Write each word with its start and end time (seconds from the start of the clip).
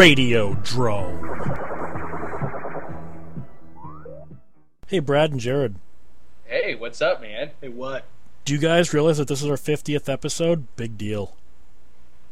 Radio 0.00 0.54
Drome. 0.54 1.28
Hey, 4.86 4.98
Brad 4.98 5.30
and 5.30 5.38
Jared. 5.38 5.74
Hey, 6.46 6.74
what's 6.74 7.02
up, 7.02 7.20
man? 7.20 7.50
Hey, 7.60 7.68
what? 7.68 8.06
Do 8.46 8.54
you 8.54 8.58
guys 8.58 8.94
realize 8.94 9.18
that 9.18 9.28
this 9.28 9.42
is 9.42 9.50
our 9.50 9.58
50th 9.58 10.08
episode? 10.08 10.74
Big 10.76 10.96
deal. 10.96 11.36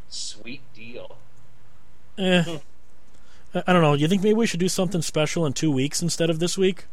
Sweet 0.09 0.63
deal. 0.75 1.19
Eh. 2.17 2.59
I 3.55 3.63
I 3.67 3.73
don't 3.75 3.83
know. 3.83 3.93
You 3.93 4.09
think 4.09 4.23
maybe 4.23 4.33
we 4.33 4.47
should 4.47 4.61
do 4.61 4.71
something 4.71 5.03
special 5.03 5.45
in 5.45 5.53
two 5.53 5.71
weeks 5.71 6.01
instead 6.01 6.31
of 6.31 6.39
this 6.39 6.57
week? 6.57 6.87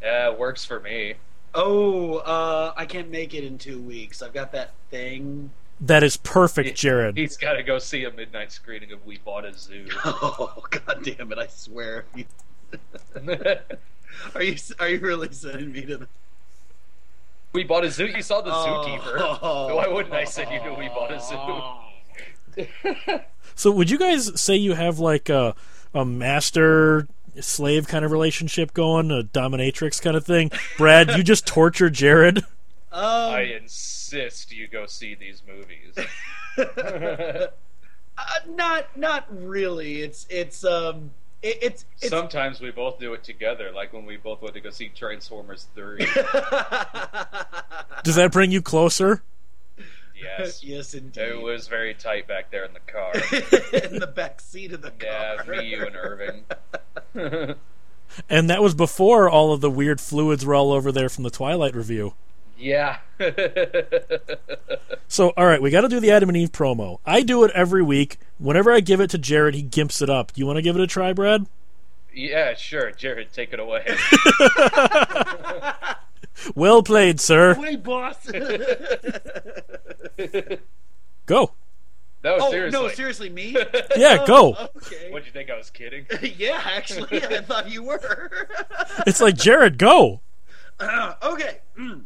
Uh, 0.00 0.32
works 0.38 0.64
for 0.64 0.78
me. 0.78 1.14
Oh, 1.54 2.18
uh, 2.18 2.72
I 2.76 2.86
can't 2.86 3.10
make 3.10 3.34
it 3.34 3.42
in 3.42 3.58
two 3.58 3.82
weeks. 3.82 4.22
I've 4.22 4.32
got 4.32 4.52
that 4.52 4.74
thing. 4.92 5.50
That 5.80 6.02
is 6.02 6.16
perfect, 6.16 6.76
Jared. 6.76 7.16
He's 7.16 7.36
got 7.36 7.52
to 7.52 7.62
go 7.62 7.78
see 7.78 8.04
a 8.04 8.10
midnight 8.10 8.50
screening 8.50 8.90
of 8.92 9.06
We 9.06 9.18
Bought 9.18 9.44
a 9.44 9.52
Zoo. 9.54 9.86
Oh, 10.04 10.64
god 10.70 11.04
damn 11.04 11.30
it! 11.32 11.38
I 11.38 11.46
swear. 11.46 12.04
Are 14.34 14.42
you 14.42 14.56
are 14.80 14.88
you 14.88 14.98
really 14.98 15.32
sending 15.32 15.70
me 15.72 15.82
to 15.82 15.98
the? 15.98 16.08
we 17.52 17.62
Bought 17.64 17.84
a 17.84 17.90
Zoo. 17.90 18.06
You 18.06 18.22
saw 18.22 18.40
the 18.40 18.50
Oh. 18.52 18.84
zookeeper. 19.00 19.74
Why 19.76 19.86
wouldn't 19.86 20.14
I 20.14 20.24
send 20.24 20.50
you 20.50 20.58
to 20.60 20.74
We 20.74 20.88
Bought 20.88 21.12
a 21.12 21.20
Zoo? 21.20 22.66
So, 23.54 23.70
would 23.70 23.90
you 23.90 23.98
guys 23.98 24.40
say 24.40 24.56
you 24.56 24.74
have 24.74 24.98
like 24.98 25.28
a, 25.28 25.54
a 25.94 26.04
master 26.04 27.06
slave 27.40 27.86
kind 27.88 28.04
of 28.04 28.10
relationship 28.10 28.74
going, 28.74 29.10
a 29.10 29.22
dominatrix 29.22 30.02
kind 30.02 30.16
of 30.16 30.24
thing? 30.26 30.50
Brad, 30.76 31.10
you 31.16 31.22
just 31.22 31.46
torture 31.46 31.88
Jared. 31.90 32.38
Um, 32.38 32.44
I 32.94 33.40
insist 33.60 33.97
you 34.12 34.68
go 34.68 34.86
see 34.86 35.14
these 35.14 35.42
movies. 35.46 35.94
uh, 36.58 37.46
not 38.48 38.96
not 38.96 39.26
really. 39.30 40.02
It's 40.02 40.26
it's 40.28 40.64
um 40.64 41.10
it, 41.42 41.58
it's 41.62 41.84
it's. 42.00 42.10
Sometimes 42.10 42.60
we 42.60 42.70
both 42.70 42.98
do 42.98 43.12
it 43.14 43.22
together, 43.24 43.70
like 43.72 43.92
when 43.92 44.06
we 44.06 44.16
both 44.16 44.42
went 44.42 44.54
to 44.54 44.60
go 44.60 44.70
see 44.70 44.88
Transformers 44.88 45.66
3. 45.74 45.98
Does 48.04 48.16
that 48.16 48.30
bring 48.32 48.50
you 48.50 48.60
closer? 48.62 49.22
Yes. 50.20 50.64
yes, 50.64 50.94
indeed. 50.94 51.20
It 51.20 51.40
was 51.40 51.68
very 51.68 51.94
tight 51.94 52.26
back 52.26 52.50
there 52.50 52.64
in 52.64 52.72
the 52.72 52.80
car. 52.80 53.12
in 53.72 53.98
the 54.00 54.06
back 54.06 54.40
seat 54.40 54.72
of 54.72 54.82
the 54.82 54.92
Yeah, 55.00 55.36
car. 55.36 55.54
Yeah, 55.54 55.60
me, 55.60 55.68
you, 55.68 55.86
and 55.86 55.96
Irving. 55.96 57.54
And 58.28 58.48
that 58.50 58.62
was 58.62 58.74
before 58.74 59.28
all 59.28 59.52
of 59.52 59.60
the 59.60 59.70
weird 59.70 60.00
fluids 60.00 60.44
were 60.44 60.54
all 60.54 60.72
over 60.72 60.90
there 60.90 61.08
from 61.08 61.24
the 61.24 61.30
Twilight 61.30 61.76
review. 61.76 62.14
Yeah. 62.58 62.98
So, 65.10 65.30
all 65.38 65.46
right, 65.46 65.60
we 65.62 65.70
got 65.70 65.80
to 65.80 65.88
do 65.88 66.00
the 66.00 66.10
Adam 66.10 66.28
and 66.28 66.36
Eve 66.36 66.52
promo. 66.52 66.98
I 67.06 67.22
do 67.22 67.42
it 67.44 67.50
every 67.54 67.82
week. 67.82 68.18
Whenever 68.38 68.70
I 68.70 68.80
give 68.80 69.00
it 69.00 69.08
to 69.10 69.18
Jared, 69.18 69.54
he 69.54 69.62
gimps 69.62 70.02
it 70.02 70.10
up. 70.10 70.32
You 70.34 70.44
want 70.46 70.58
to 70.58 70.62
give 70.62 70.76
it 70.76 70.82
a 70.82 70.86
try, 70.86 71.14
Brad? 71.14 71.46
yeah, 72.12 72.54
sure. 72.54 72.90
Jared, 72.90 73.32
take 73.32 73.52
it 73.54 73.58
away. 73.60 73.86
Well 76.54 76.82
played, 76.84 77.20
sir. 77.20 77.56
Wait, 77.58 77.82
boss. 77.82 78.30
Go. 81.26 81.52
No, 82.24 82.36
oh 82.40 82.50
seriously. 82.50 82.80
no, 82.80 82.88
seriously, 82.88 83.28
me? 83.30 83.56
Yeah, 83.96 84.18
Oh, 84.20 84.26
go. 84.26 84.68
Okay. 84.76 85.10
What'd 85.10 85.26
you 85.26 85.32
think 85.32 85.50
I 85.50 85.56
was 85.56 85.70
kidding? 85.70 86.06
yeah, 86.36 86.60
actually, 86.64 87.22
I 87.24 87.40
thought 87.42 87.70
you 87.70 87.82
were. 87.84 88.48
It's 89.06 89.20
like 89.20 89.36
Jared, 89.36 89.78
go. 89.78 90.20
okay. 90.80 91.58
Mm. 91.78 92.02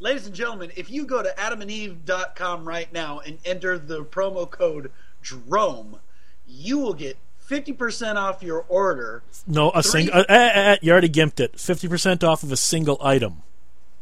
Ladies 0.00 0.26
and 0.26 0.34
gentlemen, 0.34 0.70
if 0.76 0.90
you 0.90 1.04
go 1.06 1.22
to 1.22 1.28
adamandeve.com 1.36 2.66
right 2.68 2.92
now 2.92 3.18
and 3.20 3.38
enter 3.44 3.78
the 3.78 4.04
promo 4.04 4.48
code 4.48 4.92
DROME, 5.22 5.98
you 6.46 6.78
will 6.78 6.94
get 6.94 7.16
50% 7.48 8.14
off 8.16 8.42
your 8.42 8.64
order. 8.68 9.22
No, 9.46 9.70
a 9.70 9.82
Three- 9.82 10.02
single. 10.04 10.20
Uh, 10.20 10.24
uh, 10.28 10.32
uh, 10.32 10.76
you 10.82 10.92
already 10.92 11.08
gimped 11.08 11.40
it. 11.40 11.58
Fifty 11.58 11.88
percent 11.88 12.22
off 12.22 12.42
of 12.42 12.52
a 12.52 12.56
single 12.56 12.98
item. 13.02 13.42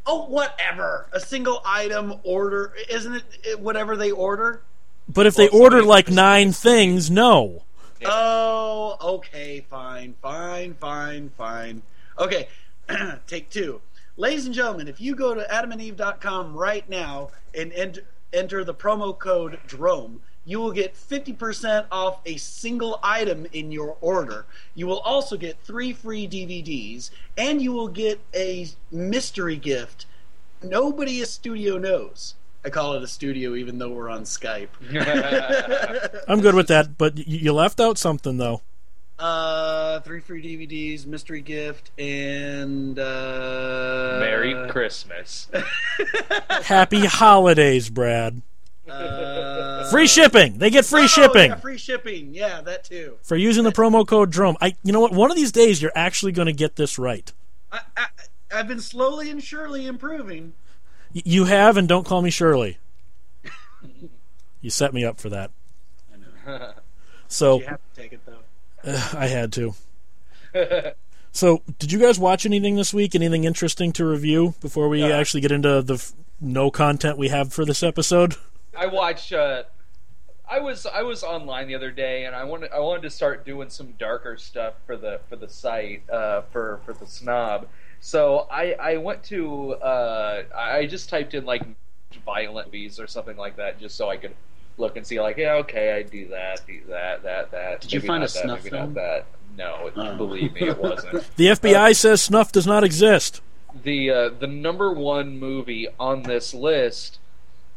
Oh, 0.05 0.27
whatever. 0.27 1.07
A 1.13 1.21
single 1.21 1.63
item 1.65 2.15
order. 2.25 2.75
Isn't 2.91 3.15
it 3.15 3.25
it 3.45 3.61
whatever 3.61 3.97
they 3.97 4.11
order? 4.11 4.61
But 5.09 5.27
if 5.27 5.35
they 5.37 5.49
order 5.49 5.83
like 5.83 6.11
nine 6.11 6.53
things, 6.53 7.11
no. 7.11 7.63
Yeah. 8.01 8.09
Oh, 8.11 8.97
okay, 9.01 9.65
fine, 9.71 10.15
fine, 10.21 10.75
fine, 10.75 11.31
fine. 11.39 11.83
Okay, 12.19 12.49
take 13.29 13.49
two. 13.49 13.81
Ladies 14.17 14.47
and 14.47 14.55
gentlemen, 14.55 14.89
if 14.89 15.01
you 15.01 15.15
go 15.15 15.35
to 15.35 15.47
adamandeve.com 15.51 16.55
right 16.57 16.89
now 16.89 17.29
and 17.55 17.73
enter, 17.73 18.03
enter 18.33 18.65
the 18.65 18.75
promo 18.75 19.17
code 19.19 19.59
DROME, 19.67 20.21
you 20.45 20.61
will 20.61 20.73
get 20.73 20.95
50% 20.95 21.87
off 21.91 22.21
a 22.25 22.37
single 22.37 22.99
item 23.03 23.47
in 23.53 23.73
your 23.73 23.97
order. 24.01 24.47
You 24.75 24.87
will 24.87 25.01
also 25.01 25.37
get 25.37 25.61
three 25.63 25.93
free 25.93 26.27
DVDs, 26.27 27.11
and 27.37 27.61
you 27.61 27.73
will 27.73 27.89
get 27.89 28.21
a 28.35 28.69
mystery 28.91 29.57
gift 29.57 30.07
nobody 30.63 31.21
at 31.23 31.29
studio 31.29 31.79
knows. 31.79 32.35
I 32.65 32.71
call 32.71 32.95
it 32.95 33.03
a 33.03 33.07
studio 33.07 33.55
even 33.55 33.79
though 33.79 33.91
we're 33.91 34.11
on 34.11 34.23
Skype. 34.23 34.69
I'm 36.29 36.41
good 36.41 36.55
with 36.55 36.69
that. 36.69 36.99
But 36.99 37.19
you 37.27 37.53
left 37.53 37.81
out 37.81 37.99
something 37.99 38.39
though. 38.39 38.63
Uh, 39.19 40.01
three 40.01 40.21
free 40.21 40.43
DVDs, 40.43 41.07
mystery 41.07 41.41
gift, 41.41 41.91
and 41.99 42.99
uh, 42.99 44.19
Merry 44.21 44.69
Christmas. 44.71 45.49
Happy 46.65 47.07
holidays, 47.07 47.89
Brad. 47.89 48.43
Uh, 48.89 49.89
Free 49.91 50.07
shipping. 50.07 50.59
They 50.59 50.71
get 50.71 50.85
free 50.85 51.05
oh, 51.05 51.07
shipping 51.09 51.51
yeah, 51.51 51.57
free 51.57 51.77
shipping. 51.79 52.35
Yeah, 52.35 52.61
that 52.61 52.85
too. 52.85 53.17
for 53.23 53.37
using 53.37 53.65
the 53.65 53.73
promo 53.73 54.07
code 54.07 54.31
DROME. 54.31 54.57
I. 54.61 54.77
You 54.85 54.93
know 54.93 55.01
what? 55.01 55.13
One 55.13 55.31
of 55.31 55.37
these 55.37 55.51
days, 55.51 55.81
you're 55.83 55.91
actually 55.97 56.31
going 56.33 56.47
to 56.47 56.53
get 56.53 56.77
this 56.77 56.97
right. 56.99 57.33
I, 57.73 57.81
I, 57.97 58.07
I've 58.55 58.69
been 58.69 58.81
slowly 58.81 59.29
and 59.31 59.43
surely 59.43 59.87
improving. 59.87 60.53
Y- 61.15 61.23
You 61.25 61.45
have, 61.47 61.77
and 61.77 61.89
don't 61.89 62.07
call 62.07 62.21
me 62.23 62.31
Shirley. 62.31 62.79
You 64.61 64.71
set 64.71 64.93
me 64.93 65.05
up 65.05 65.19
for 65.21 65.29
that. 65.31 65.51
I 66.13 66.17
know. 66.51 66.73
So 67.29 67.59
You 67.61 67.67
have 67.67 67.81
to 67.95 68.01
take 68.01 68.13
it 68.13 68.21
though. 68.27 68.39
I 69.15 69.27
had 69.27 69.53
to. 69.55 69.75
So, 71.33 71.61
did 71.79 71.93
you 71.93 71.99
guys 71.99 72.19
watch 72.19 72.47
anything 72.47 72.77
this 72.77 72.95
week? 72.95 73.15
Anything 73.15 73.45
interesting 73.45 73.93
to 73.93 74.07
review 74.07 74.55
before 74.63 74.89
we 74.89 75.03
Uh, 75.03 75.09
actually 75.11 75.43
get 75.43 75.53
into 75.53 75.83
the 75.83 75.95
f- 75.97 76.15
no 76.41 76.71
content 76.71 77.19
we 77.19 77.29
have 77.29 77.53
for 77.53 77.67
this 77.67 77.83
episode? 77.83 78.37
I 78.75 78.87
watched. 78.87 79.35
Uh, 79.35 79.65
I 80.49 80.61
was 80.61 80.87
I 80.87 81.03
was 81.03 81.23
online 81.23 81.69
the 81.69 81.75
other 81.75 81.91
day, 81.91 82.25
and 82.25 82.35
I 82.35 82.45
wanted 82.45 82.71
I 82.73 82.79
wanted 82.79 83.03
to 83.03 83.11
start 83.11 83.45
doing 83.45 83.69
some 83.69 83.93
darker 83.99 84.39
stuff 84.39 84.75
for 84.87 84.97
the 84.97 85.21
for 85.29 85.37
the 85.37 85.49
site 85.51 86.09
uh, 86.09 86.41
for 86.53 86.81
for 86.87 86.95
the 86.95 87.07
snob. 87.07 87.69
So 88.01 88.47
I 88.51 88.73
I 88.81 88.97
went 88.97 89.23
to 89.25 89.75
uh, 89.75 90.45
I 90.57 90.87
just 90.87 91.11
typed 91.11 91.35
in 91.35 91.45
like 91.45 91.65
violent 92.25 92.69
movies 92.69 92.99
or 92.99 93.07
something 93.07 93.37
like 93.37 93.57
that, 93.57 93.79
just 93.79 93.97
so 93.97 94.09
I 94.09 94.17
could 94.17 94.35
look 94.79 94.97
and 94.97 95.07
see 95.07 95.21
like 95.21 95.37
yeah 95.39 95.55
okay 95.55 95.93
I 95.95 96.03
do 96.03 96.29
that 96.29 96.67
do 96.67 96.81
that 96.89 97.23
that 97.23 97.51
that. 97.51 97.81
Did 97.81 97.93
you 97.93 98.01
find 98.01 98.21
not 98.21 98.31
a 98.31 98.33
that, 98.35 98.43
snuff 98.43 98.59
maybe 98.65 98.71
film? 98.71 98.93
Not 98.93 98.95
that. 98.95 99.27
No, 99.57 99.91
Oh. 99.97 100.17
believe 100.17 100.53
me, 100.53 100.69
it 100.69 100.79
wasn't. 100.79 101.25
The 101.37 101.47
FBI 101.49 101.97
says 101.97 102.21
snuff 102.23 102.53
does 102.53 102.67
not 102.67 102.85
exist. 102.85 103.41
the 103.85 104.11
uh, 104.11 104.29
the 104.29 104.47
number 104.47 104.93
one 104.93 105.39
movie 105.39 105.89
on 105.99 106.25
this 106.25 106.53
list 106.53 107.19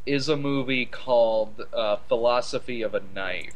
is 0.06 0.28
a 0.28 0.36
movie 0.36 0.86
called 0.86 1.66
uh, 1.74 1.98
Philosophy 2.08 2.82
of 2.82 2.94
a 2.96 3.02
Knife. 3.16 3.54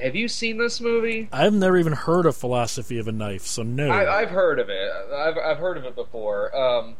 Have 0.00 0.14
you 0.16 0.28
seen 0.28 0.58
this 0.58 0.80
movie? 0.80 1.28
I've 1.32 1.52
never 1.52 1.76
even 1.78 1.92
heard 1.94 2.26
of 2.26 2.36
Philosophy 2.36 2.98
of 2.98 3.08
a 3.08 3.12
Knife, 3.12 3.42
so 3.46 3.62
no. 3.62 3.88
I, 3.90 4.20
I've 4.22 4.30
heard 4.30 4.58
of 4.58 4.68
it. 4.70 4.90
I've 5.12 5.36
I've 5.36 5.58
heard 5.58 5.76
of 5.76 5.84
it 5.84 5.94
before. 5.96 6.54
Um, 6.56 6.94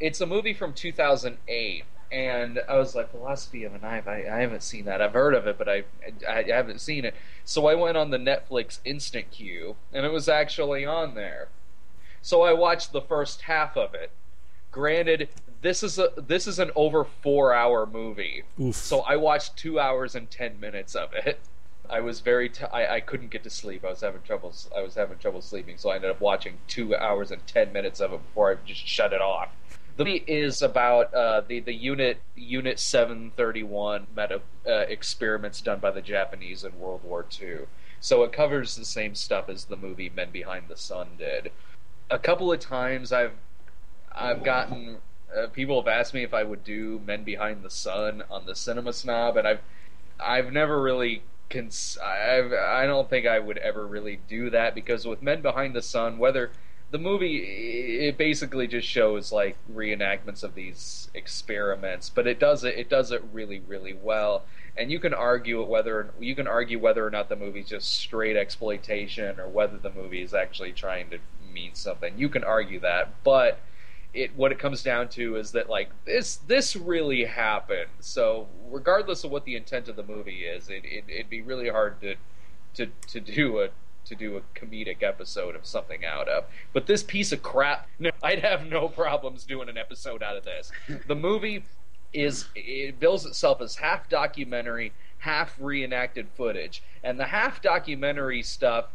it's 0.00 0.20
a 0.20 0.26
movie 0.26 0.54
from 0.54 0.72
2008, 0.72 1.84
and 2.10 2.60
I 2.68 2.76
was 2.76 2.94
like, 2.94 3.10
Philosophy 3.10 3.64
of 3.64 3.74
a 3.74 3.78
Knife. 3.78 4.08
I, 4.08 4.24
I 4.30 4.40
haven't 4.40 4.62
seen 4.62 4.86
that. 4.86 5.02
I've 5.02 5.12
heard 5.12 5.34
of 5.34 5.46
it, 5.46 5.58
but 5.58 5.68
I, 5.68 5.84
I 6.28 6.38
I 6.38 6.44
haven't 6.48 6.80
seen 6.80 7.04
it. 7.04 7.14
So 7.44 7.66
I 7.66 7.74
went 7.74 7.96
on 7.96 8.10
the 8.10 8.18
Netflix 8.18 8.78
instant 8.84 9.30
queue, 9.30 9.76
and 9.92 10.06
it 10.06 10.12
was 10.12 10.28
actually 10.28 10.84
on 10.84 11.14
there. 11.14 11.48
So 12.22 12.42
I 12.42 12.52
watched 12.52 12.92
the 12.92 13.00
first 13.00 13.42
half 13.42 13.76
of 13.76 13.94
it. 13.94 14.10
Granted, 14.70 15.28
this 15.60 15.82
is 15.82 15.98
a 15.98 16.10
this 16.16 16.46
is 16.46 16.58
an 16.58 16.70
over 16.74 17.04
four 17.04 17.52
hour 17.52 17.86
movie. 17.86 18.44
Oof. 18.60 18.76
So 18.76 19.00
I 19.00 19.16
watched 19.16 19.56
two 19.56 19.78
hours 19.78 20.14
and 20.14 20.30
ten 20.30 20.58
minutes 20.60 20.94
of 20.94 21.12
it. 21.12 21.38
I 21.90 22.00
was 22.00 22.20
very 22.20 22.50
t- 22.50 22.66
I, 22.70 22.96
I 22.96 23.00
couldn't 23.00 23.30
get 23.30 23.42
to 23.44 23.50
sleep. 23.50 23.82
I 23.84 23.88
was 23.88 24.02
having 24.02 24.20
trouble. 24.22 24.52
I 24.76 24.82
was 24.82 24.94
having 24.94 25.18
trouble 25.18 25.40
sleeping, 25.40 25.78
so 25.78 25.90
I 25.90 25.96
ended 25.96 26.10
up 26.10 26.20
watching 26.20 26.58
two 26.66 26.94
hours 26.94 27.30
and 27.30 27.46
ten 27.46 27.72
minutes 27.72 28.00
of 28.00 28.12
it 28.12 28.22
before 28.22 28.52
I 28.52 28.56
just 28.66 28.86
shut 28.86 29.12
it 29.14 29.22
off. 29.22 29.48
The 29.98 30.04
movie 30.04 30.24
is 30.28 30.62
about 30.62 31.12
uh, 31.12 31.40
the 31.40 31.58
the 31.58 31.74
unit 31.74 32.18
Unit 32.36 32.78
Seven 32.78 33.32
Thirty 33.36 33.64
One 33.64 34.06
meta 34.16 34.40
uh, 34.64 34.72
experiments 34.88 35.60
done 35.60 35.80
by 35.80 35.90
the 35.90 36.00
Japanese 36.00 36.62
in 36.62 36.78
World 36.78 37.02
War 37.02 37.26
II. 37.42 37.66
So 37.98 38.22
it 38.22 38.32
covers 38.32 38.76
the 38.76 38.84
same 38.84 39.16
stuff 39.16 39.48
as 39.48 39.64
the 39.64 39.76
movie 39.76 40.08
Men 40.08 40.30
Behind 40.30 40.68
the 40.68 40.76
Sun 40.76 41.08
did. 41.18 41.50
A 42.12 42.18
couple 42.18 42.52
of 42.52 42.60
times 42.60 43.12
I've 43.12 43.32
I've 44.14 44.44
gotten 44.44 44.98
uh, 45.36 45.48
people 45.48 45.82
have 45.82 45.88
asked 45.88 46.14
me 46.14 46.22
if 46.22 46.32
I 46.32 46.44
would 46.44 46.62
do 46.62 47.00
Men 47.04 47.24
Behind 47.24 47.64
the 47.64 47.70
Sun 47.70 48.22
on 48.30 48.46
the 48.46 48.54
Cinema 48.54 48.92
Snob, 48.92 49.36
and 49.36 49.48
I've 49.48 49.62
I've 50.20 50.52
never 50.52 50.80
really 50.80 51.22
cons- 51.50 51.98
I've 52.00 52.52
I 52.52 52.86
don't 52.86 53.10
think 53.10 53.26
I 53.26 53.40
would 53.40 53.58
ever 53.58 53.84
really 53.84 54.20
do 54.28 54.48
that 54.50 54.76
because 54.76 55.08
with 55.08 55.22
Men 55.22 55.42
Behind 55.42 55.74
the 55.74 55.82
Sun, 55.82 56.18
whether 56.18 56.52
the 56.90 56.98
movie 56.98 58.06
it 58.06 58.16
basically 58.16 58.66
just 58.66 58.88
shows 58.88 59.30
like 59.30 59.56
reenactments 59.72 60.42
of 60.42 60.54
these 60.54 61.10
experiments, 61.14 62.08
but 62.08 62.26
it 62.26 62.40
does 62.40 62.64
it 62.64 62.76
it 62.78 62.88
does 62.88 63.10
it 63.12 63.22
really 63.32 63.60
really 63.60 63.92
well. 63.92 64.44
And 64.76 64.92
you 64.92 65.00
can 65.00 65.12
argue 65.12 65.62
whether 65.62 66.10
you 66.20 66.34
can 66.34 66.46
argue 66.46 66.78
whether 66.78 67.06
or 67.06 67.10
not 67.10 67.28
the 67.28 67.36
movie's 67.36 67.68
just 67.68 67.98
straight 67.98 68.36
exploitation 68.36 69.38
or 69.38 69.48
whether 69.48 69.76
the 69.76 69.90
movie 69.90 70.22
is 70.22 70.32
actually 70.32 70.72
trying 70.72 71.10
to 71.10 71.18
mean 71.52 71.74
something. 71.74 72.14
You 72.16 72.28
can 72.28 72.44
argue 72.44 72.80
that, 72.80 73.12
but 73.24 73.60
it 74.14 74.34
what 74.36 74.52
it 74.52 74.58
comes 74.58 74.82
down 74.82 75.08
to 75.08 75.36
is 75.36 75.52
that 75.52 75.68
like 75.68 75.90
this 76.06 76.36
this 76.36 76.74
really 76.74 77.24
happened. 77.24 77.90
So 78.00 78.48
regardless 78.70 79.24
of 79.24 79.30
what 79.30 79.44
the 79.44 79.56
intent 79.56 79.88
of 79.88 79.96
the 79.96 80.02
movie 80.02 80.44
is, 80.44 80.70
it, 80.70 80.84
it 80.84 81.04
it'd 81.08 81.30
be 81.30 81.42
really 81.42 81.68
hard 81.68 82.00
to 82.00 82.14
to 82.74 82.86
to 83.08 83.20
do 83.20 83.60
a 83.60 83.68
to 84.08 84.14
do 84.14 84.36
a 84.36 84.58
comedic 84.58 85.02
episode 85.02 85.54
of 85.54 85.66
something 85.66 86.04
out 86.04 86.28
of. 86.28 86.44
But 86.72 86.86
this 86.86 87.02
piece 87.02 87.32
of 87.32 87.42
crap, 87.42 87.88
no, 87.98 88.10
I'd 88.22 88.40
have 88.40 88.66
no 88.66 88.88
problems 88.88 89.44
doing 89.44 89.68
an 89.68 89.78
episode 89.78 90.22
out 90.22 90.36
of 90.36 90.44
this. 90.44 90.70
The 91.06 91.14
movie 91.14 91.64
is 92.12 92.46
it 92.54 92.98
bills 92.98 93.26
itself 93.26 93.60
as 93.60 93.76
half 93.76 94.08
documentary, 94.08 94.92
half 95.18 95.54
reenacted 95.58 96.28
footage, 96.36 96.82
and 97.02 97.18
the 97.18 97.26
half 97.26 97.60
documentary 97.60 98.42
stuff 98.42 98.86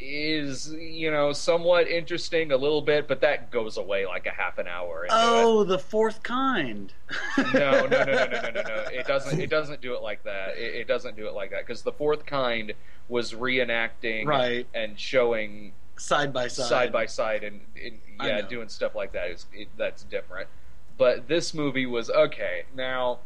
is 0.00 0.72
you 0.72 1.10
know 1.10 1.32
somewhat 1.32 1.88
interesting 1.88 2.52
a 2.52 2.56
little 2.56 2.82
bit, 2.82 3.08
but 3.08 3.20
that 3.20 3.50
goes 3.50 3.76
away 3.76 4.06
like 4.06 4.26
a 4.26 4.30
half 4.30 4.58
an 4.58 4.66
hour. 4.68 5.06
Oh, 5.10 5.64
the 5.64 5.78
fourth 5.78 6.22
kind. 6.22 6.92
no, 7.36 7.86
no, 7.86 7.86
no, 7.86 8.04
no, 8.04 8.26
no, 8.26 8.40
no, 8.40 8.50
no, 8.50 8.62
no. 8.62 8.84
It 8.92 9.06
doesn't. 9.06 9.40
It 9.40 9.50
doesn't 9.50 9.80
do 9.80 9.94
it 9.94 10.02
like 10.02 10.22
that. 10.24 10.56
It, 10.56 10.74
it 10.76 10.88
doesn't 10.88 11.16
do 11.16 11.26
it 11.26 11.34
like 11.34 11.50
that 11.50 11.66
because 11.66 11.82
the 11.82 11.92
fourth 11.92 12.26
kind 12.26 12.72
was 13.08 13.32
reenacting 13.32 14.26
Right. 14.26 14.66
and 14.74 14.98
showing 14.98 15.72
Side 15.96 16.32
by 16.32 16.46
side. 16.48 16.66
side 16.68 16.92
by 16.92 17.06
side 17.06 17.42
and, 17.42 17.60
and 17.82 17.98
yeah, 18.22 18.40
doing 18.42 18.68
stuff 18.68 18.94
like 18.94 19.12
that 19.12 19.30
is 19.30 19.46
it, 19.52 19.68
that's 19.76 20.04
different. 20.04 20.48
But 20.96 21.26
this 21.28 21.52
movie 21.54 21.86
was 21.86 22.08
okay. 22.10 22.64
Now, 22.76 23.18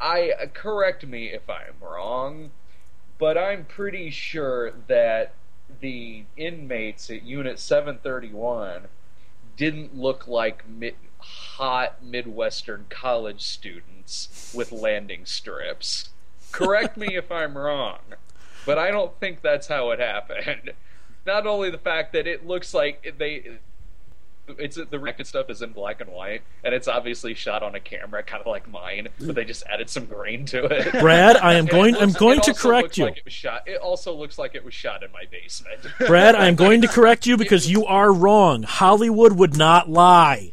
I 0.00 0.32
correct 0.52 1.06
me 1.06 1.26
if 1.28 1.48
I'm 1.48 1.74
wrong, 1.80 2.50
but 3.18 3.38
I'm 3.38 3.64
pretty 3.64 4.10
sure 4.10 4.72
that 4.88 5.32
the 5.80 6.24
inmates 6.36 7.10
at 7.10 7.22
Unit 7.22 7.58
731 7.58 8.88
didn't 9.56 9.96
look 9.96 10.26
like 10.26 10.68
mid, 10.68 10.94
hot 11.18 12.02
Midwestern 12.02 12.86
college 12.88 13.42
students 13.42 14.52
with 14.54 14.72
landing 14.72 15.26
strips. 15.26 16.10
Correct 16.50 16.96
me 16.96 17.16
if 17.16 17.30
I'm 17.30 17.56
wrong, 17.56 18.00
but 18.66 18.78
I 18.78 18.90
don't 18.90 19.18
think 19.20 19.42
that's 19.42 19.68
how 19.68 19.90
it 19.90 20.00
happened. 20.00 20.72
Not 21.26 21.46
only 21.46 21.70
the 21.70 21.78
fact 21.78 22.12
that 22.14 22.26
it 22.26 22.46
looks 22.46 22.72
like 22.72 23.14
they 23.18 23.58
it's 24.58 24.78
the 24.90 24.98
record 24.98 25.26
stuff 25.26 25.48
is 25.50 25.62
in 25.62 25.72
black 25.72 26.00
and 26.00 26.10
white, 26.10 26.42
and 26.64 26.74
it's 26.74 26.88
obviously 26.88 27.34
shot 27.34 27.62
on 27.62 27.74
a 27.74 27.80
camera, 27.80 28.22
kind 28.22 28.40
of 28.40 28.46
like 28.46 28.68
mine, 28.68 29.08
but 29.20 29.34
they 29.34 29.44
just 29.44 29.62
added 29.66 29.88
some 29.88 30.06
grain 30.06 30.44
to 30.46 30.64
it. 30.64 30.92
Brad, 31.00 31.36
I 31.36 31.54
am 31.54 31.66
going. 31.66 31.94
I'm 31.96 32.08
looks- 32.08 32.16
going 32.18 32.38
it 32.38 32.44
to 32.44 32.54
correct 32.54 32.98
you. 32.98 33.04
Like 33.04 33.18
it 33.18 33.24
was 33.24 33.32
shot. 33.32 33.62
It 33.66 33.80
also 33.80 34.14
looks 34.14 34.38
like 34.38 34.54
it 34.54 34.64
was 34.64 34.74
shot 34.74 35.02
in 35.02 35.12
my 35.12 35.24
basement. 35.30 35.80
Brad, 36.06 36.34
I 36.34 36.48
am 36.48 36.56
going 36.56 36.82
to 36.82 36.88
correct 36.88 37.26
you 37.26 37.36
because 37.36 37.70
you 37.70 37.86
are 37.86 38.12
wrong. 38.12 38.62
Hollywood 38.64 39.32
would 39.32 39.56
not 39.56 39.88
lie. 39.88 40.52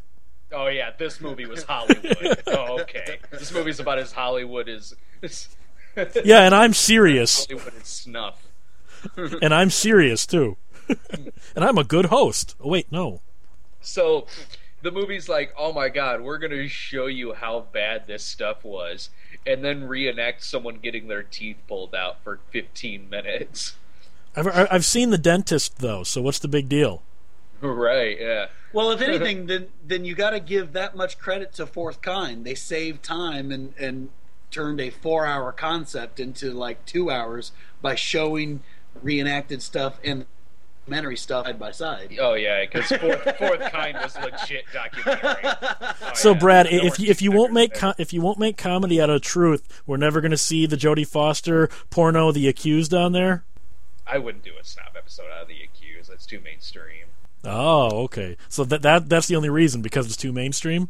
oh 0.51 0.67
yeah, 0.67 0.91
this 0.97 1.19
movie 1.19 1.45
was 1.45 1.63
Hollywood. 1.63 2.43
oh 2.47 2.79
okay, 2.81 3.17
this 3.31 3.51
movie's 3.53 3.79
about 3.79 3.99
as 3.99 4.11
Hollywood 4.11 4.69
as. 4.69 4.95
Yeah, 6.23 6.41
and 6.43 6.53
I'm 6.53 6.73
serious, 6.73 7.47
Hollywood 7.47 7.73
is 7.81 7.87
snuff. 7.87 8.43
and 9.41 9.53
I'm 9.53 9.71
serious 9.71 10.27
too, 10.27 10.57
and 11.55 11.65
I'm 11.65 11.77
a 11.79 11.83
good 11.83 12.05
host. 12.05 12.55
Oh, 12.59 12.69
wait, 12.69 12.91
no. 12.91 13.21
So 13.87 14.27
the 14.81 14.91
movie's 14.91 15.27
like, 15.27 15.53
oh 15.57 15.73
my 15.73 15.89
god, 15.89 16.21
we're 16.21 16.37
going 16.37 16.51
to 16.51 16.67
show 16.67 17.07
you 17.07 17.33
how 17.33 17.65
bad 17.71 18.07
this 18.07 18.23
stuff 18.23 18.63
was, 18.63 19.09
and 19.45 19.63
then 19.63 19.87
reenact 19.87 20.43
someone 20.43 20.77
getting 20.77 21.07
their 21.07 21.23
teeth 21.23 21.57
pulled 21.67 21.95
out 21.95 22.23
for 22.23 22.39
15 22.51 23.09
minutes. 23.09 23.75
I've 24.35 24.47
I've 24.47 24.85
seen 24.85 25.09
the 25.09 25.17
dentist 25.17 25.79
though, 25.79 26.03
so 26.03 26.21
what's 26.21 26.39
the 26.39 26.47
big 26.47 26.69
deal? 26.69 27.01
Right, 27.59 28.19
yeah. 28.19 28.49
Well, 28.71 28.91
if 28.91 29.01
anything, 29.07 29.47
then 29.47 29.69
then 29.83 30.05
you 30.05 30.13
got 30.13 30.29
to 30.29 30.39
give 30.39 30.73
that 30.73 30.95
much 30.95 31.17
credit 31.17 31.53
to 31.53 31.65
Fourth 31.65 32.03
Kind. 32.03 32.45
They 32.45 32.53
saved 32.53 33.01
time 33.01 33.51
and 33.51 33.73
and 33.79 34.09
turned 34.51 34.79
a 34.79 34.91
four-hour 34.91 35.51
concept 35.53 36.19
into 36.19 36.53
like 36.53 36.85
two 36.85 37.09
hours 37.09 37.51
by 37.81 37.95
showing 37.95 38.61
reenacted 39.01 39.63
stuff 39.63 39.99
and 40.03 40.27
documentary 40.87 41.17
stuff 41.17 41.45
side 41.45 41.59
by 41.59 41.71
side. 41.71 42.17
Oh 42.19 42.33
yeah, 42.33 42.63
because 42.65 42.87
fourth, 42.87 43.37
fourth 43.37 43.71
kind 43.71 43.97
was 44.01 44.17
legit 44.17 44.65
documentary. 44.73 45.43
Oh, 45.99 46.11
So, 46.13 46.31
yeah. 46.31 46.39
Brad, 46.39 46.67
if 46.67 46.99
you, 46.99 47.09
if 47.09 47.21
you 47.21 47.31
won't 47.31 47.53
make 47.53 47.73
com- 47.73 47.93
if 47.97 48.13
you 48.13 48.21
won't 48.21 48.39
make 48.39 48.57
comedy 48.57 49.01
out 49.01 49.09
of 49.09 49.21
truth, 49.21 49.81
we're 49.85 49.97
never 49.97 50.21
going 50.21 50.31
to 50.31 50.37
see 50.37 50.65
the 50.65 50.75
Jodie 50.75 51.05
Foster 51.07 51.69
porno, 51.89 52.31
The 52.31 52.47
Accused, 52.47 52.93
on 52.93 53.11
there. 53.11 53.43
I 54.05 54.17
wouldn't 54.17 54.43
do 54.43 54.51
a 54.59 54.63
snob 54.63 54.95
episode 54.95 55.25
out 55.35 55.43
of 55.43 55.47
the 55.49 55.61
accused. 55.63 56.09
That's 56.09 56.25
too 56.25 56.39
mainstream. 56.39 57.05
Oh, 57.43 58.03
okay. 58.05 58.37
So 58.49 58.63
that 58.65 58.81
that 58.83 59.09
that's 59.09 59.27
the 59.27 59.35
only 59.35 59.49
reason 59.49 59.81
because 59.81 60.05
it's 60.07 60.17
too 60.17 60.31
mainstream. 60.31 60.89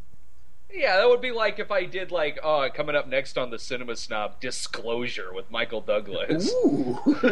Yeah, 0.74 0.98
that 0.98 1.08
would 1.08 1.22
be 1.22 1.32
like 1.32 1.60
if 1.60 1.72
I 1.72 1.86
did 1.86 2.12
like, 2.12 2.40
oh, 2.44 2.68
coming 2.74 2.96
up 2.96 3.08
next 3.08 3.38
on 3.38 3.50
the 3.50 3.58
Cinema 3.58 3.96
Snob, 3.96 4.40
Disclosure 4.40 5.34
with 5.34 5.50
Michael 5.50 5.82
Douglas. 5.82 6.52
Ooh. 6.52 7.00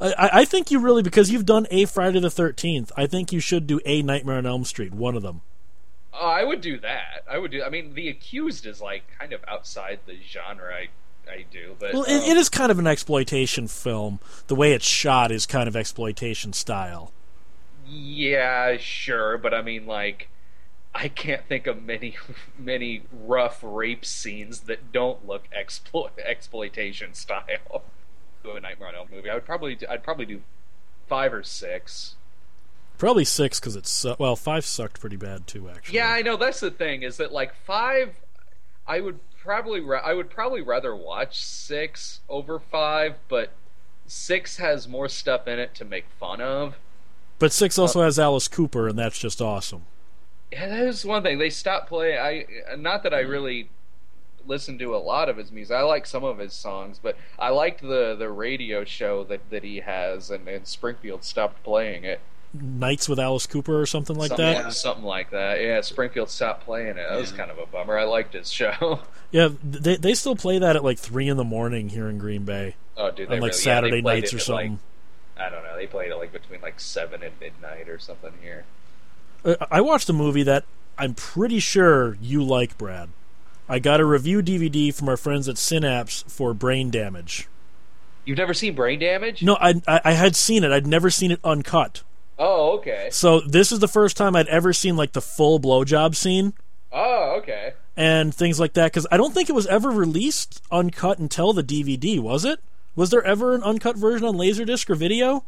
I, 0.00 0.30
I 0.32 0.44
think 0.44 0.70
you 0.70 0.80
really 0.80 1.02
because 1.02 1.30
you've 1.30 1.46
done 1.46 1.66
a 1.70 1.84
Friday 1.84 2.20
the 2.20 2.30
Thirteenth. 2.30 2.90
I 2.96 3.06
think 3.06 3.32
you 3.32 3.40
should 3.40 3.66
do 3.66 3.80
a 3.86 4.02
Nightmare 4.02 4.38
on 4.38 4.46
Elm 4.46 4.64
Street, 4.64 4.92
one 4.92 5.16
of 5.16 5.22
them. 5.22 5.42
Oh, 6.12 6.26
I 6.28 6.44
would 6.44 6.60
do 6.60 6.78
that. 6.80 7.24
I 7.30 7.38
would 7.38 7.52
do. 7.52 7.62
I 7.62 7.70
mean, 7.70 7.94
The 7.94 8.08
Accused 8.08 8.66
is 8.66 8.82
like 8.82 9.04
kind 9.18 9.32
of 9.32 9.40
outside 9.48 10.00
the 10.06 10.16
genre 10.28 10.74
I 10.74 10.88
I 11.30 11.44
do, 11.50 11.76
but 11.78 11.94
Well, 11.94 12.02
um, 12.02 12.10
it, 12.10 12.30
it 12.30 12.36
is 12.36 12.48
kind 12.48 12.70
of 12.70 12.78
an 12.78 12.86
exploitation 12.86 13.68
film. 13.68 14.20
The 14.48 14.54
way 14.54 14.72
it's 14.72 14.84
shot 14.84 15.30
is 15.30 15.46
kind 15.46 15.68
of 15.68 15.76
exploitation 15.76 16.52
style. 16.52 17.12
Yeah, 17.86 18.76
sure, 18.78 19.38
but 19.38 19.54
I 19.54 19.62
mean, 19.62 19.86
like, 19.86 20.28
I 20.94 21.08
can't 21.08 21.46
think 21.46 21.66
of 21.66 21.82
many, 21.82 22.16
many 22.58 23.02
rough 23.12 23.60
rape 23.62 24.04
scenes 24.04 24.60
that 24.60 24.92
don't 24.92 25.26
look 25.26 25.44
exploit 25.52 26.12
exploitation 26.18 27.14
style. 27.14 27.84
Do 28.44 28.52
a 28.52 28.60
Nightmare 28.60 28.88
on 28.88 28.94
Elm 28.94 29.08
movie. 29.10 29.30
I 29.30 29.34
would 29.34 29.46
probably, 29.46 29.74
do, 29.74 29.86
I'd 29.88 30.02
probably 30.02 30.26
do 30.26 30.42
five 31.08 31.32
or 31.32 31.42
six. 31.42 32.16
Probably 32.98 33.24
six 33.24 33.58
because 33.58 33.74
it's 33.74 33.90
su- 33.90 34.14
well 34.18 34.36
five 34.36 34.64
sucked 34.64 35.00
pretty 35.00 35.16
bad 35.16 35.46
too. 35.46 35.68
Actually, 35.68 35.96
Yeah, 35.96 36.10
I 36.10 36.22
know. 36.22 36.36
That's 36.36 36.60
the 36.60 36.70
thing 36.70 37.02
is 37.02 37.16
that 37.16 37.32
like 37.32 37.54
five, 37.64 38.14
I 38.86 39.00
would 39.00 39.18
probably, 39.40 39.80
ra- 39.80 40.02
I 40.04 40.14
would 40.14 40.30
probably 40.30 40.60
rather 40.60 40.94
watch 40.94 41.42
six 41.42 42.20
over 42.28 42.60
five, 42.60 43.16
but 43.28 43.50
six 44.06 44.58
has 44.58 44.86
more 44.86 45.08
stuff 45.08 45.48
in 45.48 45.58
it 45.58 45.74
to 45.76 45.84
make 45.84 46.04
fun 46.20 46.40
of. 46.40 46.76
But 47.38 47.52
six 47.52 47.78
also 47.78 48.00
uh, 48.00 48.04
has 48.04 48.18
Alice 48.18 48.46
Cooper, 48.46 48.86
and 48.88 48.98
that's 48.98 49.18
just 49.18 49.40
awesome. 49.40 49.86
Yeah, 50.52 50.68
that 50.68 50.84
is 50.84 51.04
one 51.04 51.22
thing. 51.22 51.38
They 51.38 51.50
stopped 51.50 51.88
playing. 51.88 52.18
I 52.18 52.76
not 52.76 53.02
that 53.02 53.14
I 53.14 53.24
mm. 53.24 53.30
really 53.30 53.70
listened 54.46 54.78
to 54.80 54.94
a 54.94 54.98
lot 54.98 55.28
of 55.28 55.36
his 55.36 55.50
music. 55.50 55.74
I 55.74 55.82
like 55.82 56.06
some 56.06 56.24
of 56.24 56.38
his 56.38 56.52
songs, 56.52 57.00
but 57.02 57.16
I 57.38 57.48
liked 57.50 57.80
the 57.80 58.14
the 58.16 58.30
radio 58.30 58.84
show 58.84 59.24
that, 59.24 59.48
that 59.50 59.64
he 59.64 59.80
has, 59.80 60.30
and, 60.30 60.46
and 60.46 60.66
Springfield 60.66 61.24
stopped 61.24 61.62
playing 61.64 62.04
it. 62.04 62.20
Nights 62.54 63.08
with 63.08 63.18
Alice 63.18 63.46
Cooper 63.46 63.80
or 63.80 63.86
something 63.86 64.14
like 64.14 64.28
something, 64.28 64.44
that. 64.44 64.64
Yeah. 64.64 64.68
something 64.68 65.04
like 65.04 65.30
that. 65.30 65.58
Yeah, 65.62 65.80
Springfield 65.80 66.28
stopped 66.28 66.66
playing 66.66 66.98
it. 66.98 67.06
That 67.08 67.18
was 67.18 67.32
kind 67.32 67.50
of 67.50 67.58
a 67.58 67.64
bummer. 67.64 67.98
I 67.98 68.04
liked 68.04 68.34
his 68.34 68.50
show. 68.50 69.00
Yeah, 69.32 69.48
they 69.64 69.96
they 69.96 70.12
still 70.12 70.36
play 70.36 70.58
that 70.58 70.76
at 70.76 70.84
like 70.84 70.98
three 70.98 71.26
in 71.26 71.38
the 71.38 71.44
morning 71.44 71.88
here 71.88 72.06
in 72.10 72.18
Green 72.18 72.44
Bay 72.44 72.74
Oh, 72.96 73.10
dude, 73.10 73.28
they 73.28 73.36
on 73.36 73.40
like 73.40 73.52
really, 73.52 73.62
Saturday 73.62 73.96
yeah, 73.96 74.02
they 74.02 74.20
nights 74.20 74.34
or 74.34 74.38
something. 74.38 74.78
Like, 75.36 75.46
I 75.46 75.50
don't 75.50 75.64
know. 75.64 75.76
They 75.76 75.86
played 75.86 76.10
it 76.10 76.16
like 76.16 76.32
between 76.32 76.60
like 76.60 76.78
seven 76.78 77.22
and 77.22 77.32
midnight 77.40 77.88
or 77.88 77.98
something 77.98 78.32
here. 78.42 78.64
Uh, 79.44 79.56
I 79.70 79.80
watched 79.80 80.08
a 80.08 80.12
movie 80.12 80.42
that 80.44 80.64
I'm 80.98 81.14
pretty 81.14 81.58
sure 81.58 82.16
you 82.20 82.42
like, 82.42 82.76
Brad. 82.78 83.08
I 83.68 83.78
got 83.78 84.00
a 84.00 84.04
review 84.04 84.42
DVD 84.42 84.92
from 84.94 85.08
our 85.08 85.16
friends 85.16 85.48
at 85.48 85.56
Synapse 85.58 86.24
for 86.28 86.52
Brain 86.52 86.90
Damage. 86.90 87.48
You've 88.24 88.38
never 88.38 88.54
seen 88.54 88.74
Brain 88.74 88.98
Damage? 88.98 89.42
No, 89.42 89.56
I, 89.60 89.74
I 89.88 90.00
I 90.04 90.12
had 90.12 90.36
seen 90.36 90.62
it. 90.64 90.70
I'd 90.72 90.86
never 90.86 91.10
seen 91.10 91.30
it 91.30 91.40
uncut. 91.42 92.02
Oh, 92.38 92.72
okay. 92.78 93.08
So 93.10 93.40
this 93.40 93.72
is 93.72 93.78
the 93.80 93.88
first 93.88 94.16
time 94.16 94.36
I'd 94.36 94.48
ever 94.48 94.72
seen 94.72 94.96
like 94.96 95.12
the 95.12 95.20
full 95.20 95.58
blowjob 95.60 96.14
scene 96.16 96.54
Oh, 96.92 97.36
okay. 97.38 97.72
and 97.96 98.34
things 98.34 98.58
like 98.60 98.74
that. 98.74 98.92
Because 98.92 99.06
I 99.10 99.16
don't 99.16 99.32
think 99.34 99.48
it 99.48 99.54
was 99.54 99.66
ever 99.66 99.90
released 99.90 100.62
uncut 100.70 101.18
until 101.18 101.52
the 101.52 101.62
DVD. 101.64 102.20
Was 102.20 102.44
it? 102.44 102.60
Was 102.94 103.10
there 103.10 103.22
ever 103.24 103.54
an 103.54 103.62
uncut 103.62 103.96
version 103.96 104.26
on 104.26 104.34
Laserdisc 104.36 104.88
or 104.90 104.94
video? 104.94 105.44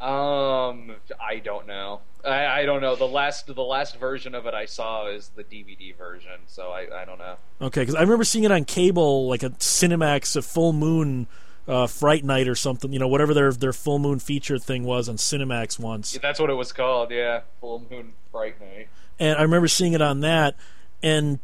Um, 0.00 0.94
I 1.20 1.40
don't 1.42 1.66
know. 1.66 2.00
I, 2.24 2.60
I 2.60 2.66
don't 2.66 2.80
know. 2.80 2.94
The 2.94 3.06
last 3.06 3.46
the 3.46 3.62
last 3.62 3.96
version 3.96 4.34
of 4.34 4.46
it 4.46 4.54
I 4.54 4.66
saw 4.66 5.06
is 5.08 5.30
the 5.34 5.44
DVD 5.44 5.96
version, 5.96 6.40
so 6.46 6.70
I, 6.70 7.02
I 7.02 7.04
don't 7.04 7.18
know. 7.18 7.36
Okay, 7.60 7.82
because 7.82 7.94
I 7.94 8.00
remember 8.02 8.24
seeing 8.24 8.44
it 8.44 8.52
on 8.52 8.64
cable, 8.64 9.28
like 9.28 9.42
a 9.42 9.50
Cinemax, 9.50 10.36
a 10.36 10.42
full 10.42 10.72
moon 10.72 11.26
uh, 11.66 11.86
Fright 11.86 12.24
Night 12.24 12.48
or 12.48 12.54
something. 12.54 12.92
You 12.92 12.98
know, 12.98 13.08
whatever 13.08 13.34
their 13.34 13.52
their 13.52 13.72
full 13.72 13.98
moon 13.98 14.18
feature 14.18 14.58
thing 14.58 14.84
was 14.84 15.08
on 15.08 15.16
Cinemax 15.16 15.78
once. 15.78 16.16
That's 16.20 16.38
what 16.40 16.50
it 16.50 16.54
was 16.54 16.72
called. 16.72 17.10
Yeah, 17.10 17.40
Full 17.60 17.84
Moon 17.90 18.12
Fright 18.30 18.60
Night. 18.60 18.88
and 19.18 19.38
I 19.38 19.42
remember 19.42 19.68
seeing 19.68 19.92
it 19.94 20.02
on 20.02 20.20
that, 20.20 20.54
and 21.02 21.40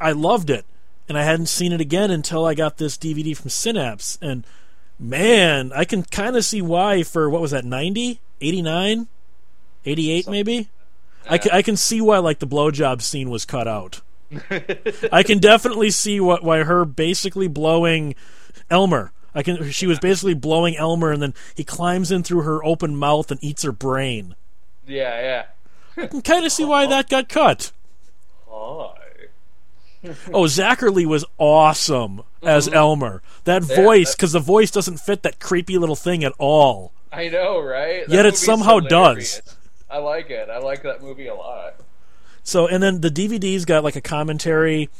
I 0.00 0.12
loved 0.12 0.50
it. 0.50 0.64
And 1.06 1.18
I 1.18 1.22
hadn't 1.22 1.46
seen 1.46 1.72
it 1.72 1.82
again 1.82 2.10
until 2.10 2.46
I 2.46 2.54
got 2.54 2.78
this 2.78 2.96
DVD 2.96 3.36
from 3.36 3.50
Synapse. 3.50 4.16
And 4.22 4.46
man, 4.98 5.72
I 5.74 5.84
can 5.84 6.02
kind 6.04 6.36
of 6.36 6.44
see 6.44 6.62
why 6.62 7.02
for 7.02 7.28
what 7.28 7.40
was 7.40 7.50
that 7.50 7.64
90, 7.64 8.20
89, 8.40 9.08
88 9.84 10.28
maybe. 10.28 10.68
I 11.28 11.38
can, 11.38 11.52
I 11.52 11.62
can 11.62 11.76
see 11.76 12.00
why 12.00 12.18
like 12.18 12.38
the 12.38 12.46
blowjob 12.46 13.02
scene 13.02 13.30
was 13.30 13.44
cut 13.44 13.66
out. 13.66 14.00
I 15.12 15.22
can 15.22 15.38
definitely 15.38 15.90
see 15.90 16.20
what 16.20 16.42
why 16.42 16.64
her 16.64 16.84
basically 16.84 17.48
blowing 17.48 18.14
Elmer. 18.70 19.12
I 19.34 19.42
can 19.42 19.70
she 19.70 19.86
was 19.86 19.98
basically 19.98 20.34
blowing 20.34 20.76
Elmer 20.76 21.12
and 21.12 21.22
then 21.22 21.34
he 21.54 21.64
climbs 21.64 22.10
in 22.10 22.22
through 22.22 22.42
her 22.42 22.64
open 22.64 22.96
mouth 22.96 23.30
and 23.30 23.42
eats 23.42 23.62
her 23.62 23.72
brain. 23.72 24.34
Yeah, 24.86 25.20
yeah. 25.96 26.02
I 26.02 26.06
can 26.08 26.22
kind 26.22 26.44
of 26.44 26.52
see 26.52 26.64
why 26.64 26.86
that 26.88 27.08
got 27.08 27.28
cut. 27.28 27.72
Hi. 28.48 29.03
Oh, 30.32 30.42
Zacherle 30.44 31.06
was 31.06 31.24
awesome 31.38 32.22
as 32.42 32.68
Elmer. 32.68 33.22
That 33.44 33.62
Mm-hmm. 33.62 33.70
Yeah, 33.72 33.84
voice, 33.84 34.14
because 34.14 34.32
the 34.32 34.40
voice 34.40 34.70
doesn't 34.70 34.98
fit 34.98 35.22
that 35.22 35.40
creepy 35.40 35.78
little 35.78 35.96
thing 35.96 36.24
at 36.24 36.32
all. 36.38 36.92
I 37.12 37.28
know, 37.28 37.60
right? 37.60 38.06
That 38.06 38.12
Yet 38.14 38.26
it 38.26 38.36
somehow 38.36 38.80
hilarious. 38.80 39.40
does. 39.40 39.56
I 39.88 39.98
like 39.98 40.30
it. 40.30 40.48
I 40.50 40.58
like 40.58 40.82
that 40.82 41.02
movie 41.02 41.28
a 41.28 41.34
lot. 41.34 41.76
So, 42.42 42.66
and 42.66 42.82
then 42.82 43.00
the 43.00 43.10
DVD's 43.10 43.64
got 43.64 43.84
like 43.84 43.96
a 43.96 44.00
commentary. 44.00 44.90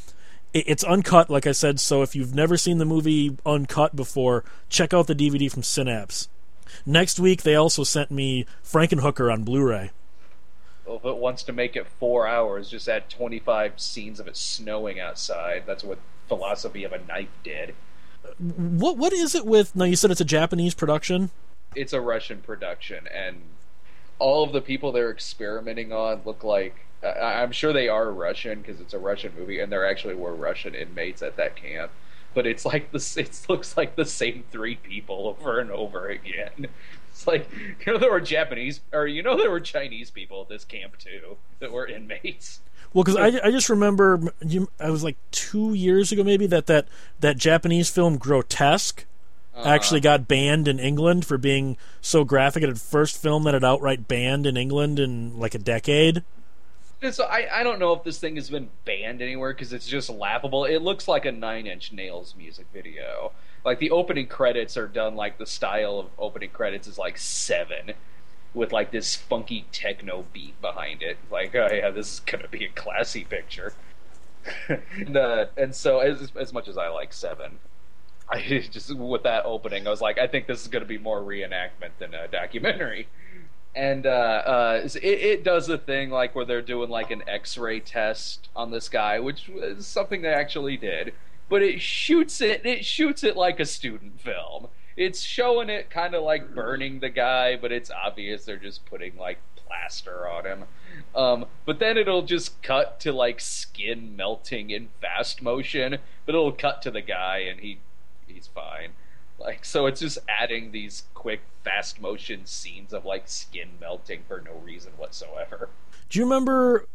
It's 0.53 0.83
uncut, 0.85 1.29
like 1.29 1.45
I 1.45 1.51
said. 1.51 1.79
So, 1.81 2.01
if 2.01 2.15
you've 2.15 2.33
never 2.33 2.55
seen 2.57 2.77
the 2.77 2.85
movie 2.85 3.37
uncut 3.45 3.95
before, 3.95 4.45
check 4.69 4.93
out 4.93 5.07
the 5.07 5.13
DVD 5.15 5.51
from 5.51 5.61
Synapse. 5.63 6.29
Next 6.85 7.19
week, 7.19 7.43
they 7.43 7.55
also 7.55 7.83
sent 7.83 8.09
me 8.09 8.45
Frankenhooker 8.63 9.31
on 9.31 9.43
Blu-ray. 9.43 9.91
If 10.87 11.03
it 11.03 11.17
wants 11.17 11.43
to 11.43 11.53
make 11.53 11.75
it 11.75 11.87
four 11.87 12.27
hours, 12.27 12.69
just 12.69 12.87
add 12.87 13.09
25 13.09 13.79
scenes 13.79 14.19
of 14.19 14.27
it 14.27 14.37
snowing 14.37 14.99
outside. 14.99 15.63
That's 15.65 15.83
what 15.83 15.97
Philosophy 16.27 16.83
of 16.83 16.93
a 16.93 16.99
Knife 16.99 17.29
did. 17.43 17.73
What 18.39 18.97
what 18.97 19.13
is 19.13 19.35
it 19.35 19.45
with? 19.45 19.75
No, 19.75 19.85
you 19.85 19.95
said 19.95 20.11
it's 20.11 20.21
a 20.21 20.25
Japanese 20.25 20.73
production. 20.73 21.29
It's 21.75 21.93
a 21.93 22.01
Russian 22.01 22.39
production, 22.41 23.07
and 23.13 23.41
all 24.19 24.43
of 24.43 24.51
the 24.51 24.61
people 24.61 24.91
they're 24.91 25.11
experimenting 25.11 25.91
on 25.91 26.21
look 26.25 26.43
like. 26.43 26.85
I'm 27.03 27.51
sure 27.51 27.71
they 27.71 27.87
are 27.87 28.11
Russian 28.11 28.61
because 28.61 28.81
it's 28.81 28.93
a 28.93 28.99
Russian 28.99 29.33
movie, 29.37 29.59
and 29.59 29.71
there 29.71 29.87
actually 29.87 30.15
were 30.15 30.33
Russian 30.33 30.73
inmates 30.73 31.21
at 31.21 31.37
that 31.37 31.55
camp. 31.55 31.91
But 32.35 32.45
it's 32.45 32.65
like 32.65 32.91
this. 32.91 33.17
It 33.17 33.39
looks 33.49 33.75
like 33.75 33.95
the 33.95 34.05
same 34.05 34.43
three 34.51 34.75
people 34.75 35.35
over 35.39 35.59
and 35.59 35.71
over 35.71 36.07
again. 36.09 36.67
It's 37.09 37.25
like 37.25 37.49
you 37.85 37.93
know 37.93 37.97
there 37.97 38.11
were 38.11 38.19
Japanese, 38.21 38.81
or 38.91 39.07
you 39.07 39.23
know 39.23 39.37
there 39.37 39.49
were 39.49 39.61
Chinese 39.61 40.11
people 40.11 40.41
at 40.41 40.49
this 40.49 40.65
camp 40.65 40.97
too 40.99 41.37
that 41.59 41.71
were 41.71 41.87
inmates. 41.87 42.59
Well, 42.93 43.03
because 43.05 43.15
I, 43.15 43.47
I 43.47 43.51
just 43.51 43.69
remember 43.69 44.33
you, 44.45 44.69
I 44.79 44.89
was 44.89 45.03
like 45.03 45.15
two 45.31 45.73
years 45.73 46.11
ago 46.11 46.23
maybe 46.23 46.45
that 46.47 46.67
that 46.67 46.87
that 47.21 47.37
Japanese 47.37 47.89
film 47.89 48.17
Grotesque 48.17 49.05
Uh-huh. 49.53 49.69
actually 49.69 50.01
got 50.01 50.27
banned 50.27 50.67
in 50.67 50.77
England 50.79 51.25
for 51.25 51.37
being 51.37 51.77
so 52.01 52.25
graphic. 52.25 52.63
It 52.63 52.67
had 52.67 52.81
first 52.81 53.21
film 53.21 53.43
that 53.45 53.53
had 53.53 53.63
outright 53.63 54.07
banned 54.09 54.45
in 54.45 54.57
England 54.57 54.99
in 54.99 55.39
like 55.39 55.55
a 55.55 55.59
decade. 55.59 56.23
So 57.11 57.25
I, 57.25 57.59
I 57.59 57.63
don't 57.63 57.79
know 57.79 57.93
if 57.93 58.03
this 58.03 58.19
thing 58.19 58.35
has 58.35 58.49
been 58.49 58.69
banned 58.85 59.21
anywhere 59.21 59.53
because 59.53 59.73
it's 59.73 59.87
just 59.87 60.09
laughable. 60.09 60.65
It 60.65 60.81
looks 60.81 61.07
like 61.07 61.25
a 61.25 61.31
Nine 61.31 61.67
Inch 61.67 61.91
Nails 61.91 62.35
music 62.37 62.67
video. 62.73 63.31
Like 63.63 63.79
the 63.79 63.91
opening 63.91 64.27
credits 64.27 64.77
are 64.77 64.87
done 64.87 65.15
like 65.15 65.37
the 65.37 65.45
style 65.45 65.99
of 65.99 66.07
opening 66.17 66.49
credits 66.49 66.87
is 66.87 66.97
like 66.97 67.17
Seven, 67.17 67.93
with 68.53 68.71
like 68.71 68.91
this 68.91 69.15
funky 69.15 69.65
techno 69.71 70.25
beat 70.33 70.59
behind 70.61 71.01
it. 71.01 71.17
Like 71.31 71.55
oh 71.55 71.69
yeah, 71.71 71.89
this 71.89 72.13
is 72.13 72.19
gonna 72.21 72.47
be 72.47 72.65
a 72.65 72.69
classy 72.69 73.23
picture. 73.23 73.73
and, 74.69 75.17
uh, 75.17 75.45
and 75.57 75.75
so 75.75 75.99
as 75.99 76.31
as 76.35 76.53
much 76.53 76.67
as 76.67 76.77
I 76.77 76.87
like 76.89 77.13
Seven, 77.13 77.59
I 78.29 78.41
just 78.71 78.95
with 78.95 79.23
that 79.23 79.45
opening, 79.45 79.87
I 79.87 79.89
was 79.89 80.01
like, 80.01 80.17
I 80.17 80.27
think 80.27 80.47
this 80.47 80.61
is 80.61 80.67
gonna 80.67 80.85
be 80.85 80.97
more 80.97 81.21
reenactment 81.21 81.91
than 81.99 82.13
a 82.13 82.27
documentary 82.27 83.07
and 83.75 84.05
uh, 84.05 84.09
uh, 84.09 84.81
it, 84.95 85.03
it 85.03 85.43
does 85.43 85.67
a 85.67 85.77
thing 85.77 86.09
like 86.09 86.33
where 86.33 86.45
they're 86.45 86.61
doing 86.61 86.89
like 86.89 87.11
an 87.11 87.23
X-ray 87.27 87.81
test 87.81 88.47
on 88.55 88.71
this 88.71 88.87
guy, 88.87 89.19
which 89.19 89.49
is 89.49 89.85
something 89.85 90.21
they 90.21 90.29
actually 90.29 90.77
did. 90.77 91.13
But 91.49 91.61
it 91.61 91.81
shoots 91.81 92.41
it. 92.41 92.65
It 92.65 92.85
shoots 92.85 93.23
it 93.23 93.35
like 93.35 93.59
a 93.59 93.65
student 93.65 94.19
film. 94.19 94.67
It's 94.95 95.21
showing 95.21 95.69
it 95.69 95.89
kind 95.89 96.15
of 96.15 96.23
like 96.23 96.55
burning 96.55 97.01
the 97.01 97.09
guy, 97.09 97.57
but 97.57 97.71
it's 97.71 97.91
obvious 97.91 98.45
they're 98.45 98.57
just 98.57 98.85
putting 98.85 99.17
like 99.17 99.39
plaster 99.55 100.27
on 100.27 100.45
him. 100.45 100.63
Um, 101.13 101.45
but 101.65 101.79
then 101.79 101.97
it'll 101.97 102.21
just 102.21 102.61
cut 102.63 102.99
to 103.01 103.11
like 103.11 103.41
skin 103.41 104.15
melting 104.15 104.69
in 104.69 104.87
fast 105.01 105.41
motion. 105.41 105.97
But 106.25 106.33
it'll 106.33 106.53
cut 106.53 106.81
to 106.83 106.91
the 106.91 107.01
guy, 107.01 107.39
and 107.39 107.59
he 107.59 107.79
he's 108.25 108.47
fine. 108.47 108.91
Like 109.37 109.65
so, 109.65 109.85
it's 109.85 109.99
just 109.99 110.17
adding 110.29 110.71
these 110.71 111.03
quick, 111.13 111.41
fast 111.63 111.99
motion 111.99 112.45
scenes 112.45 112.93
of 112.93 113.05
like 113.05 113.27
skin 113.27 113.69
melting 113.79 114.23
for 114.27 114.41
no 114.41 114.53
reason 114.63 114.93
whatsoever. 114.97 115.69
Do 116.09 116.19
you 116.19 116.25
remember 116.25 116.87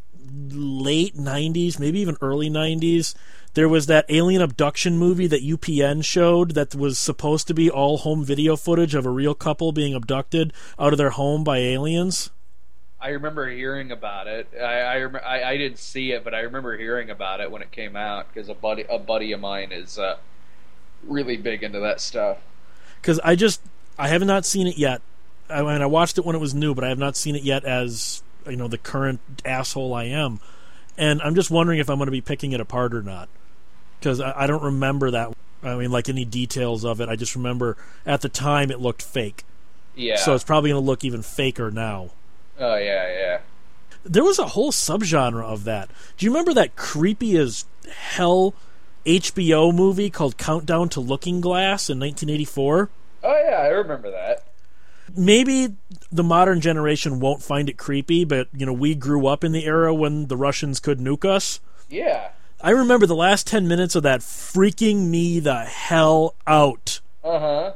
late 0.49 1.15
'90s, 1.15 1.79
maybe 1.79 1.99
even 1.99 2.17
early 2.21 2.49
'90s? 2.49 3.13
There 3.53 3.69
was 3.69 3.87
that 3.87 4.05
alien 4.07 4.41
abduction 4.41 4.97
movie 4.97 5.27
that 5.27 5.43
UPN 5.43 6.05
showed 6.05 6.51
that 6.51 6.73
was 6.73 6.97
supposed 6.97 7.47
to 7.47 7.53
be 7.53 7.69
all 7.69 7.97
home 7.97 8.23
video 8.23 8.55
footage 8.55 8.95
of 8.95 9.05
a 9.05 9.09
real 9.09 9.35
couple 9.35 9.71
being 9.73 9.93
abducted 9.93 10.53
out 10.79 10.93
of 10.93 10.97
their 10.97 11.09
home 11.09 11.43
by 11.43 11.57
aliens. 11.57 12.31
I 13.01 13.09
remember 13.09 13.49
hearing 13.49 13.91
about 13.91 14.27
it. 14.27 14.47
I 14.59 14.63
I, 14.63 15.03
I, 15.03 15.49
I 15.49 15.57
didn't 15.57 15.79
see 15.79 16.11
it, 16.11 16.23
but 16.23 16.33
I 16.33 16.41
remember 16.41 16.77
hearing 16.77 17.09
about 17.09 17.41
it 17.41 17.51
when 17.51 17.61
it 17.61 17.71
came 17.71 17.95
out 17.95 18.27
because 18.33 18.47
a 18.47 18.53
buddy 18.53 18.85
a 18.89 18.97
buddy 18.97 19.31
of 19.31 19.41
mine 19.41 19.71
is 19.71 19.99
uh, 19.99 20.17
really 21.07 21.37
big 21.37 21.63
into 21.63 21.79
that 21.79 21.99
stuff. 22.01 22.37
because 23.01 23.19
I 23.23 23.35
just 23.35 23.61
I 23.97 24.07
have 24.09 24.23
not 24.23 24.45
seen 24.45 24.67
it 24.67 24.77
yet. 24.77 25.01
I 25.49 25.61
mean, 25.61 25.81
I 25.81 25.85
watched 25.85 26.17
it 26.17 26.25
when 26.25 26.35
it 26.35 26.39
was 26.39 26.53
new, 26.53 26.73
but 26.73 26.83
I 26.83 26.89
have 26.89 26.97
not 26.99 27.15
seen 27.17 27.35
it 27.35 27.43
yet 27.43 27.63
as 27.65 28.23
you 28.47 28.55
know 28.55 28.67
the 28.67 28.77
current 28.77 29.19
asshole 29.45 29.93
I 29.93 30.05
am, 30.05 30.39
and 30.97 31.21
I'm 31.21 31.35
just 31.35 31.51
wondering 31.51 31.79
if 31.79 31.89
I'm 31.89 31.97
going 31.97 32.07
to 32.07 32.11
be 32.11 32.21
picking 32.21 32.51
it 32.53 32.59
apart 32.61 32.93
or 32.93 33.01
not 33.03 33.27
because 33.99 34.19
I, 34.21 34.33
I 34.43 34.47
don't 34.47 34.63
remember 34.63 35.11
that. 35.11 35.33
I 35.63 35.75
mean, 35.75 35.91
like 35.91 36.09
any 36.09 36.25
details 36.25 36.83
of 36.83 37.01
it. 37.01 37.09
I 37.09 37.15
just 37.15 37.35
remember 37.35 37.77
at 38.05 38.21
the 38.21 38.29
time 38.29 38.71
it 38.71 38.79
looked 38.79 39.03
fake, 39.03 39.43
Yeah. 39.95 40.15
so 40.15 40.33
it's 40.33 40.43
probably 40.43 40.71
going 40.71 40.81
to 40.81 40.85
look 40.85 41.03
even 41.03 41.21
faker 41.21 41.69
now. 41.69 42.11
oh 42.59 42.75
yeah, 42.77 43.07
yeah. 43.11 43.39
There 44.03 44.23
was 44.23 44.39
a 44.39 44.47
whole 44.47 44.71
subgenre 44.71 45.43
of 45.43 45.63
that. 45.65 45.89
Do 46.17 46.25
you 46.25 46.31
remember 46.31 46.55
that 46.55 46.75
creepy 46.75 47.37
as 47.37 47.65
hell 47.95 48.55
HBO 49.05 49.73
movie 49.73 50.09
called 50.09 50.37
Countdown 50.37 50.89
to 50.89 50.99
Looking 50.99 51.41
Glass 51.41 51.89
in 51.89 51.99
1984? 51.99 52.89
Oh 53.23 53.43
yeah, 53.47 53.57
I 53.57 53.67
remember 53.67 54.09
that. 54.11 54.43
maybe 55.15 55.75
the 56.11 56.23
modern 56.23 56.61
generation 56.61 57.19
won't 57.19 57.43
find 57.43 57.67
it 57.69 57.77
creepy, 57.77 58.23
but 58.25 58.47
you 58.55 58.65
know, 58.65 58.73
we 58.73 58.95
grew 58.95 59.27
up 59.27 59.43
in 59.43 59.51
the 59.51 59.65
era 59.65 59.93
when 59.93 60.27
the 60.27 60.37
Russians 60.37 60.79
could 60.79 60.99
nuke 60.99 61.25
us. 61.25 61.59
Yeah. 61.89 62.29
I 62.61 62.69
remember 62.71 63.05
the 63.07 63.15
last 63.15 63.47
10 63.47 63.67
minutes 63.67 63.95
of 63.95 64.03
that 64.03 64.19
freaking 64.21 65.07
me 65.09 65.39
the 65.39 65.61
hell 65.65 66.35
out. 66.45 66.99
Uh 67.23 67.39
huh. 67.39 67.73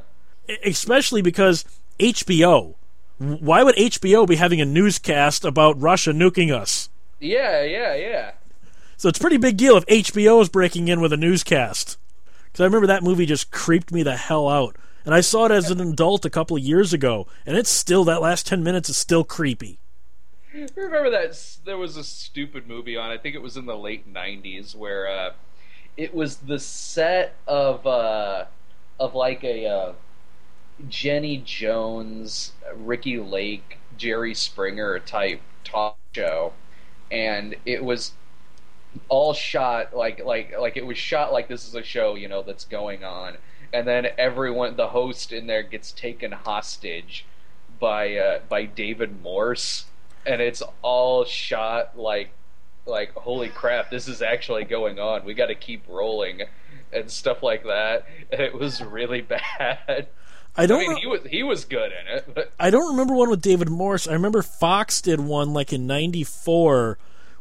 E- 0.48 0.56
Especially 0.64 1.22
because 1.22 1.64
HBO. 1.98 2.74
Why 3.18 3.62
would 3.62 3.74
HBO 3.76 4.26
be 4.28 4.36
having 4.36 4.60
a 4.60 4.64
newscast 4.64 5.44
about 5.44 5.80
Russia 5.80 6.12
nuking 6.12 6.54
us? 6.54 6.88
Yeah, 7.18 7.62
yeah, 7.62 7.94
yeah. 7.96 8.30
So 8.96 9.08
it's 9.08 9.18
a 9.18 9.20
pretty 9.20 9.36
big 9.36 9.56
deal 9.56 9.76
if 9.76 9.86
HBO 9.86 10.40
is 10.40 10.48
breaking 10.48 10.88
in 10.88 11.00
with 11.00 11.12
a 11.12 11.16
newscast. 11.18 11.98
Because 12.44 12.60
I 12.60 12.64
remember 12.64 12.86
that 12.86 13.02
movie 13.02 13.26
just 13.26 13.50
creeped 13.50 13.92
me 13.92 14.02
the 14.02 14.16
hell 14.16 14.48
out. 14.48 14.76
And 15.04 15.14
I 15.14 15.20
saw 15.20 15.46
it 15.46 15.52
as 15.52 15.70
an 15.70 15.80
adult 15.80 16.24
a 16.24 16.30
couple 16.30 16.56
of 16.56 16.62
years 16.62 16.92
ago, 16.92 17.28
and 17.44 17.56
it's 17.56 17.70
still, 17.70 18.02
that 18.04 18.20
last 18.20 18.46
10 18.46 18.64
minutes 18.64 18.88
is 18.88 18.96
still 18.96 19.22
creepy. 19.22 19.78
Remember 20.74 21.10
that 21.10 21.58
there 21.64 21.76
was 21.76 21.96
a 21.96 22.04
stupid 22.04 22.66
movie 22.66 22.96
on. 22.96 23.10
I 23.10 23.18
think 23.18 23.34
it 23.34 23.42
was 23.42 23.56
in 23.56 23.66
the 23.66 23.76
late 23.76 24.10
'90s 24.10 24.74
where 24.74 25.06
uh, 25.06 25.32
it 25.96 26.14
was 26.14 26.36
the 26.38 26.58
set 26.58 27.34
of 27.46 27.86
uh, 27.86 28.46
of 28.98 29.14
like 29.14 29.44
a 29.44 29.66
uh, 29.66 29.92
Jenny 30.88 31.38
Jones, 31.44 32.52
Ricki 32.74 33.18
Lake, 33.18 33.78
Jerry 33.98 34.34
Springer 34.34 34.98
type 34.98 35.42
talk 35.62 35.98
show, 36.14 36.54
and 37.10 37.54
it 37.66 37.84
was 37.84 38.12
all 39.08 39.32
shot 39.34 39.94
like 39.96 40.24
like 40.24 40.54
like 40.58 40.76
it 40.76 40.86
was 40.86 40.98
shot 40.98 41.32
like 41.32 41.48
this 41.48 41.66
is 41.66 41.74
a 41.74 41.82
show 41.82 42.14
you 42.14 42.28
know 42.28 42.42
that's 42.42 42.64
going 42.64 43.04
on, 43.04 43.36
and 43.72 43.86
then 43.86 44.06
everyone 44.18 44.76
the 44.76 44.88
host 44.88 45.32
in 45.32 45.46
there 45.46 45.62
gets 45.62 45.92
taken 45.92 46.32
hostage 46.32 47.24
by 47.78 48.16
uh, 48.16 48.40
by 48.48 48.64
David 48.64 49.22
Morse, 49.22 49.86
and 50.24 50.40
it's 50.40 50.62
all 50.82 51.24
shot 51.24 51.98
like 51.98 52.30
like 52.86 53.12
holy 53.14 53.48
crap, 53.48 53.90
this 53.90 54.08
is 54.08 54.22
actually 54.22 54.64
going 54.64 54.98
on. 54.98 55.24
We 55.24 55.34
got 55.34 55.46
to 55.46 55.54
keep 55.54 55.82
rolling, 55.88 56.42
and 56.92 57.10
stuff 57.10 57.42
like 57.42 57.64
that, 57.64 58.06
and 58.30 58.40
it 58.40 58.54
was 58.54 58.80
really 58.82 59.20
bad. 59.58 60.08
I 60.58 60.62
I 60.62 60.66
don't. 60.66 60.78
mean, 60.80 60.90
re- 60.90 61.00
he 61.00 61.06
was 61.06 61.20
he 61.28 61.42
was 61.42 61.64
good 61.64 61.90
in 61.92 62.16
it, 62.16 62.34
but 62.34 62.52
I 62.58 62.70
don't 62.70 62.90
remember 62.92 63.14
one 63.14 63.28
with 63.28 63.42
David 63.42 63.68
Morse. 63.68 64.08
I 64.08 64.12
remember 64.12 64.40
Fox 64.42 65.02
did 65.02 65.20
one 65.20 65.52
like 65.52 65.72
in 65.72 65.86
'94 65.86 66.96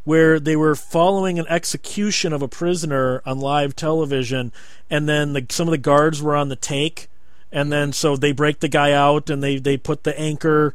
where 0.05 0.39
they 0.39 0.55
were 0.55 0.75
following 0.75 1.37
an 1.37 1.45
execution 1.49 2.31
of 2.31 2.41
a 2.41 2.47
prisoner 2.47 3.21
on 3.25 3.39
live 3.39 3.75
television, 3.75 4.53
and 4.89 5.09
then 5.09 5.33
the, 5.33 5.45
some 5.49 5.67
of 5.67 5.71
the 5.71 5.77
guards 5.77 6.21
were 6.21 6.35
on 6.35 6.47
the 6.49 6.55
take, 6.55 7.09
and 7.51 7.71
then 7.71 7.91
so 7.91 8.15
they 8.15 8.31
break 8.31 8.59
the 8.61 8.67
guy 8.69 8.91
out 8.93 9.29
and 9.29 9.43
they 9.43 9.57
they 9.57 9.75
put 9.77 10.03
the 10.03 10.17
anchor 10.19 10.73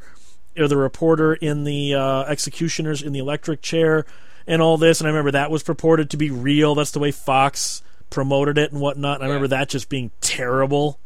or 0.59 0.67
the 0.69 0.77
reporter 0.77 1.35
in 1.35 1.65
the 1.65 1.95
uh, 1.95 2.23
executioners 2.25 3.03
in 3.03 3.13
the 3.13 3.19
electric 3.21 3.63
chair 3.63 4.05
and 4.47 4.61
all 4.61 4.77
this. 4.77 5.01
And 5.01 5.07
I 5.07 5.11
remember 5.11 5.31
that 5.31 5.51
was 5.51 5.63
purported 5.63 6.11
to 6.11 6.17
be 6.17 6.31
real. 6.31 6.75
That's 6.75 6.91
the 6.91 6.99
way 6.99 7.13
Fox 7.13 7.83
promoted 8.11 8.59
it 8.59 8.73
and 8.73 8.81
whatnot. 8.81 9.17
And 9.17 9.25
I 9.25 9.27
Yeah. 9.29 9.35
remember 9.35 9.49
that 9.49 9.69
just 9.69 9.89
being 9.89 10.11
terrible. 10.21 10.99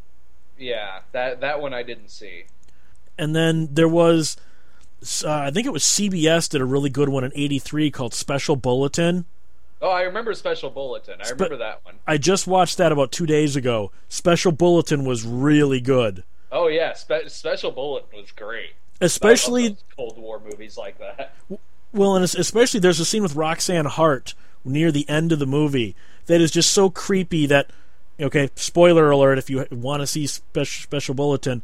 yeah, 0.57 1.01
that 1.11 1.41
that 1.41 1.61
one 1.61 1.73
I 1.73 1.83
didn't 1.83 2.09
see. 2.09 2.45
and 3.17 3.35
then 3.35 3.69
there 3.71 3.87
was 3.87 4.35
uh, 5.23 5.31
I 5.33 5.51
think 5.51 5.67
it 5.67 5.73
was 5.73 5.83
CBS 5.83 6.49
did 6.49 6.61
a 6.61 6.65
really 6.65 6.89
good 6.89 7.09
one 7.09 7.23
in 7.23 7.31
'83 7.35 7.91
called 7.91 8.13
Special 8.13 8.55
Bulletin. 8.55 9.25
Oh, 9.81 9.89
I 9.89 10.01
remember 10.01 10.33
Special 10.33 10.69
Bulletin. 10.69 11.15
I 11.23 11.29
remember 11.29 11.57
that 11.57 11.83
one. 11.85 11.95
I 12.07 12.17
just 12.17 12.47
watched 12.47 12.77
that 12.77 12.91
about 12.91 13.11
two 13.11 13.25
days 13.25 13.55
ago. 13.55 13.91
Special 14.09 14.51
Bulletin 14.51 15.05
was 15.05 15.25
really 15.25 15.81
good, 15.81 16.23
Oh 16.51 16.67
yeah, 16.67 16.93
Spe- 16.93 17.27
Special 17.27 17.71
Bulletin 17.71 18.21
was 18.21 18.31
great. 18.31 18.71
Especially 19.01 19.75
Cold 19.97 20.17
War 20.17 20.39
movies 20.39 20.77
like 20.77 20.97
that. 20.99 21.33
well, 21.91 22.15
and 22.15 22.23
especially 22.23 22.79
there's 22.79 22.99
a 22.99 23.05
scene 23.05 23.23
with 23.23 23.35
Roxanne 23.35 23.85
Hart 23.85 24.33
near 24.63 24.91
the 24.91 25.07
end 25.09 25.33
of 25.33 25.39
the 25.39 25.45
movie 25.45 25.95
that 26.27 26.39
is 26.39 26.51
just 26.51 26.71
so 26.71 26.89
creepy 26.89 27.45
that 27.47 27.69
okay, 28.19 28.49
spoiler 28.55 29.11
alert 29.11 29.37
if 29.37 29.49
you 29.49 29.67
want 29.69 29.99
to 30.01 30.07
see 30.07 30.25
Special 30.25 30.83
Special 30.83 31.13
Bulletin, 31.13 31.61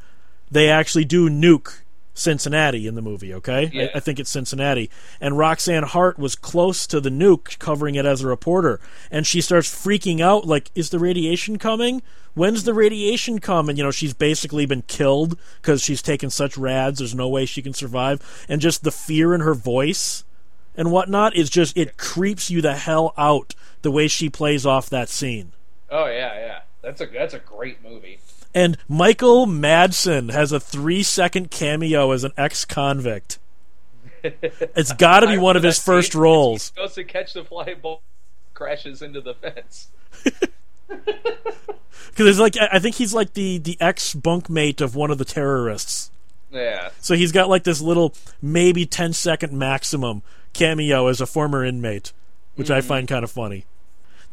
they 0.51 0.69
actually 0.69 1.05
do 1.05 1.29
nuke 1.29 1.79
Cincinnati 2.21 2.87
in 2.87 2.95
the 2.95 3.01
movie, 3.01 3.33
okay? 3.33 3.69
Yeah. 3.73 3.89
I, 3.93 3.97
I 3.97 3.99
think 3.99 4.19
it's 4.19 4.29
Cincinnati. 4.29 4.89
And 5.19 5.37
Roxanne 5.37 5.83
Hart 5.83 6.17
was 6.17 6.35
close 6.35 6.87
to 6.87 7.01
the 7.01 7.09
nuke 7.09 7.59
covering 7.59 7.95
it 7.95 8.05
as 8.05 8.21
a 8.21 8.27
reporter. 8.27 8.79
And 9.09 9.27
she 9.27 9.41
starts 9.41 9.69
freaking 9.69 10.21
out 10.21 10.45
like, 10.45 10.71
is 10.75 10.89
the 10.89 10.99
radiation 10.99 11.57
coming? 11.57 12.01
When's 12.33 12.63
the 12.63 12.73
radiation 12.73 13.39
coming? 13.39 13.75
You 13.75 13.83
know, 13.83 13.91
she's 13.91 14.13
basically 14.13 14.65
been 14.65 14.83
killed 14.83 15.37
because 15.61 15.81
she's 15.81 16.01
taken 16.01 16.29
such 16.29 16.57
rads. 16.57 16.99
There's 16.99 17.15
no 17.15 17.27
way 17.27 17.45
she 17.45 17.61
can 17.61 17.73
survive. 17.73 18.45
And 18.47 18.61
just 18.61 18.83
the 18.83 18.91
fear 18.91 19.33
in 19.33 19.41
her 19.41 19.53
voice 19.53 20.23
and 20.75 20.91
whatnot 20.91 21.35
is 21.35 21.49
just, 21.49 21.77
it 21.77 21.97
creeps 21.97 22.49
you 22.49 22.61
the 22.61 22.75
hell 22.75 23.13
out 23.17 23.53
the 23.81 23.91
way 23.91 24.07
she 24.07 24.29
plays 24.29 24.65
off 24.65 24.89
that 24.89 25.09
scene. 25.09 25.51
Oh 25.89 26.05
yeah, 26.05 26.33
yeah. 26.35 26.59
That's 26.81 27.01
a 27.01 27.05
that's 27.05 27.33
a 27.33 27.39
great 27.39 27.83
movie. 27.83 28.19
And 28.53 28.77
Michael 28.88 29.46
Madsen 29.46 30.31
has 30.31 30.51
a 30.51 30.60
three 30.60 31.03
second 31.03 31.51
cameo 31.51 32.12
as 32.12 32.24
an 32.24 32.31
ex 32.38 32.65
convict. 32.65 33.39
It's 34.24 34.94
got 34.94 35.22
to 35.22 35.27
be 35.27 35.40
one 35.40 35.57
of 35.57 35.64
his 35.64 35.79
first 35.79 36.14
roles. 36.14 36.72
He 36.75 36.81
goes 36.81 36.94
to 36.94 37.03
catch 37.03 37.33
the 37.33 37.44
fly 37.44 37.74
ball, 37.74 38.03
crashes 38.53 39.01
into 39.01 39.20
the 39.20 39.33
fence. 39.33 39.87
Because 42.11 42.27
it's 42.27 42.40
like 42.40 42.55
I 42.72 42.79
think 42.79 42.96
he's 42.96 43.14
like 43.14 43.33
the 43.33 43.57
the 43.57 43.77
ex 43.79 44.14
bunkmate 44.14 44.81
of 44.81 44.96
one 44.96 45.11
of 45.11 45.18
the 45.18 45.25
terrorists. 45.25 46.11
Yeah, 46.51 46.90
So 47.00 47.16
he's 47.16 47.31
got 47.31 47.48
like 47.48 47.64
this 47.64 47.79
little 47.79 48.14
maybe 48.42 48.85
10 48.85 49.14
second 49.14 49.53
maximum 49.53 50.22
cameo 50.51 51.07
as 51.07 51.22
a 51.22 51.25
former 51.25 51.64
inmate, 51.64 52.11
which 52.55 52.70
I 52.70 52.81
mm. 52.81 52.83
find 52.83 53.07
kind 53.07 53.24
of 53.24 53.31
funny. 53.31 53.64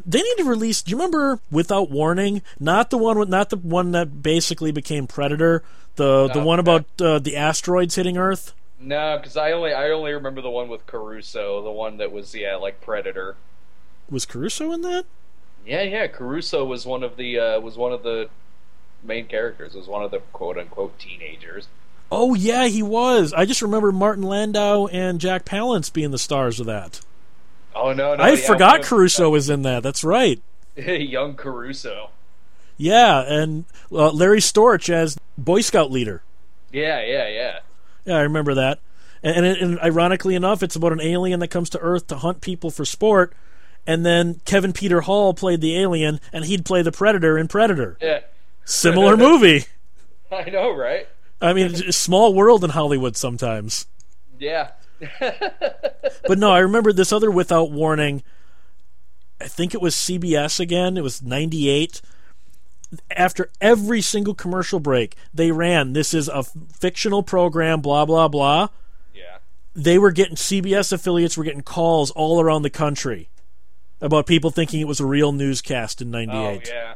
They 0.07 0.23
need 0.23 0.37
to 0.39 0.45
release. 0.45 0.83
Do 0.83 0.91
you 0.91 0.97
remember 0.97 1.41
Without 1.51 1.91
Warning? 1.91 2.43
Not 2.59 2.91
the 2.91 2.99
one 2.99 3.19
with, 3.19 3.29
not 3.29 3.51
the 3.51 3.57
one 3.57 3.93
that 3.93 4.23
basically 4.23 4.73
became 4.73 5.07
Predator. 5.07 5.63
The 5.97 6.29
the 6.29 6.41
one 6.41 6.59
about 6.61 6.85
uh, 7.01 7.19
the 7.19 7.37
asteroids 7.37 7.97
hitting 7.97 8.17
Earth. 8.17 8.55
no, 8.81 9.19
because 9.19 9.37
I 9.37 9.51
only 9.53 9.73
I 9.73 9.91
only 9.91 10.13
remember 10.13 10.41
the 10.41 10.51
one 10.51 10.69
with 10.69 10.87
Caruso, 10.87 11.63
the 11.63 11.73
one 11.73 11.97
that 11.97 12.13
was 12.13 12.35
yeah 12.35 12.55
like 12.57 12.81
Predator. 12.81 13.37
Was 14.09 14.25
Caruso 14.25 14.73
in 14.73 14.83
that? 14.83 15.05
Yeah, 15.67 15.83
yeah. 15.83 16.07
Caruso 16.07 16.65
was 16.65 16.87
one 16.87 17.03
of 17.03 17.17
the 17.17 17.39
uh, 17.39 17.61
was 17.61 17.77
one 17.77 17.93
of 17.93 18.03
the 18.05 18.31
main 19.03 19.27
characters. 19.27 19.75
Was 19.75 19.89
one 19.89 20.05
of 20.05 20.11
the 20.13 20.21
quote 20.33 20.57
unquote 20.57 20.99
teenagers. 20.99 21.67
Oh 22.11 22.35
yeah, 22.35 22.69
he 22.69 22.83
was. 22.83 23.33
I 23.35 23.45
just 23.45 23.61
remember 23.61 23.93
Martin 23.93 24.23
Landau 24.23 24.87
and 24.87 25.21
Jack 25.21 25.45
Palance 25.45 25.93
being 25.93 26.11
the 26.13 26.19
stars 26.19 26.61
of 26.61 26.67
that. 26.67 27.01
Oh 27.79 27.93
no, 27.93 28.15
no 28.15 28.23
I 28.23 28.37
forgot 28.37 28.83
Caruso 28.83 29.31
was 29.31 29.49
in 29.49 29.63
that. 29.63 29.83
That's 29.83 30.03
right. 30.03 30.41
young 30.77 31.35
Caruso. 31.35 32.11
Yeah, 32.77 33.21
and 33.27 33.65
uh, 33.91 34.11
Larry 34.11 34.41
Storch 34.41 34.89
as 34.89 35.19
Boy 35.37 35.61
Scout 35.61 35.91
leader. 35.91 36.23
Yeah, 36.73 37.03
yeah, 37.05 37.29
yeah. 37.29 37.59
Yeah, 38.05 38.17
I 38.17 38.21
remember 38.21 38.55
that. 38.55 38.81
And, 39.23 39.45
and, 39.45 39.57
and 39.57 39.81
ironically 39.81 40.35
enough, 40.35 40.63
it's 40.63 40.77
about 40.77 40.93
an 40.93 41.01
alien 41.01 41.41
that 41.41 41.49
comes 41.49 41.71
to 41.71 41.79
Earth 41.81 42.07
to 42.09 42.17
hunt 42.17 42.41
people 42.41 42.71
for 42.71 42.85
sport. 42.85 43.35
And 43.87 44.05
then 44.07 44.41
Kevin 44.45 44.73
Peter 44.73 45.01
Hall 45.01 45.35
played 45.35 45.61
the 45.61 45.77
alien, 45.79 46.21
and 46.33 46.45
he'd 46.45 46.65
play 46.65 46.83
the 46.83 46.93
Predator 46.93 47.39
in 47.39 47.49
Predator. 47.49 47.97
Yeah, 48.01 48.21
Similar 48.65 49.17
movie. 49.17 49.65
I 50.31 50.51
know, 50.51 50.75
right? 50.75 51.09
I 51.41 51.53
mean, 51.53 51.75
small 51.93 52.35
world 52.35 52.63
in 52.65 52.71
Hollywood 52.71 53.17
sometimes. 53.17 53.87
Yeah. 54.39 54.73
But 55.01 56.39
no, 56.39 56.51
I 56.51 56.59
remember 56.61 56.93
this 56.93 57.13
other 57.13 57.31
Without 57.31 57.71
Warning. 57.71 58.23
I 59.41 59.47
think 59.47 59.75
it 59.75 59.81
was 59.81 59.95
CBS 59.95 60.59
again. 60.61 60.97
It 60.97 61.03
was 61.03 61.23
98. 61.23 62.01
After 63.11 63.51
every 63.61 64.01
single 64.01 64.35
commercial 64.35 64.81
break, 64.81 65.15
they 65.33 65.53
ran, 65.53 65.93
this 65.93 66.15
is 66.15 66.29
a 66.29 66.43
fictional 66.43 67.23
program, 67.23 67.81
blah, 67.81 68.05
blah, 68.07 68.29
blah. 68.29 68.69
yeah. 69.15 69.39
They 69.75 69.99
were 69.99 70.11
getting, 70.11 70.37
CBS 70.37 70.93
affiliates 70.93 71.37
were 71.37 71.45
getting 71.45 71.61
calls 71.63 72.11
all 72.13 72.41
around 72.41 72.63
the 72.63 72.71
country 72.71 73.29
about 74.01 74.27
people 74.27 74.51
thinking 74.51 74.81
it 74.81 74.89
was 74.89 75.01
a 75.01 75.07
real 75.07 75.33
newscast 75.33 76.01
in 76.01 76.09
Oh 76.15 76.25
98. 76.25 76.69
yeah. 76.69 76.95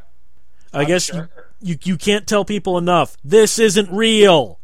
I 0.72 0.80
I'm 0.80 0.86
guess 0.86 1.04
sure. 1.04 1.28
you, 1.60 1.72
you, 1.74 1.78
you 1.84 1.96
can't 1.98 2.26
tell 2.26 2.44
people 2.44 2.78
enough. 2.78 3.16
This 3.22 3.58
isn't 3.58 3.90
real. 3.92 4.58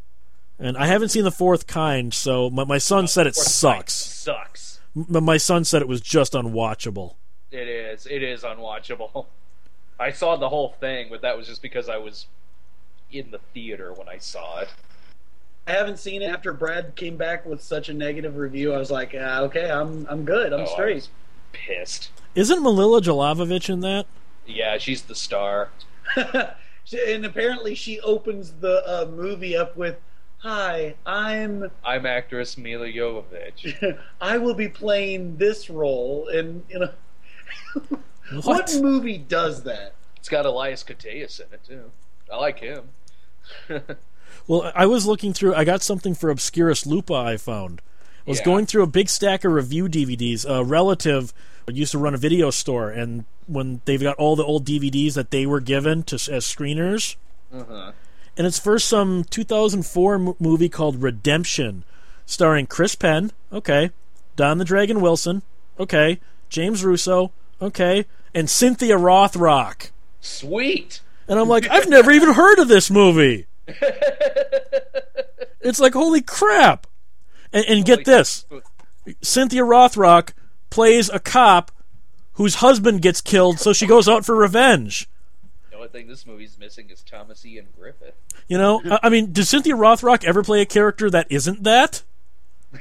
And 0.59 0.77
I 0.77 0.87
haven't 0.87 1.11
seen 1.11 1.25
the 1.25 1.31
fourth 1.31 1.67
kind, 1.67 2.13
so 2.13 2.51
my, 2.51 2.65
my 2.65 2.79
son 2.79 3.07
said 3.07 3.27
it 3.27 3.37
sucks. 3.37 3.95
Sucks. 3.95 4.81
M- 4.97 5.25
my 5.25 5.37
son 5.37 5.65
said 5.65 5.83
it 5.83 5.89
was 5.89 6.01
just 6.01 6.33
unwatchable. 6.33 7.15
It 7.51 7.69
is. 7.69 8.07
It 8.07 8.23
is 8.23 8.43
unwatchable. 8.43 9.27
I 10.01 10.11
saw 10.13 10.37
the 10.37 10.49
whole 10.49 10.75
thing, 10.81 11.09
but 11.11 11.23
that 11.23 11.37
was 11.37 11.47
just 11.47 11.63
because 11.63 11.89
I 11.89 11.97
was 11.97 12.27
in 13.11 13.31
the 13.31 13.39
theater 13.55 13.93
when 13.93 14.09
I 14.09 14.19
saw 14.19 14.59
it. 14.61 14.69
I 15.67 15.73
haven't 15.73 15.99
seen 15.99 16.23
it 16.23 16.27
after 16.27 16.53
Brad 16.53 16.95
came 16.97 17.17
back 17.17 17.45
with 17.45 17.63
such 17.63 17.89
a 17.89 17.95
negative 17.95 18.37
review. 18.37 18.73
I 18.73 18.79
was 18.79 18.91
like, 18.91 19.15
ah, 19.19 19.41
okay, 19.43 19.71
I'm 19.71 20.07
I'm 20.09 20.25
good. 20.25 20.53
I'm 20.53 20.61
Oh, 20.61 20.65
I 20.65 20.67
straight. 20.73 20.95
was 20.95 21.09
pissed. 21.53 22.11
Isn't 22.35 22.63
Milla 22.63 23.01
Jovovich 23.03 23.69
in 23.69 23.81
that? 23.81 24.07
Yeah, 24.47 24.79
she's 24.79 25.03
the 25.03 25.15
star. 25.15 25.69
and 26.17 27.25
apparently, 27.27 27.75
she 27.75 28.01
opens 28.01 28.53
the 28.61 28.83
uh, 28.87 29.11
movie 29.11 29.57
up 29.57 29.77
with, 29.77 29.97
"Hi, 30.39 30.95
I'm 31.07 31.71
I'm 31.85 32.07
actress 32.07 32.57
Milla 32.59 32.87
Jovovich. 32.87 33.99
I 34.21 34.39
will 34.39 34.55
be 34.55 34.69
playing 34.69 35.37
this 35.37 35.69
role." 35.71 36.29
in 36.29 36.63
you 36.69 36.79
know, 36.81 36.91
What? 38.33 38.45
what 38.45 38.79
movie 38.81 39.19
does 39.19 39.63
that? 39.65 39.95
It's 40.17 40.29
got 40.29 40.47
Elias 40.47 40.85
Koteas 40.85 41.41
in 41.41 41.47
it 41.53 41.65
too. 41.65 41.91
I 42.33 42.37
like 42.37 42.61
him. 42.61 42.85
Well, 44.47 44.73
I 44.75 44.87
was 44.87 45.07
looking 45.07 45.33
through. 45.35 45.55
I 45.55 45.65
got 45.65 45.83
something 45.83 46.15
for 46.15 46.31
Obscurus 46.31 46.87
Lupa. 46.87 47.15
I 47.15 47.37
found. 47.37 47.83
I 48.27 48.31
was 48.31 48.39
Yeah. 48.41 48.45
going 48.47 48.67
through 48.67 48.83
a 48.83 48.87
big 48.87 49.09
stack 49.11 49.45
of 49.45 49.53
review 49.53 49.89
DVDs. 49.89 50.45
A 50.49 50.65
relative 50.65 51.35
used 51.67 51.93
to 51.93 51.99
run 51.99 52.15
a 52.15 52.19
video 52.19 52.51
store, 52.51 52.91
and 52.91 53.25
when 53.47 53.81
they've 53.85 54.01
got 54.03 54.17
all 54.17 54.37
the 54.37 54.45
old 54.45 54.65
DVDs 54.67 55.15
that 55.15 55.31
they 55.31 55.45
were 55.45 55.61
given 55.61 56.03
to 56.05 56.15
as 56.17 56.45
screeners, 56.45 57.17
uh-huh. 57.53 57.93
And 58.39 58.47
it's 58.47 58.59
for 58.59 58.79
some 58.79 59.25
2004 59.25 60.15
m- 60.15 60.35
movie 60.39 60.71
called 60.71 61.03
Redemption, 61.03 61.85
starring 62.25 62.67
Chris 62.67 62.95
Penn. 62.95 63.33
Okay, 63.53 63.91
Don 64.37 64.57
the 64.57 64.65
Dragon 64.65 65.01
Wilson. 65.03 65.43
Okay, 65.79 66.21
James 66.49 66.83
Russo. 66.85 67.33
Okay, 67.61 68.07
and 68.35 68.49
Cynthia 68.49 68.97
Rothrock. 68.97 69.91
Sweet. 70.21 71.01
And 71.27 71.39
I'm 71.39 71.49
like, 71.49 71.69
I've 71.69 71.89
never 71.89 72.11
even 72.11 72.33
heard 72.33 72.59
of 72.59 72.69
this 72.69 72.91
movie. 72.91 73.47
It's 75.61 75.81
like, 75.81 75.93
holy 75.93 76.23
crap. 76.23 76.87
And, 77.53 77.65
and 77.67 77.85
get 77.85 78.05
this 78.05 78.47
Cynthia 79.23 79.63
Rothrock 79.63 80.31
plays 80.71 81.09
a 81.11 81.19
cop 81.19 81.73
whose 82.35 82.57
husband 82.57 83.03
gets 83.03 83.21
killed, 83.21 83.59
so 83.59 83.73
she 83.73 83.87
goes 83.87 84.09
out 84.09 84.25
for 84.25 84.35
revenge. 84.37 85.09
The 85.71 85.77
only 85.77 85.89
thing 85.89 86.07
this 86.07 86.27
movie's 86.27 86.59
missing 86.59 86.89
is 86.91 87.03
Thomas 87.03 87.45
Ian 87.45 87.67
Griffith. 87.79 88.15
You 88.49 88.59
know, 88.59 88.83
I, 88.91 89.01
I 89.05 89.09
mean, 89.09 89.33
does 89.33 89.49
Cynthia 89.49 89.75
Rothrock 89.75 90.25
ever 90.25 90.43
play 90.43 90.61
a 90.63 90.67
character 90.67 91.11
that 91.11 91.27
isn't 91.31 91.63
that? 91.65 92.03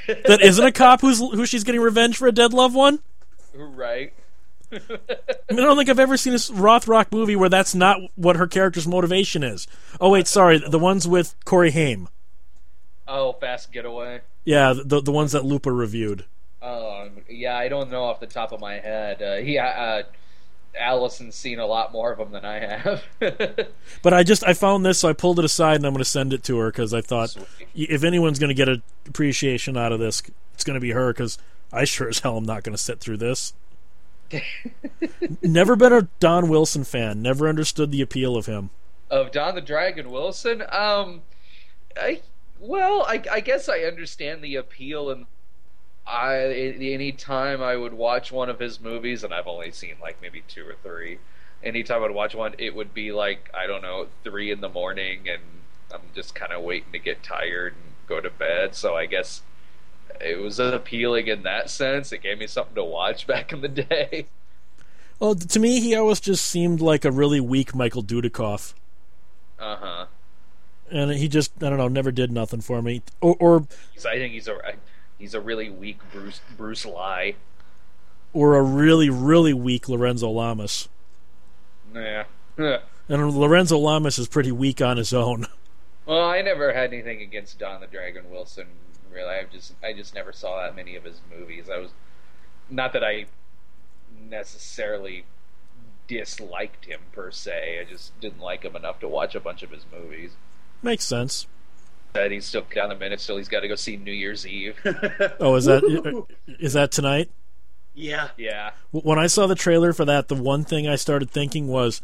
That 0.08 0.42
isn't 0.42 0.66
a 0.66 0.72
cop 0.72 1.02
who's 1.02 1.20
who 1.20 1.46
she's 1.46 1.64
getting 1.64 1.82
revenge 1.82 2.18
for 2.18 2.28
a 2.28 2.32
dead 2.32 2.54
loved 2.54 2.76
one? 2.76 3.00
Right. 3.54 4.14
I, 4.72 4.80
mean, 5.50 5.60
I 5.60 5.64
don't 5.64 5.78
think 5.78 5.90
I've 5.90 6.00
ever 6.00 6.18
seen 6.18 6.34
a 6.34 6.38
Rothrock 6.38 7.12
movie 7.12 7.38
where 7.38 7.48
that's 7.48 7.74
not 7.74 8.00
what 8.16 8.36
her 8.36 8.48
character's 8.48 8.88
motivation 8.88 9.44
is. 9.44 9.66
Oh 10.02 10.10
wait, 10.10 10.28
sorry, 10.28 10.58
the 10.60 10.80
ones 10.80 11.08
with 11.08 11.36
Corey 11.46 11.72
Haim. 11.72 12.10
Oh, 13.08 13.34
Fast 13.34 13.72
Getaway. 13.72 14.22
Yeah, 14.44 14.74
the 14.74 15.02
the 15.02 15.12
ones 15.12 15.32
that 15.32 15.46
Lupa 15.46 15.72
reviewed. 15.72 16.26
Um, 16.62 17.22
yeah, 17.30 17.58
I 17.58 17.70
don't 17.70 17.90
know 17.90 18.04
off 18.04 18.20
the 18.20 18.28
top 18.28 18.52
of 18.52 18.60
my 18.60 18.80
head. 18.80 19.22
Uh, 19.22 19.38
he, 19.38 19.58
uh, 19.58 20.04
Allison's 20.80 21.36
seen 21.36 21.60
a 21.60 21.66
lot 21.66 21.92
more 21.92 22.12
of 22.12 22.18
them 22.18 22.32
than 22.32 22.46
I 22.46 22.60
have. 22.60 23.04
but 24.02 24.14
I 24.14 24.24
just 24.24 24.44
I 24.46 24.54
found 24.54 24.86
this, 24.86 25.00
so 25.00 25.10
I 25.10 25.14
pulled 25.14 25.40
it 25.40 25.46
aside, 25.46 25.78
and 25.78 25.86
I'm 25.86 25.94
going 25.94 26.04
to 26.04 26.10
send 26.10 26.34
it 26.34 26.44
to 26.46 26.58
her 26.60 26.72
because 26.72 26.94
I 26.94 27.02
thought 27.02 27.32
Sweet. 27.32 27.48
if 27.74 28.04
anyone's 28.04 28.40
going 28.40 28.50
to 28.50 28.54
get 28.54 28.70
an 28.70 28.84
appreciation 29.08 29.78
out 29.78 29.92
of 29.92 30.00
this, 30.00 30.22
it's 30.54 30.64
going 30.64 30.76
to 30.76 30.80
be 30.80 30.92
her 30.92 31.14
because 31.14 31.38
I 31.72 31.84
sure 31.86 32.10
as 32.10 32.20
hell 32.20 32.38
am 32.38 32.44
not 32.46 32.64
going 32.64 32.76
to 32.76 32.82
sit 32.82 33.00
through 33.00 33.18
this. 33.18 33.54
Never 35.42 35.76
been 35.76 35.94
a 35.94 36.08
Don 36.20 36.50
Wilson 36.50 36.84
fan. 36.84 37.22
Never 37.22 37.48
understood 37.48 37.92
the 37.92 38.02
appeal 38.02 38.36
of 38.36 38.46
him. 38.46 38.70
of 39.10 39.32
Don 39.32 39.56
the 39.56 39.62
Dragon 39.62 40.12
Wilson. 40.12 40.64
Um, 40.70 41.22
I 41.96 42.22
well, 42.60 43.04
I, 43.08 43.24
I 43.32 43.40
guess 43.40 43.70
I 43.70 43.80
understand 43.80 44.44
the 44.44 44.56
appeal, 44.56 45.10
and 45.10 45.26
I 46.08 46.38
any 46.40 47.12
time 47.12 47.62
I 47.62 47.76
would 47.76 47.94
watch 47.94 48.32
one 48.32 48.50
of 48.50 48.60
his 48.60 48.80
movies, 48.80 49.24
and 49.24 49.34
I've 49.34 49.48
only 49.48 49.72
seen 49.72 49.96
like 50.02 50.22
maybe 50.22 50.44
two 50.48 50.66
or 50.68 50.76
three. 50.82 51.20
Anytime 51.64 52.04
I'd 52.04 52.12
watch 52.12 52.34
one, 52.36 52.56
it 52.58 52.76
would 52.76 52.94
be 52.94 53.12
like 53.12 53.50
I 53.54 53.68
don't 53.68 53.82
know 53.82 54.08
three 54.24 54.52
in 54.52 54.62
the 54.62 54.70
morning, 54.70 55.28
and 55.30 55.42
I'm 55.94 56.02
just 56.16 56.34
kind 56.36 56.54
of 56.54 56.64
waiting 56.64 56.92
to 56.94 57.00
get 57.00 57.24
tired 57.24 57.74
and 57.74 57.84
go 58.08 58.22
to 58.22 58.30
bed. 58.30 58.74
So 58.76 58.96
I 58.96 59.06
guess 59.06 59.42
it 60.22 60.40
was 60.40 60.60
appealing 60.60 61.28
in 61.28 61.44
that 61.44 61.70
sense. 61.70 62.12
It 62.12 62.22
gave 62.24 62.38
me 62.40 62.48
something 62.48 62.76
to 62.76 62.84
watch 62.86 63.28
back 63.34 63.52
in 63.52 63.62
the 63.62 63.68
day. 63.68 64.28
Well, 65.20 65.36
to 65.36 65.60
me, 65.60 65.80
he 65.80 65.96
always 65.96 66.20
just 66.20 66.46
seemed 66.46 66.80
like 66.80 67.04
a 67.04 67.12
really 67.12 67.40
weak 67.42 67.74
Michael 67.76 68.04
Dudikoff, 68.04 68.74
Uh 69.60 69.76
huh. 69.76 70.06
and 70.92 71.12
he 71.12 71.28
just 71.28 71.52
I 71.64 71.70
don't 71.70 71.78
know, 71.80 71.88
never 71.88 72.12
did 72.12 72.32
nothing 72.32 72.62
for 72.62 72.82
me. 72.82 73.02
Or, 73.20 73.36
or 73.40 73.68
I 74.06 74.16
think 74.18 74.34
he's 74.34 74.48
a 74.48 74.58
he's 75.18 75.34
a 75.34 75.42
really 75.42 75.70
weak 75.70 76.00
Bruce 76.12 76.42
Bruce 76.56 76.86
Lie. 76.86 77.36
or 78.34 78.56
a 78.56 78.62
really 78.62 79.10
really 79.10 79.54
weak 79.54 79.88
Lorenzo 79.90 80.30
Lamas. 80.30 80.90
Yeah. 81.94 82.26
And 83.10 83.32
Lorenzo 83.32 83.78
Lamas 83.78 84.20
is 84.20 84.28
pretty 84.28 84.52
weak 84.52 84.82
on 84.82 84.98
his 84.98 85.14
own. 85.14 85.46
Well, 86.06 86.26
I 86.28 86.42
never 86.42 86.74
had 86.74 86.92
anything 86.92 87.22
against 87.22 87.58
Don 87.58 87.80
the 87.80 87.88
Dragon 87.88 88.30
Wilson. 88.30 88.68
Really, 89.10 89.34
I 89.34 89.44
just 89.50 89.74
I 89.82 89.94
just 89.94 90.14
never 90.14 90.34
saw 90.34 90.62
that 90.62 90.76
many 90.76 90.98
of 90.98 91.06
his 91.06 91.22
movies. 91.34 91.70
I 91.70 91.78
was 91.78 91.92
not 92.70 92.92
that 92.92 93.06
I 93.06 93.28
necessarily 94.30 95.24
disliked 96.08 96.86
him 96.86 97.00
per 97.14 97.32
se. 97.32 97.80
I 97.80 97.90
just 97.90 98.20
didn't 98.20 98.42
like 98.42 98.64
him 98.64 98.76
enough 98.76 99.00
to 99.00 99.08
watch 99.08 99.36
a 99.36 99.40
bunch 99.40 99.64
of 99.64 99.72
his 99.72 99.86
movies. 99.92 100.32
Makes 100.82 101.06
sense. 101.06 101.48
That 102.24 102.32
he's 102.32 102.46
still 102.46 102.66
down 102.74 102.90
the 102.90 102.96
minute. 102.96 103.22
Still, 103.22 103.38
he's 103.38 103.48
got 103.48 103.60
to 103.62 103.68
go 103.68 103.76
see 103.76 103.98
New 103.98 104.12
Year's 104.12 104.48
Eve. 104.48 104.76
Oh, 105.40 105.56
is 105.56 105.66
that 105.66 105.84
uh, 105.84 106.24
is 106.60 106.74
that 106.74 106.92
tonight? 106.92 107.30
yeah. 107.94 108.30
yeah. 108.38 108.72
When 108.92 109.20
I 109.20 109.28
saw 109.28 109.48
the 109.48 109.56
trailer 109.56 109.94
for 109.94 110.06
that, 110.06 110.28
the 110.28 110.36
one 110.36 110.64
thing 110.64 110.88
I 110.88 110.96
started 110.96 111.30
thinking 111.30 111.68
was, 111.68 112.02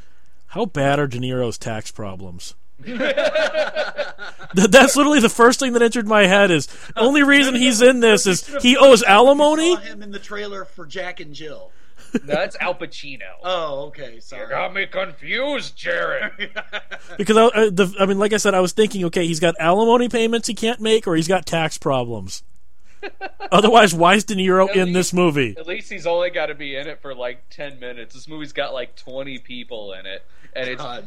how 0.48 0.66
bad 0.66 1.00
are 1.00 1.08
De 1.08 1.20
Niro's 1.20 1.58
tax 1.58 1.92
problems? 1.92 2.56
That's 2.86 4.96
literally 4.96 5.20
the 5.20 5.30
first 5.30 5.60
thing 5.60 5.74
that 5.74 5.82
entered 5.82 6.08
my 6.08 6.28
head. 6.28 6.52
Is 6.52 6.68
uh, 6.96 7.02
only 7.02 7.24
reason 7.24 7.56
he's 7.56 7.82
in 7.82 8.00
this 8.02 8.28
is 8.28 8.46
he 8.62 8.78
owes 8.78 9.02
alimony. 9.04 9.76
Saw 9.76 9.82
him 9.82 10.04
in 10.04 10.12
the 10.12 10.20
trailer 10.20 10.66
for 10.66 10.86
Jack 10.86 11.20
and 11.20 11.34
Jill. 11.34 11.72
No, 12.26 12.36
that's 12.36 12.56
Al 12.60 12.76
Pacino. 12.76 13.22
Oh, 13.44 13.86
okay. 13.88 14.04
Sorry. 14.04 14.14
you 14.16 14.22
Sorry. 14.22 14.50
got 14.50 14.74
me 14.74 14.86
confused, 14.86 15.76
Jared. 15.76 16.32
Because 17.18 17.38
I, 17.38 17.46
I, 17.46 17.70
the, 17.70 17.94
I 18.00 18.06
mean, 18.06 18.18
like 18.18 18.34
I 18.34 18.38
said, 18.38 18.54
I 18.54 18.60
was 18.60 18.72
thinking, 18.72 19.04
okay, 19.06 19.28
he's 19.28 19.40
got 19.40 19.56
alimony 19.60 20.10
payments 20.10 20.48
he 20.48 20.54
can't 20.54 20.80
make, 20.80 21.06
or 21.08 21.16
he's 21.16 21.28
got 21.28 21.46
tax 21.46 21.78
problems. 21.78 22.44
Otherwise, 23.52 23.94
why 23.94 24.16
is 24.16 24.24
De 24.24 24.36
Niro 24.36 24.70
At 24.70 24.76
in 24.76 24.94
this 24.94 25.14
movie? 25.14 25.56
At 25.58 25.68
least 25.68 25.92
he's 25.92 26.08
only 26.08 26.30
got 26.30 26.48
to 26.48 26.56
be 26.56 26.76
in 26.76 26.88
it 26.88 27.02
for 27.02 27.14
like 27.14 27.50
ten 27.50 27.80
minutes. 27.80 28.16
This 28.16 28.28
movie's 28.28 28.54
got 28.54 28.74
like 28.74 28.96
twenty 28.96 29.38
people 29.38 29.94
in 29.94 30.06
it, 30.06 30.26
and 30.56 30.70
it's 30.70 30.82
God. 30.82 31.06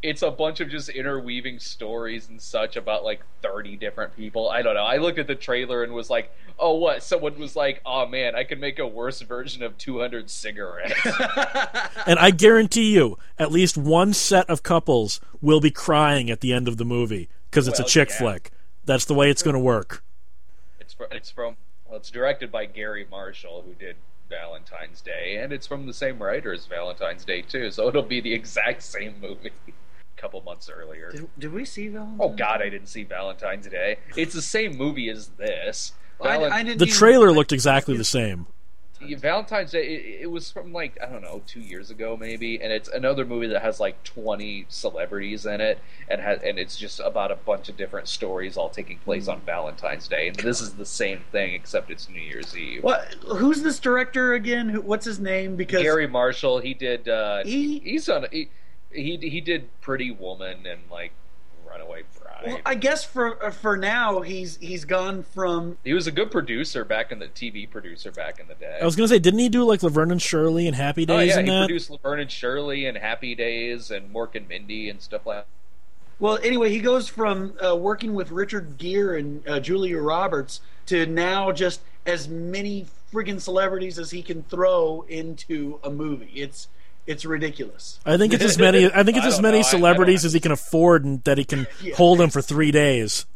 It's 0.00 0.22
a 0.22 0.30
bunch 0.30 0.60
of 0.60 0.68
just 0.68 0.88
interweaving 0.88 1.58
stories 1.58 2.28
and 2.28 2.40
such 2.40 2.76
about 2.76 3.02
like 3.04 3.20
30 3.42 3.76
different 3.76 4.14
people. 4.16 4.48
I 4.48 4.62
don't 4.62 4.74
know. 4.74 4.84
I 4.84 4.98
looked 4.98 5.18
at 5.18 5.26
the 5.26 5.34
trailer 5.34 5.82
and 5.82 5.92
was 5.92 6.08
like, 6.08 6.32
oh, 6.56 6.76
what? 6.76 7.02
Someone 7.02 7.36
was 7.38 7.56
like, 7.56 7.80
oh 7.84 8.06
man, 8.06 8.36
I 8.36 8.44
could 8.44 8.60
make 8.60 8.78
a 8.78 8.86
worse 8.86 9.20
version 9.22 9.62
of 9.62 9.76
200 9.78 10.30
cigarettes. 10.30 10.94
And 12.06 12.18
I 12.18 12.30
guarantee 12.30 12.94
you, 12.94 13.18
at 13.38 13.50
least 13.52 13.76
one 13.76 14.12
set 14.14 14.48
of 14.48 14.62
couples 14.62 15.20
will 15.42 15.60
be 15.60 15.70
crying 15.70 16.30
at 16.30 16.40
the 16.40 16.52
end 16.52 16.68
of 16.68 16.76
the 16.76 16.84
movie 16.84 17.28
because 17.50 17.66
it's 17.68 17.78
Well, 17.80 17.86
a 17.86 17.90
chick 17.90 18.08
yeah. 18.10 18.18
flick. 18.18 18.50
That's 18.84 19.04
the 19.04 19.14
way 19.14 19.30
it's 19.30 19.42
going 19.42 19.54
to 19.54 19.60
work. 19.60 20.02
it's, 20.80 20.94
fr- 20.94 21.04
it's 21.10 21.30
from, 21.30 21.56
well, 21.86 21.98
it's 21.98 22.10
directed 22.10 22.50
by 22.52 22.64
Garry 22.66 23.06
Marshall, 23.10 23.62
who 23.66 23.74
did 23.74 23.96
Valentine's 24.30 25.00
Day, 25.02 25.38
and 25.42 25.52
it's 25.52 25.66
from 25.66 25.86
the 25.86 25.92
same 25.92 26.22
writer 26.22 26.52
as 26.52 26.66
Valentine's 26.66 27.24
Day, 27.24 27.42
too, 27.42 27.70
so 27.70 27.88
it'll 27.88 28.02
be 28.02 28.20
the 28.20 28.32
exact 28.32 28.82
same 28.82 29.16
movie. 29.20 29.50
A 30.18 30.20
couple 30.20 30.40
months 30.42 30.68
earlier. 30.68 31.12
Did, 31.12 31.28
did 31.38 31.52
we 31.52 31.64
see 31.64 31.88
Valentine's? 31.88 32.20
Oh 32.20 32.30
God, 32.30 32.60
I 32.60 32.68
didn't 32.68 32.88
see 32.88 33.04
Valentine's 33.04 33.68
Day. 33.68 33.98
It's 34.16 34.34
the 34.34 34.42
same 34.42 34.76
movie 34.76 35.08
as 35.08 35.28
this. 35.28 35.92
I, 36.20 36.36
Valen- 36.38 36.50
I 36.50 36.62
didn't 36.64 36.78
The 36.80 36.86
trailer 36.86 37.30
looked 37.30 37.52
exactly 37.52 37.96
the 37.96 38.04
same. 38.04 38.46
Valentine's 39.18 39.70
Day. 39.70 39.86
It, 39.94 40.22
it 40.22 40.26
was 40.26 40.50
from 40.50 40.72
like 40.72 40.98
I 41.00 41.06
don't 41.06 41.22
know, 41.22 41.40
two 41.46 41.60
years 41.60 41.90
ago 41.90 42.16
maybe, 42.16 42.60
and 42.60 42.72
it's 42.72 42.88
another 42.88 43.24
movie 43.24 43.46
that 43.46 43.62
has 43.62 43.78
like 43.78 44.02
twenty 44.02 44.66
celebrities 44.68 45.46
in 45.46 45.60
it, 45.60 45.78
and 46.08 46.20
has 46.20 46.40
and 46.42 46.58
it's 46.58 46.76
just 46.76 46.98
about 46.98 47.30
a 47.30 47.36
bunch 47.36 47.68
of 47.68 47.76
different 47.76 48.08
stories 48.08 48.56
all 48.56 48.68
taking 48.68 48.98
place 48.98 49.28
on 49.28 49.40
Valentine's 49.42 50.08
Day. 50.08 50.26
And 50.26 50.36
this 50.38 50.60
is 50.60 50.74
the 50.74 50.84
same 50.84 51.20
thing 51.30 51.54
except 51.54 51.92
it's 51.92 52.08
New 52.08 52.20
Year's 52.20 52.56
Eve. 52.56 52.82
What? 52.82 53.14
Who's 53.28 53.62
this 53.62 53.78
director 53.78 54.34
again? 54.34 54.68
Who, 54.68 54.80
what's 54.80 55.06
his 55.06 55.20
name? 55.20 55.54
Because 55.54 55.80
Garry 55.80 56.08
Marshall, 56.08 56.58
he 56.58 56.74
did. 56.74 57.08
Uh, 57.08 57.44
He- 57.44 57.78
he's 57.78 58.08
on. 58.08 58.26
He, 58.32 58.48
he 58.92 59.16
he 59.16 59.40
did 59.40 59.68
Pretty 59.80 60.10
Woman 60.10 60.66
and 60.66 60.80
like 60.90 61.12
Runaway 61.68 62.02
Bride. 62.20 62.44
well, 62.46 62.60
I 62.64 62.74
guess 62.74 63.04
for 63.04 63.42
uh, 63.44 63.50
for 63.50 63.76
now 63.76 64.20
he's 64.20 64.56
he's 64.56 64.84
gone 64.84 65.22
from 65.22 65.76
he 65.84 65.92
was 65.92 66.06
a 66.06 66.12
good 66.12 66.30
producer 66.30 66.84
back 66.84 67.12
in 67.12 67.18
the 67.18 67.28
TV 67.28 67.68
producer 67.70 68.10
back 68.10 68.40
in 68.40 68.48
the 68.48 68.54
day. 68.54 68.78
I 68.80 68.84
was 68.84 68.96
going 68.96 69.08
to 69.08 69.14
say, 69.14 69.18
didn't 69.18 69.40
he 69.40 69.48
do 69.48 69.64
like 69.64 69.82
Laverne 69.82 70.10
and 70.10 70.22
Shirley 70.22 70.66
and 70.66 70.74
Happy 70.74 71.02
Oh 71.02 71.16
Days 71.16 71.30
yeah, 71.30 71.38
and 71.38 71.48
he 71.48 71.54
that? 71.54 71.66
produced 71.66 71.90
Laverne 71.90 72.20
and 72.20 72.30
Shirley 72.30 72.86
and 72.86 72.96
Happy 72.96 73.34
Days 73.34 73.90
and 73.90 74.12
Mork 74.14 74.34
and 74.34 74.48
Mindy 74.48 74.88
and 74.88 75.00
stuff 75.00 75.26
like. 75.26 75.38
That. 75.38 75.46
Well, 76.20 76.38
anyway, 76.42 76.70
he 76.70 76.80
goes 76.80 77.08
from 77.08 77.54
uh, 77.64 77.76
working 77.76 78.12
with 78.14 78.32
Richard 78.32 78.76
Gere 78.76 79.20
and 79.20 79.46
uh, 79.48 79.60
Julia 79.60 80.00
Roberts 80.00 80.60
to 80.86 81.06
now 81.06 81.52
just 81.52 81.80
as 82.06 82.28
many 82.28 82.86
friggin' 83.12 83.40
celebrities 83.40 83.98
as 84.00 84.10
he 84.10 84.22
can 84.22 84.42
throw 84.44 85.04
into 85.08 85.78
a 85.84 85.90
movie. 85.90 86.32
It's 86.34 86.66
it's 87.08 87.24
ridiculous. 87.24 87.98
I 88.06 88.16
think 88.16 88.32
it's 88.32 88.44
as 88.44 88.58
many. 88.58 88.86
I 88.86 89.02
think 89.02 89.16
it's 89.16 89.26
I 89.26 89.28
as 89.30 89.40
many 89.40 89.58
know. 89.58 89.64
I- 89.64 89.66
I 89.66 89.70
celebrities 89.70 90.24
as 90.24 90.32
he 90.32 90.40
can 90.40 90.52
afford, 90.52 91.04
and 91.04 91.24
that 91.24 91.38
he 91.38 91.44
can 91.44 91.66
Yeah. 91.82 91.94
hold 91.96 92.18
them 92.18 92.30
for 92.30 92.40
three 92.42 92.70
days. 92.70 93.26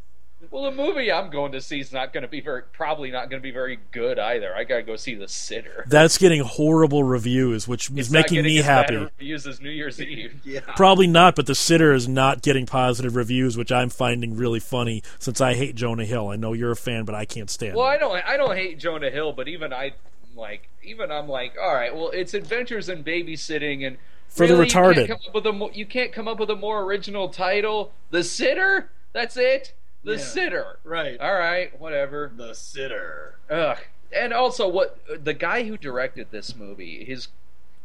Well, 0.51 0.65
the 0.65 0.71
movie 0.73 1.11
I'm 1.11 1.31
going 1.31 1.53
to 1.53 1.63
see 1.63 1.81
is 1.81 1.95
not 1.95 2.13
going 2.13 2.25
to 2.25 2.29
be 2.29 2.43
very, 2.43 2.63
probably 2.75 3.11
not 3.11 3.31
going 3.31 3.41
to 3.41 3.43
be 3.43 3.53
very 3.53 3.79
good 3.91 4.19
either. 4.19 4.55
I 4.55 4.65
got 4.65 4.77
to 4.77 4.83
go 4.83 4.97
see 4.97 5.15
The 5.15 5.27
Sitter. 5.27 5.87
That's 5.89 6.19
getting 6.19 6.43
horrible 6.43 7.03
reviews, 7.05 7.67
which 7.67 7.89
is 7.91 7.97
It's 7.97 8.11
not 8.11 8.19
making 8.31 8.45
me 8.45 8.59
as 8.59 8.67
happy. 8.67 8.97
Reviews 8.97 9.47
as 9.47 9.63
New 9.63 9.71
Year's 9.71 9.99
Eve. 9.99 10.41
Yeah. 10.45 10.61
Probably 10.77 11.07
not, 11.07 11.37
but 11.37 11.47
The 11.47 11.55
Sitter 11.55 11.95
is 11.95 12.07
not 12.07 12.43
getting 12.43 12.67
positive 12.67 13.17
reviews, 13.17 13.57
which 13.57 13.73
I'm 13.73 13.89
finding 13.89 14.37
really 14.37 14.61
funny 14.61 15.03
since 15.19 15.41
I 15.41 15.55
hate 15.55 15.75
Jonah 15.75 16.05
Hill. 16.05 16.29
I 16.29 16.37
know 16.37 16.53
you're 16.53 16.73
a 16.73 16.77
fan, 16.77 17.05
but 17.07 17.15
I 17.15 17.25
can't 17.25 17.49
stand 17.49 17.71
it. 17.73 17.77
Well, 17.79 17.87
him. 17.89 17.95
I 17.95 17.99
don't, 17.99 18.25
I 18.33 18.37
don't 18.37 18.55
hate 18.55 18.79
Jonah 18.79 19.11
Hill, 19.11 19.33
but 19.33 19.49
even 19.49 19.73
I, 19.73 19.93
like, 20.37 20.69
even 20.83 21.11
I'm 21.11 21.29
like, 21.29 21.55
all 21.61 21.75
right, 21.75 21.95
well, 21.95 22.11
it's 22.11 22.35
Adventures 22.35 22.89
in 22.89 23.03
Babysitting, 23.05 23.87
and 23.87 23.97
For 24.29 24.47
the 24.47 24.55
really, 24.55 24.67
You 24.67 24.73
retarded. 24.73 25.07
can't, 25.07 25.09
come 25.09 25.21
up 25.29 25.35
with 25.35 25.47
a 25.47 25.53
mo- 25.53 25.71
you 25.73 25.87
can't 25.87 26.13
come 26.13 26.29
up 26.29 26.39
with 26.41 26.51
a 26.51 26.57
more 26.57 26.83
original 26.83 27.29
title. 27.29 27.93
The 28.11 28.23
Sitter. 28.25 28.91
That's 29.13 29.37
it. 29.37 29.75
The 30.05 30.13
Yeah. 30.13 30.19
Sitter. 30.19 30.79
Right. 30.85 31.21
All 31.21 31.35
right, 31.35 31.79
whatever. 31.79 32.33
The 32.37 32.55
sitter. 32.55 33.37
Ugh. 33.51 33.79
And 34.15 34.33
also, 34.33 34.67
what 34.69 34.99
the 35.25 35.33
guy 35.35 35.63
who 35.65 35.77
directed 35.77 36.31
this 36.31 36.57
movie, 36.57 37.05
his 37.05 37.29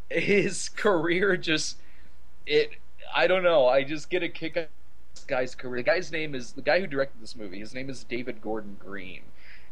his 0.09 0.69
career 0.75 1.37
just 1.37 1.77
it. 2.45 2.71
I 3.15 3.27
don't 3.27 3.43
know. 3.43 3.67
I 3.67 3.83
just 3.83 4.09
get 4.09 4.23
a 4.23 4.29
kick 4.29 4.57
out 4.57 4.63
of 4.63 4.69
this 5.15 5.23
guy's 5.25 5.53
career. 5.55 5.77
The 5.83 5.83
guy's 5.83 6.11
name 6.11 6.33
is 6.35 6.53
the 6.53 6.61
guy 6.61 6.79
who 6.79 6.87
directed 6.87 7.21
this 7.21 7.35
movie. 7.35 7.59
His 7.59 7.73
name 7.73 7.89
is 7.89 8.03
David 8.03 8.41
Gordon 8.41 8.77
Green, 8.79 9.21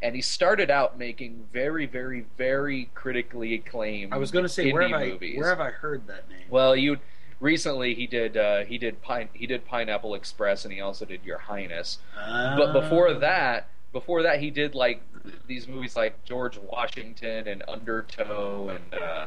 and 0.05 0.15
he 0.15 0.21
started 0.21 0.69
out 0.69 0.99
making 0.99 1.47
very, 1.51 1.87
very, 1.87 2.27
very 2.37 2.91
critically 2.93 3.55
acclaimed. 3.55 4.13
I 4.13 4.17
was 4.17 4.29
going 4.29 4.45
to 4.45 4.49
say 4.49 4.71
where 4.71 4.83
have 4.83 4.93
I 4.93 5.09
where 5.35 5.49
have 5.49 5.59
I 5.59 5.71
heard 5.71 6.05
that 6.05 6.29
name? 6.29 6.43
Well, 6.47 6.75
you 6.75 6.97
recently 7.39 7.95
he 7.95 8.05
did 8.05 8.37
uh, 8.37 8.65
he 8.65 8.77
did 8.77 9.01
pine 9.01 9.29
he 9.33 9.47
did 9.47 9.65
Pineapple 9.65 10.13
Express, 10.13 10.63
and 10.63 10.71
he 10.71 10.79
also 10.79 11.05
did 11.05 11.21
Your 11.25 11.39
Highness. 11.39 11.97
But 12.15 12.71
before 12.71 13.09
Ah. 13.09 13.19
that, 13.19 13.67
before 13.93 14.21
that, 14.21 14.39
he 14.39 14.51
did 14.51 14.75
like 14.75 15.01
these 15.47 15.67
movies 15.67 15.95
like 15.95 16.23
George 16.23 16.59
Washington 16.59 17.47
and 17.47 17.63
Undertow 17.67 18.69
and 18.69 19.01
uh, 19.01 19.25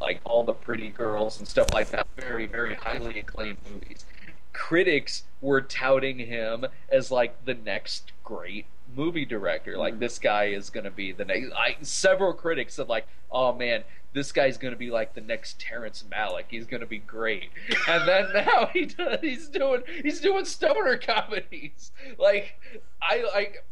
like 0.00 0.20
all 0.22 0.44
the 0.44 0.54
pretty 0.54 0.88
girls 0.90 1.40
and 1.40 1.48
stuff 1.48 1.66
like 1.74 1.90
that. 1.90 2.06
Very, 2.16 2.46
very 2.46 2.76
highly 2.76 3.18
acclaimed 3.18 3.58
movies. 3.68 4.04
Critics 4.52 5.24
were 5.40 5.60
touting 5.60 6.20
him 6.20 6.66
as 6.90 7.10
like 7.10 7.44
the 7.44 7.54
next 7.54 8.12
great 8.22 8.66
movie 8.94 9.24
director. 9.24 9.76
Like 9.76 9.94
mm-hmm. 9.94 10.00
this 10.00 10.18
guy 10.18 10.44
is 10.46 10.70
going 10.70 10.84
to 10.84 10.90
be 10.90 11.12
the 11.12 11.24
next. 11.24 11.50
Like 11.50 11.78
several 11.82 12.32
critics 12.32 12.74
said, 12.74 12.88
like, 12.88 13.06
oh 13.30 13.52
man, 13.52 13.84
this 14.12 14.32
guy's 14.32 14.58
going 14.58 14.72
to 14.72 14.78
be 14.78 14.90
like 14.90 15.14
the 15.14 15.20
next 15.20 15.58
Terrence 15.58 16.04
Malick. 16.10 16.44
He's 16.48 16.66
going 16.66 16.80
to 16.80 16.86
be 16.86 16.98
great. 16.98 17.50
And 17.88 18.06
then 18.06 18.32
now 18.32 18.70
he 18.72 18.86
does, 18.86 19.18
he's 19.20 19.48
doing 19.48 19.82
he's 20.02 20.20
doing 20.20 20.44
stoner 20.44 20.96
comedies. 20.96 21.92
Like 22.18 22.58
I 23.00 23.24
like 23.34 23.64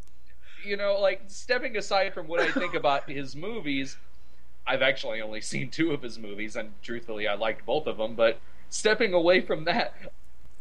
you 0.65 0.77
know 0.77 0.99
like 1.01 1.23
stepping 1.27 1.77
aside 1.77 2.15
from 2.15 2.27
what 2.27 2.41
I 2.41 2.51
think 2.51 2.75
about 2.75 3.09
his 3.09 3.37
movies. 3.37 3.97
I've 4.67 4.83
actually 4.83 5.21
only 5.21 5.41
seen 5.41 5.71
two 5.71 5.93
of 5.93 6.03
his 6.03 6.19
movies, 6.19 6.57
and 6.57 6.73
truthfully, 6.83 7.27
I 7.27 7.35
liked 7.35 7.65
both 7.67 7.87
of 7.87 7.97
them. 7.97 8.15
But 8.15 8.39
stepping 8.69 9.15
away 9.15 9.41
from 9.41 9.65
that, 9.65 9.95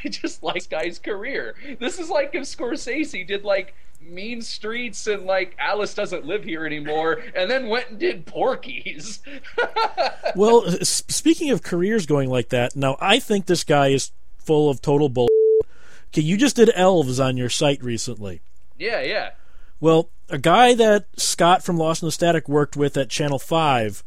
I 0.03 0.09
just 0.09 0.41
like 0.41 0.69
guy's 0.69 0.99
career. 0.99 1.55
This 1.79 1.99
is 1.99 2.09
like 2.09 2.31
if 2.33 2.43
Scorsese 2.43 3.25
did 3.25 3.43
like 3.43 3.75
Mean 4.01 4.41
Streets 4.41 5.07
and 5.07 5.25
like 5.25 5.55
Alice 5.59 5.93
Doesn't 5.93 6.25
Live 6.25 6.43
Here 6.43 6.65
Anymore, 6.65 7.21
and 7.35 7.49
then 7.49 7.67
went 7.67 7.89
and 7.89 7.99
did 7.99 8.25
Porky's. 8.25 9.19
well, 10.35 10.65
s- 10.67 11.03
speaking 11.07 11.51
of 11.51 11.63
careers 11.63 12.05
going 12.05 12.29
like 12.29 12.49
that, 12.49 12.75
now 12.75 12.97
I 12.99 13.19
think 13.19 13.45
this 13.45 13.63
guy 13.63 13.87
is 13.89 14.11
full 14.37 14.69
of 14.69 14.81
total 14.81 15.09
bull. 15.09 15.27
Okay, 16.07 16.21
you 16.21 16.37
just 16.37 16.55
did 16.55 16.71
Elves 16.73 17.19
on 17.19 17.37
your 17.37 17.49
site 17.49 17.83
recently. 17.83 18.41
yeah, 18.77 19.01
yeah. 19.01 19.31
Well, 19.81 20.09
a 20.29 20.37
guy 20.37 20.73
that 20.73 21.05
Scott 21.15 21.63
from 21.63 21.77
Lost 21.77 22.01
in 22.01 22.07
the 22.07 22.11
Static 22.11 22.49
worked 22.49 22.75
with 22.75 22.97
at 22.97 23.09
Channel 23.09 23.39
5 23.39 24.03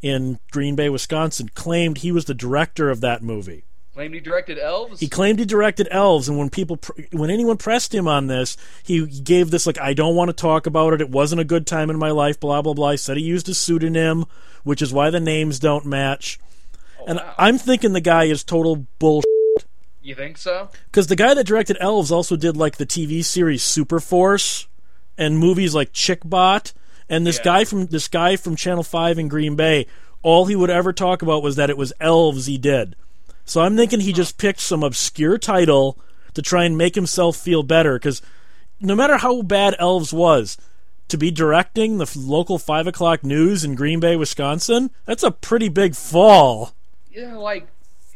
in 0.00 0.38
Green 0.52 0.76
Bay, 0.76 0.88
Wisconsin, 0.88 1.48
claimed 1.54 1.98
he 1.98 2.12
was 2.12 2.26
the 2.26 2.34
director 2.34 2.90
of 2.90 3.00
that 3.00 3.22
movie. 3.24 3.64
Claimed 3.96 4.12
he 4.12 4.20
directed 4.20 4.58
Elves. 4.58 5.00
He 5.00 5.08
claimed 5.08 5.38
he 5.38 5.46
directed 5.46 5.88
Elves, 5.90 6.28
and 6.28 6.36
when 6.36 6.50
people, 6.50 6.78
when 7.12 7.30
anyone 7.30 7.56
pressed 7.56 7.94
him 7.94 8.06
on 8.06 8.26
this, 8.26 8.58
he 8.82 9.06
gave 9.06 9.50
this 9.50 9.66
like, 9.66 9.80
"I 9.80 9.94
don't 9.94 10.14
want 10.14 10.28
to 10.28 10.34
talk 10.34 10.66
about 10.66 10.92
it. 10.92 11.00
It 11.00 11.08
wasn't 11.08 11.40
a 11.40 11.44
good 11.44 11.66
time 11.66 11.88
in 11.88 11.98
my 11.98 12.10
life." 12.10 12.38
Blah 12.38 12.60
blah 12.60 12.74
blah. 12.74 12.90
He 12.90 12.98
said 12.98 13.16
he 13.16 13.22
used 13.22 13.48
a 13.48 13.54
pseudonym, 13.54 14.26
which 14.64 14.82
is 14.82 14.92
why 14.92 15.08
the 15.08 15.18
names 15.18 15.58
don't 15.58 15.86
match. 15.86 16.38
Oh, 17.00 17.06
and 17.06 17.18
wow. 17.20 17.34
I'm 17.38 17.56
thinking 17.56 17.94
the 17.94 18.02
guy 18.02 18.24
is 18.24 18.44
total 18.44 18.86
bullshit. 18.98 19.24
You 20.02 20.14
think 20.14 20.36
so? 20.36 20.68
Because 20.90 21.06
the 21.06 21.16
guy 21.16 21.32
that 21.32 21.46
directed 21.46 21.78
Elves 21.80 22.12
also 22.12 22.36
did 22.36 22.54
like 22.54 22.76
the 22.76 22.84
TV 22.84 23.24
series 23.24 23.62
Super 23.62 23.98
Force 23.98 24.66
and 25.16 25.38
movies 25.38 25.74
like 25.74 25.94
Chickbot. 25.94 26.74
And 27.08 27.26
this 27.26 27.38
Yeah. 27.38 27.44
guy 27.44 27.64
from 27.64 27.86
this 27.86 28.08
guy 28.08 28.36
from 28.36 28.56
Channel 28.56 28.82
Five 28.82 29.18
in 29.18 29.28
Green 29.28 29.56
Bay, 29.56 29.86
all 30.22 30.44
he 30.44 30.54
would 30.54 30.68
ever 30.68 30.92
talk 30.92 31.22
about 31.22 31.42
was 31.42 31.56
that 31.56 31.70
it 31.70 31.78
was 31.78 31.94
Elves 31.98 32.44
he 32.44 32.58
did. 32.58 32.94
So 33.46 33.62
I'm 33.62 33.76
thinking 33.76 34.00
he 34.00 34.12
just 34.12 34.36
picked 34.36 34.60
some 34.60 34.82
obscure 34.82 35.38
title 35.38 35.98
to 36.34 36.42
try 36.42 36.64
and 36.64 36.76
make 36.76 36.96
himself 36.96 37.36
feel 37.36 37.62
better. 37.62 37.94
Because 37.94 38.20
no 38.80 38.94
matter 38.94 39.16
how 39.16 39.40
bad 39.40 39.74
Elves 39.78 40.12
was, 40.12 40.58
to 41.08 41.16
be 41.16 41.30
directing 41.30 41.98
the 41.98 42.04
f- 42.04 42.16
local 42.16 42.58
five 42.58 42.86
o'clock 42.86 43.24
news 43.24 43.64
in 43.64 43.74
Green 43.74 44.00
Bay, 44.00 44.16
Wisconsin, 44.16 44.90
that's 45.04 45.22
a 45.22 45.30
pretty 45.30 45.68
big 45.68 45.94
fall. 45.94 46.72
Yeah, 47.10 47.36
like 47.36 47.68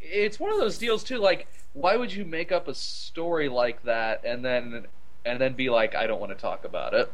it's 0.03 0.41
one 0.41 0.53
of 0.53 0.59
those 0.59 0.77
deals 0.77 1.05
too. 1.05 1.19
Like, 1.19 1.47
why 1.73 1.97
would 1.97 2.13
you 2.13 2.25
make 2.25 2.51
up 2.51 2.69
a 2.69 2.75
story 2.75 3.49
like 3.49 3.83
that 3.85 4.25
and 4.25 4.45
then 4.45 4.87
and 5.25 5.41
then 5.41 5.55
be 5.55 5.71
like, 5.71 5.95
I 5.95 6.07
don't 6.07 6.21
want 6.21 6.33
to 6.33 6.39
talk 6.39 6.65
about 6.65 6.93
it? 6.95 7.11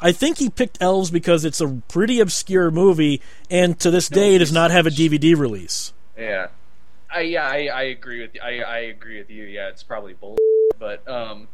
I 0.00 0.12
think 0.12 0.38
he 0.38 0.50
picked 0.50 0.78
Elves 0.80 1.10
because 1.10 1.44
it's 1.44 1.60
a 1.60 1.68
pretty 1.88 2.20
obscure 2.20 2.70
movie, 2.70 3.20
and 3.50 3.78
to 3.80 3.90
this 3.90 4.08
day, 4.08 4.34
it 4.34 4.38
does 4.38 4.52
not 4.52 4.70
have 4.70 4.86
a 4.86 4.90
DVD 4.90 5.36
release. 5.36 5.92
Yeah, 6.16 6.48
I 7.10 7.20
yeah 7.20 7.46
I, 7.46 7.66
I 7.66 7.82
agree 7.84 8.20
with 8.20 8.34
you. 8.34 8.40
I 8.42 8.58
I 8.60 8.78
agree 8.78 9.18
with 9.18 9.30
you. 9.30 9.44
Yeah, 9.44 9.68
it's 9.68 9.82
probably 9.82 10.14
bull, 10.14 10.36
but 10.78 11.06
um, 11.08 11.48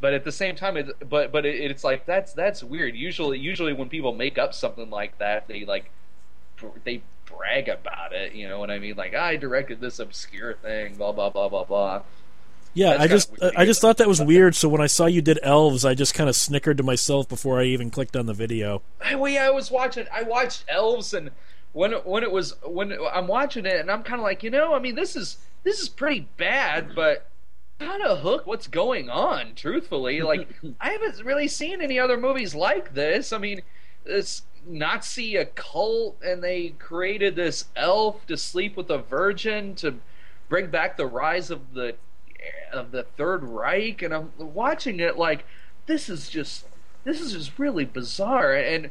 but 0.00 0.14
at 0.14 0.24
the 0.24 0.32
same 0.32 0.56
time, 0.56 0.76
it's 0.76 0.90
but 1.08 1.32
but 1.32 1.46
it, 1.46 1.56
it's 1.70 1.84
like 1.84 2.06
that's 2.06 2.32
that's 2.32 2.62
weird. 2.62 2.96
Usually 2.96 3.38
usually 3.38 3.72
when 3.72 3.88
people 3.88 4.12
make 4.12 4.38
up 4.38 4.54
something 4.54 4.90
like 4.90 5.18
that, 5.18 5.48
they 5.48 5.64
like 5.64 5.90
they 6.84 7.02
brag 7.26 7.68
about 7.68 8.12
it. 8.12 8.34
You 8.34 8.48
know 8.48 8.58
what 8.58 8.70
I 8.70 8.78
mean? 8.78 8.96
Like 8.96 9.14
I 9.14 9.36
directed 9.36 9.80
this 9.80 9.98
obscure 9.98 10.54
thing, 10.54 10.96
blah 10.96 11.12
blah 11.12 11.30
blah 11.30 11.48
blah 11.48 11.64
blah. 11.64 12.02
Yeah, 12.74 12.96
That's 12.96 13.02
I 13.02 13.06
just 13.08 13.42
I 13.56 13.64
just 13.64 13.80
thought 13.80 13.96
that 13.96 14.08
was 14.08 14.20
weird. 14.20 14.54
So 14.54 14.68
when 14.68 14.80
I 14.80 14.86
saw 14.86 15.06
you 15.06 15.22
did 15.22 15.40
Elves, 15.42 15.84
I 15.84 15.94
just 15.94 16.14
kind 16.14 16.28
of 16.28 16.36
snickered 16.36 16.76
to 16.76 16.82
myself 16.82 17.28
before 17.28 17.60
I 17.60 17.64
even 17.64 17.90
clicked 17.90 18.16
on 18.16 18.26
the 18.26 18.34
video. 18.34 18.82
Well, 19.16 19.28
yeah, 19.28 19.46
I 19.46 19.50
was 19.50 19.70
watching. 19.70 20.06
I 20.12 20.22
watched 20.22 20.64
Elves, 20.68 21.12
and 21.14 21.30
when 21.72 21.92
it, 21.92 22.06
when 22.06 22.22
it 22.22 22.32
was 22.32 22.54
when 22.64 22.96
I'm 23.12 23.26
watching 23.26 23.66
it, 23.66 23.80
and 23.80 23.90
I'm 23.90 24.02
kind 24.02 24.20
of 24.20 24.24
like, 24.24 24.42
you 24.42 24.50
know, 24.50 24.74
I 24.74 24.78
mean, 24.78 24.94
this 24.94 25.16
is 25.16 25.38
this 25.64 25.80
is 25.80 25.88
pretty 25.88 26.28
bad, 26.36 26.94
but 26.94 27.30
kind 27.78 28.02
of 28.02 28.20
hook 28.20 28.46
what's 28.46 28.66
going 28.66 29.08
on. 29.08 29.54
Truthfully, 29.54 30.20
like 30.22 30.48
I 30.80 30.90
haven't 30.90 31.24
really 31.24 31.48
seen 31.48 31.80
any 31.80 31.98
other 31.98 32.16
movies 32.16 32.54
like 32.54 32.94
this. 32.94 33.32
I 33.32 33.38
mean, 33.38 33.62
this 34.04 34.42
Nazi 34.66 35.36
occult, 35.36 36.18
and 36.22 36.42
they 36.42 36.70
created 36.70 37.36
this 37.36 37.66
elf 37.76 38.26
to 38.26 38.36
sleep 38.36 38.76
with 38.76 38.90
a 38.90 38.98
virgin 38.98 39.74
to 39.76 39.96
bring 40.48 40.70
back 40.70 40.96
the 40.96 41.06
rise 41.06 41.50
of 41.50 41.74
the 41.74 41.96
of 42.72 42.90
the 42.90 43.02
Third 43.02 43.44
Reich, 43.44 44.02
and 44.02 44.14
I'm 44.14 44.32
watching 44.38 45.00
it 45.00 45.18
like 45.18 45.44
this 45.86 46.08
is 46.08 46.28
just 46.28 46.66
this 47.04 47.20
is 47.20 47.32
just 47.32 47.58
really 47.58 47.84
bizarre 47.84 48.54
and 48.54 48.90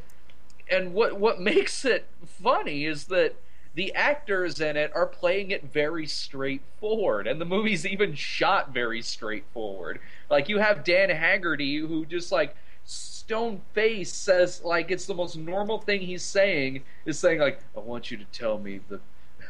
and 0.71 0.93
what 0.93 1.19
what 1.19 1.39
makes 1.39 1.86
it 1.86 2.06
funny 2.25 2.86
is 2.86 3.06
that 3.06 3.36
the 3.75 3.93
actors 3.93 4.60
in 4.60 4.75
it 4.75 4.91
are 4.95 5.06
playing 5.06 5.51
it 5.51 5.63
very 5.71 6.08
straightforward 6.08 7.27
and 7.27 7.39
the 7.39 7.45
movie's 7.45 7.86
even 7.86 8.15
shot 8.15 8.73
very 8.73 9.03
straightforward. 9.03 9.99
Like 10.32 10.49
you 10.49 10.58
have 10.58 10.84
Dan 10.84 11.10
Haggerty 11.10 11.77
who 11.77 12.06
just 12.06 12.32
like 12.32 12.56
stone 12.86 13.62
face 13.73 14.12
says 14.12 14.62
like 14.63 14.89
it's 14.89 15.06
the 15.06 15.13
most 15.13 15.38
normal 15.38 15.80
thing 15.80 16.01
he's 16.01 16.23
saying 16.23 16.84
is 17.06 17.19
saying 17.19 17.39
like 17.39 17.60
I 17.75 17.80
want 17.80 18.10
you 18.10 18.17
to 18.17 18.25
tell 18.25 18.58
me 18.58 18.80
the 18.89 18.99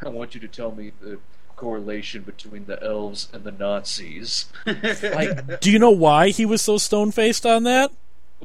I 0.06 0.10
want 0.10 0.36
you 0.36 0.42
to 0.42 0.48
tell 0.48 0.72
me 0.74 0.92
the 1.00 1.20
correlation 1.56 2.22
between 2.24 2.66
the 2.66 2.84
elves 2.84 3.30
and 3.34 3.44
the 3.44 3.52
Nazis. 3.52 4.48
Like 4.66 5.62
Do 5.62 5.72
you 5.72 5.80
know 5.80 5.90
why 5.92 6.30
he 6.30 6.46
was 6.46 6.62
so 6.62 6.78
stone 6.78 7.12
faced 7.12 7.46
on 7.46 7.64
that? 7.64 7.92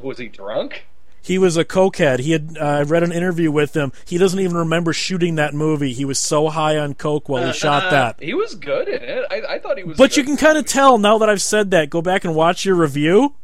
was 0.01 0.19
he 0.19 0.29
drunk 0.29 0.87
He 1.23 1.39
was 1.39 1.57
a 1.57 1.65
cokehead. 1.65 2.19
He 2.19 2.33
had 2.33 2.59
uh, 2.61 2.65
I 2.65 2.83
read 2.83 3.05
an 3.05 3.13
interview 3.13 3.53
with 3.53 3.77
him. 3.77 3.93
He 4.05 4.19
doesn't 4.19 4.41
even 4.41 4.57
remember 4.57 4.93
shooting 4.93 5.37
that 5.37 5.55
movie. 5.55 5.93
He 5.93 6.05
was 6.05 6.19
so 6.19 6.49
high 6.49 6.77
on 6.77 6.95
coke 6.95 7.29
while 7.29 7.47
he 7.47 7.53
shot 7.53 7.91
that. 7.93 8.21
He 8.21 8.35
was 8.35 8.57
good 8.57 8.89
in 8.89 9.03
it. 9.03 9.25
I, 9.31 9.55
I 9.55 9.59
thought 9.61 9.79
he 9.79 9.85
was. 9.85 9.97
But 9.97 10.11
good. 10.11 10.17
you 10.17 10.25
can 10.25 10.37
kind 10.37 10.59
of 10.59 10.67
tell 10.67 10.99
now 10.99 11.19
that 11.19 11.31
I've 11.31 11.41
said 11.41 11.71
that. 11.71 11.91
Go 11.91 12.03
back 12.03 12.25
and 12.25 12.35
watch 12.35 12.65
your 12.65 12.75
review. 12.75 13.35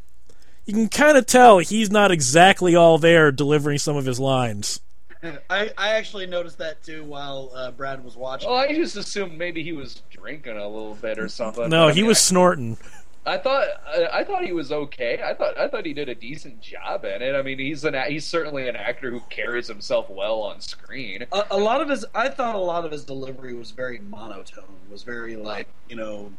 You 0.65 0.73
can 0.73 0.89
kind 0.89 1.17
of 1.17 1.25
tell 1.25 1.59
he's 1.59 1.89
not 1.89 2.11
exactly 2.11 2.75
all 2.75 2.97
there 2.97 3.31
delivering 3.31 3.79
some 3.79 3.95
of 3.95 4.05
his 4.05 4.19
lines. 4.19 4.81
I, 5.49 5.71
I 5.77 5.89
actually 5.91 6.27
noticed 6.27 6.57
that 6.59 6.83
too 6.83 7.03
while 7.03 7.51
uh, 7.53 7.71
Brad 7.71 8.03
was 8.03 8.15
watching. 8.15 8.49
Well, 8.49 8.59
I 8.59 8.73
just 8.73 8.95
assumed 8.95 9.37
maybe 9.37 9.63
he 9.63 9.73
was 9.73 10.01
drinking 10.09 10.57
a 10.57 10.67
little 10.67 10.95
bit 10.95 11.19
or 11.19 11.27
something. 11.27 11.69
No, 11.69 11.85
but 11.85 11.91
I 11.91 11.93
he 11.93 12.01
mean, 12.01 12.07
was 12.07 12.17
I, 12.17 12.21
snorting. 12.21 12.77
I 13.25 13.37
thought. 13.37 13.67
I, 13.85 14.07
I 14.19 14.23
thought 14.23 14.43
he 14.45 14.51
was 14.51 14.71
okay. 14.71 15.21
I 15.23 15.33
thought. 15.33 15.57
I 15.57 15.67
thought 15.67 15.85
he 15.85 15.93
did 15.93 16.09
a 16.09 16.15
decent 16.15 16.61
job 16.61 17.05
in 17.05 17.21
it. 17.21 17.35
I 17.35 17.41
mean, 17.41 17.59
he's 17.59 17.83
an. 17.83 17.95
He's 18.07 18.25
certainly 18.25 18.67
an 18.67 18.75
actor 18.75 19.11
who 19.11 19.19
carries 19.29 19.67
himself 19.67 20.09
well 20.09 20.41
on 20.41 20.61
screen. 20.61 21.25
a, 21.31 21.45
a 21.51 21.57
lot 21.57 21.81
of 21.81 21.89
his, 21.89 22.05
I 22.15 22.29
thought 22.29 22.55
a 22.55 22.59
lot 22.59 22.85
of 22.85 22.91
his 22.91 23.03
delivery 23.03 23.53
was 23.53 23.71
very 23.71 23.99
monotone. 23.99 24.63
Was 24.89 25.03
very 25.03 25.35
like 25.35 25.67
you 25.89 25.95
know. 25.95 26.31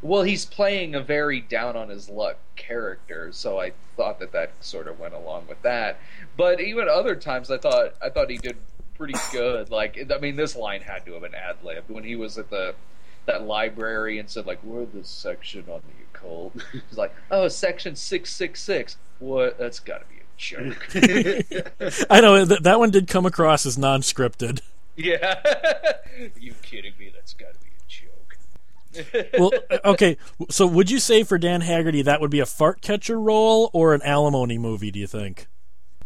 Well, 0.00 0.22
he's 0.22 0.44
playing 0.44 0.96
a 0.96 1.00
very 1.00 1.40
down 1.42 1.76
on 1.76 1.88
his 1.88 2.08
luck 2.08 2.36
character, 2.56 3.30
so 3.30 3.60
I 3.60 3.72
thought 3.96 4.18
that 4.18 4.32
that 4.32 4.50
sort 4.58 4.88
of 4.88 4.98
went 4.98 5.14
along 5.14 5.46
with 5.48 5.62
that. 5.62 6.00
But 6.36 6.60
even 6.60 6.88
other 6.88 7.14
times, 7.14 7.52
I 7.52 7.58
thought 7.58 7.94
I 8.02 8.08
thought 8.08 8.28
he 8.28 8.38
did 8.38 8.56
pretty 8.96 9.14
good. 9.30 9.70
Like, 9.70 9.98
I 10.12 10.18
mean, 10.18 10.34
this 10.34 10.56
line 10.56 10.80
had 10.80 11.04
to 11.06 11.12
have 11.12 11.22
been 11.22 11.34
ad 11.34 11.56
libbed 11.62 11.88
when 11.88 12.04
he 12.04 12.16
was 12.16 12.38
at 12.38 12.50
the 12.50 12.74
that 13.26 13.42
library 13.42 14.18
and 14.18 14.28
said 14.28 14.46
like, 14.46 14.62
"We're 14.64 14.86
the 14.86 15.04
section 15.04 15.64
on 15.68 15.82
the 15.86 16.01
occult." 16.22 16.54
He's 16.72 16.98
like, 16.98 17.14
"Oh, 17.30 17.48
section 17.48 17.96
six 17.96 18.30
six 18.30 18.60
six. 18.60 18.96
What? 19.18 19.58
That's 19.58 19.80
got 19.80 20.00
to 20.00 20.06
be 20.06 20.20
a 20.20 20.36
joke." 20.36 20.88
I 22.10 22.20
know 22.20 22.44
that 22.44 22.62
that 22.62 22.78
one 22.78 22.90
did 22.90 23.08
come 23.08 23.26
across 23.26 23.66
as 23.66 23.78
non-scripted. 23.78 24.60
yeah, 24.96 25.40
you 26.40 26.54
kidding 26.62 26.92
me? 26.98 27.10
That's 27.14 27.34
got 27.34 27.54
to 27.54 27.60
be 27.60 27.68
a 27.68 29.20
joke. 29.24 29.30
Well, 29.38 29.52
okay. 29.84 30.16
So, 30.50 30.66
would 30.66 30.90
you 30.90 30.98
say 30.98 31.22
for 31.24 31.38
Dan 31.38 31.60
Haggerty 31.62 32.02
that 32.02 32.20
would 32.20 32.30
be 32.30 32.40
a 32.40 32.46
fart 32.46 32.80
catcher 32.82 33.18
role 33.18 33.70
or 33.72 33.94
an 33.94 34.02
alimony 34.02 34.58
movie? 34.58 34.90
Do 34.90 34.98
you 34.98 35.06
think? 35.06 35.46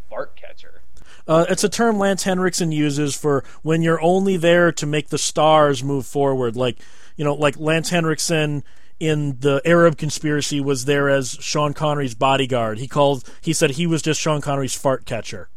fart 0.08 0.36
catcher. 0.36 0.82
Uh, 1.28 1.44
it's 1.48 1.64
a 1.64 1.68
term 1.68 1.98
Lance 1.98 2.22
Henriksen 2.22 2.70
uses 2.72 3.16
for 3.16 3.42
when 3.62 3.82
you're 3.82 4.00
only 4.00 4.36
there 4.36 4.70
to 4.72 4.86
make 4.86 5.08
the 5.08 5.18
stars 5.18 5.82
move 5.82 6.06
forward. 6.06 6.56
Like, 6.56 6.78
you 7.16 7.24
know, 7.24 7.34
like 7.34 7.58
Lance 7.58 7.90
Henriksen 7.90 8.62
in 8.98 9.40
the 9.40 9.60
Arab 9.64 9.98
conspiracy 9.98 10.60
was 10.60 10.84
there 10.84 11.08
as 11.08 11.32
Sean 11.40 11.74
Connery's 11.74 12.14
bodyguard. 12.14 12.78
He 12.78 12.88
called. 12.88 13.24
He 13.40 13.52
said 13.52 13.72
he 13.72 13.86
was 13.86 14.02
just 14.02 14.20
Sean 14.20 14.40
Connery's 14.40 14.74
fart 14.74 15.04
catcher. 15.04 15.48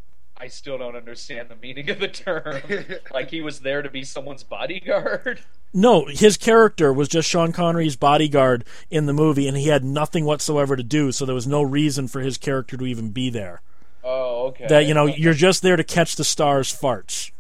I 0.42 0.48
still 0.48 0.78
don't 0.78 0.96
understand 0.96 1.50
the 1.50 1.56
meaning 1.58 1.90
of 1.90 2.00
the 2.00 2.08
term. 2.08 2.62
like 3.14 3.30
he 3.30 3.42
was 3.42 3.60
there 3.60 3.82
to 3.82 3.90
be 3.90 4.04
someone's 4.04 4.44
bodyguard. 4.44 5.42
No, 5.74 6.06
his 6.06 6.38
character 6.38 6.94
was 6.94 7.10
just 7.10 7.30
Sean 7.30 7.52
Connery's 7.52 7.98
bodyguard 7.98 8.64
in 8.90 9.06
the 9.06 9.14
movie, 9.14 9.48
and 9.48 9.58
he 9.58 9.68
had 9.68 9.84
nothing 9.84 10.26
whatsoever 10.26 10.76
to 10.76 10.84
do, 10.84 11.12
so 11.12 11.26
there 11.26 11.36
was 11.36 11.46
no 11.46 11.62
reason 11.62 12.08
for 12.08 12.22
his 12.22 12.38
character 12.38 12.78
to 12.78 12.86
even 12.86 13.10
be 13.12 13.30
there. 13.30 13.62
Oh, 14.04 14.48
okay. 14.48 14.66
That 14.68 14.86
you 14.86 14.94
know, 14.94 15.06
you're 15.06 15.34
just 15.34 15.62
there 15.62 15.76
to 15.76 15.84
catch 15.84 16.16
the 16.16 16.24
stars' 16.24 16.74
farts. 16.74 17.32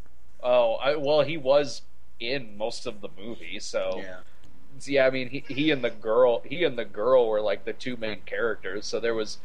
Oh, 0.44 0.74
I, 0.76 0.96
well, 0.96 1.22
he 1.22 1.38
was 1.38 1.82
in 2.20 2.58
most 2.58 2.86
of 2.86 3.02
the 3.02 3.10
movie, 3.18 3.60
so 3.60 3.96
yeah. 3.98 4.18
Yeah. 4.88 5.06
I 5.08 5.10
mean, 5.10 5.30
he 5.30 5.44
he 5.48 5.72
and 5.72 5.84
the 5.84 5.90
girl, 5.90 6.42
he 6.46 6.64
and 6.64 6.78
the 6.78 6.86
girl 6.86 7.28
were 7.28 7.42
like 7.42 7.66
the 7.66 7.74
two 7.74 7.98
main 7.98 8.22
characters. 8.26 8.86
So 8.86 9.00
there 9.00 9.14
was, 9.16 9.38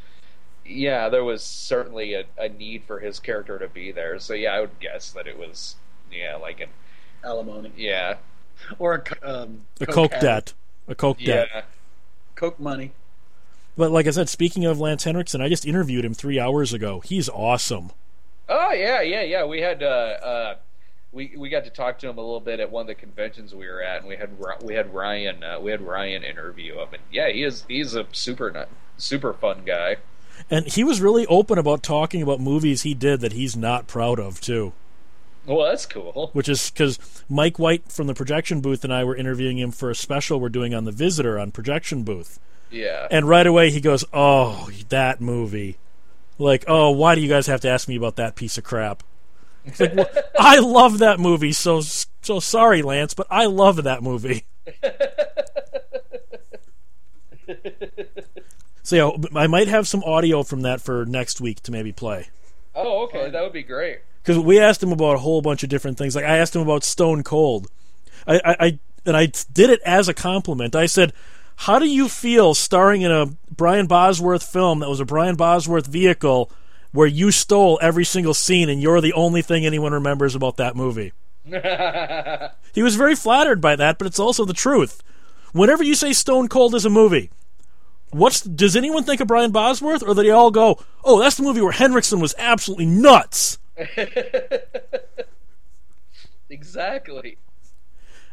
yeah, 0.64 1.08
there 1.08 1.24
was 1.24 1.42
certainly 1.42 2.14
a, 2.14 2.24
a 2.38 2.48
need 2.48 2.84
for 2.84 3.00
his 3.00 3.18
character 3.18 3.58
to 3.58 3.68
be 3.68 3.90
there. 3.92 4.18
So 4.18 4.34
yeah, 4.34 4.52
I 4.54 4.60
would 4.60 4.78
guess 4.80 5.10
that 5.12 5.26
it 5.26 5.38
was, 5.38 5.76
yeah, 6.12 6.36
like 6.36 6.60
an 6.60 6.68
Alimony. 7.24 7.72
yeah, 7.76 8.16
Or 8.78 9.02
a, 9.22 9.42
um, 9.42 9.62
A 9.80 9.86
coke 9.86 10.12
addict. 10.12 10.22
debt, 10.22 10.52
a 10.88 10.94
coke 10.94 11.16
yeah. 11.20 11.46
debt. 11.46 11.64
Coke 12.34 12.60
money. 12.60 12.92
But 13.76 13.90
like 13.90 14.06
I 14.06 14.10
said, 14.10 14.28
speaking 14.28 14.64
of 14.64 14.78
Lance 14.78 15.04
Henriksen, 15.04 15.40
I 15.40 15.48
just 15.48 15.66
interviewed 15.66 16.04
him 16.04 16.14
three 16.14 16.38
hours 16.38 16.72
ago. 16.72 17.00
He's 17.00 17.28
awesome. 17.28 17.90
Oh 18.48 18.72
yeah, 18.72 19.00
yeah, 19.00 19.22
yeah. 19.22 19.44
We 19.44 19.60
had 19.62 19.82
uh, 19.82 19.86
uh, 19.86 20.54
we 21.14 21.32
we 21.36 21.48
got 21.48 21.64
to 21.64 21.70
talk 21.70 21.98
to 22.00 22.08
him 22.08 22.18
a 22.18 22.20
little 22.20 22.40
bit 22.40 22.60
at 22.60 22.70
one 22.70 22.82
of 22.82 22.86
the 22.88 22.94
conventions 22.94 23.54
we 23.54 23.66
were 23.66 23.82
at, 23.82 23.98
and 23.98 24.08
we 24.08 24.16
had 24.16 24.30
we 24.62 24.74
had 24.74 24.92
Ryan 24.92 25.42
uh, 25.42 25.60
we 25.60 25.70
had 25.70 25.80
Ryan 25.80 26.24
interview 26.24 26.74
him, 26.78 26.88
and 26.92 27.02
yeah, 27.10 27.30
he 27.30 27.44
is 27.44 27.64
he's 27.68 27.94
a 27.94 28.06
super 28.12 28.66
super 28.98 29.32
fun 29.32 29.62
guy. 29.64 29.96
And 30.50 30.66
he 30.66 30.82
was 30.82 31.00
really 31.00 31.26
open 31.26 31.58
about 31.58 31.82
talking 31.82 32.20
about 32.20 32.40
movies 32.40 32.82
he 32.82 32.92
did 32.92 33.20
that 33.20 33.32
he's 33.32 33.56
not 33.56 33.86
proud 33.86 34.18
of 34.18 34.40
too. 34.40 34.72
Well, 35.46 35.66
that's 35.68 35.86
cool. 35.86 36.30
Which 36.32 36.48
is 36.48 36.70
because 36.70 36.98
Mike 37.28 37.58
White 37.58 37.92
from 37.92 38.06
the 38.06 38.14
projection 38.14 38.60
booth 38.60 38.82
and 38.82 38.92
I 38.92 39.04
were 39.04 39.14
interviewing 39.14 39.58
him 39.58 39.70
for 39.70 39.90
a 39.90 39.94
special 39.94 40.40
we're 40.40 40.48
doing 40.48 40.74
on 40.74 40.84
the 40.84 40.92
Visitor 40.92 41.38
on 41.38 41.52
projection 41.52 42.02
booth. 42.02 42.40
Yeah. 42.70 43.06
And 43.10 43.28
right 43.28 43.46
away 43.46 43.70
he 43.70 43.80
goes, 43.80 44.04
"Oh, 44.12 44.70
that 44.88 45.20
movie." 45.20 45.76
Like, 46.38 46.64
"Oh, 46.66 46.90
why 46.90 47.14
do 47.14 47.20
you 47.20 47.28
guys 47.28 47.46
have 47.46 47.60
to 47.60 47.68
ask 47.68 47.86
me 47.86 47.94
about 47.94 48.16
that 48.16 48.34
piece 48.34 48.58
of 48.58 48.64
crap?" 48.64 49.02
It's 49.64 49.80
like, 49.80 49.94
well, 49.94 50.08
I 50.38 50.58
love 50.58 50.98
that 50.98 51.18
movie. 51.20 51.52
So 51.52 51.80
so 51.80 52.40
sorry, 52.40 52.82
Lance, 52.82 53.14
but 53.14 53.26
I 53.30 53.46
love 53.46 53.84
that 53.84 54.02
movie. 54.02 54.44
so 58.82 58.96
yeah, 58.96 59.10
I 59.34 59.46
might 59.46 59.68
have 59.68 59.88
some 59.88 60.02
audio 60.04 60.42
from 60.42 60.62
that 60.62 60.80
for 60.80 61.04
next 61.06 61.40
week 61.40 61.60
to 61.62 61.72
maybe 61.72 61.92
play. 61.92 62.28
oh, 62.74 63.04
okay, 63.04 63.30
that 63.30 63.42
would 63.42 63.52
be 63.52 63.62
great. 63.62 64.00
because 64.22 64.38
we 64.38 64.58
asked 64.58 64.82
him 64.82 64.92
about 64.92 65.16
a 65.16 65.18
whole 65.18 65.42
bunch 65.42 65.62
of 65.62 65.68
different 65.68 65.98
things. 65.98 66.16
Like 66.16 66.24
I 66.24 66.38
asked 66.38 66.54
him 66.54 66.62
about 66.62 66.84
Stone 66.84 67.22
Cold, 67.22 67.68
I, 68.26 68.36
I, 68.44 68.56
I 68.60 68.78
and 69.06 69.16
I 69.16 69.26
did 69.52 69.70
it 69.70 69.80
as 69.84 70.08
a 70.08 70.14
compliment. 70.14 70.74
I 70.74 70.86
said, 70.86 71.12
"How 71.56 71.78
do 71.78 71.86
you 71.86 72.08
feel 72.08 72.54
starring 72.54 73.02
in 73.02 73.10
a 73.12 73.26
Brian 73.50 73.86
Bosworth 73.86 74.42
film 74.42 74.80
that 74.80 74.88
was 74.88 75.00
a 75.00 75.04
Brian 75.04 75.36
Bosworth 75.36 75.86
vehicle 75.86 76.50
where 76.94 77.06
you 77.06 77.30
stole 77.30 77.78
every 77.82 78.04
single 78.04 78.32
scene 78.32 78.70
and 78.70 78.80
you're 78.80 79.02
the 79.02 79.12
only 79.12 79.42
thing 79.42 79.66
anyone 79.66 79.92
remembers 79.92 80.34
about 80.34 80.56
that 80.56 80.74
movie?" 80.74 81.12
He 82.74 82.82
was 82.82 82.96
very 82.96 83.14
flattered 83.14 83.60
by 83.60 83.76
that, 83.76 83.98
but 83.98 84.06
it's 84.08 84.18
also 84.18 84.44
the 84.44 84.52
truth. 84.52 85.00
Whenever 85.52 85.84
you 85.84 85.94
say 85.94 86.12
Stone 86.12 86.48
Cold 86.48 86.74
is 86.74 86.84
a 86.84 86.90
movie, 86.90 87.30
what's 88.10 88.40
does 88.40 88.74
anyone 88.74 89.04
think 89.04 89.20
of 89.20 89.28
Brian 89.28 89.52
Bosworth, 89.52 90.02
or 90.02 90.08
do 90.08 90.14
they 90.14 90.30
all 90.30 90.50
go, 90.50 90.82
"Oh, 91.04 91.20
that's 91.20 91.36
the 91.36 91.44
movie 91.44 91.60
where 91.60 91.70
Henriksen 91.70 92.18
was 92.18 92.34
absolutely 92.36 92.86
nuts"? 92.86 93.58
exactly. 96.50 97.38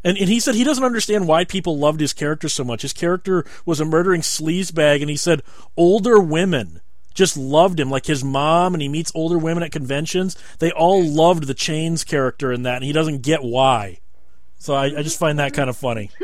And, 0.03 0.17
and 0.17 0.27
he 0.27 0.39
said 0.39 0.55
he 0.55 0.63
doesn't 0.63 0.83
understand 0.83 1.27
why 1.27 1.45
people 1.45 1.77
loved 1.77 1.99
his 1.99 2.13
character 2.13 2.49
so 2.49 2.63
much. 2.63 2.81
His 2.81 2.93
character 2.93 3.45
was 3.63 3.79
a 3.79 3.85
murdering 3.85 4.21
sleazebag, 4.21 5.01
and 5.01 5.09
he 5.11 5.17
said 5.17 5.43
older 5.77 6.19
women 6.19 6.81
just 7.13 7.37
loved 7.37 7.79
him, 7.79 7.89
like 7.89 8.05
his 8.05 8.23
mom, 8.23 8.73
and 8.73 8.81
he 8.81 8.87
meets 8.87 9.11
older 9.13 9.37
women 9.37 9.63
at 9.63 9.71
conventions. 9.71 10.37
They 10.59 10.71
all 10.71 11.03
loved 11.03 11.47
the 11.47 11.53
Chains 11.53 12.03
character 12.03 12.51
in 12.51 12.63
that, 12.63 12.77
and 12.77 12.85
he 12.85 12.93
doesn't 12.93 13.21
get 13.21 13.43
why. 13.43 13.99
So 14.59 14.73
I, 14.75 14.85
I 14.85 15.03
just 15.03 15.19
find 15.19 15.39
that 15.39 15.53
kind 15.53 15.69
of 15.69 15.77
funny. 15.77 16.11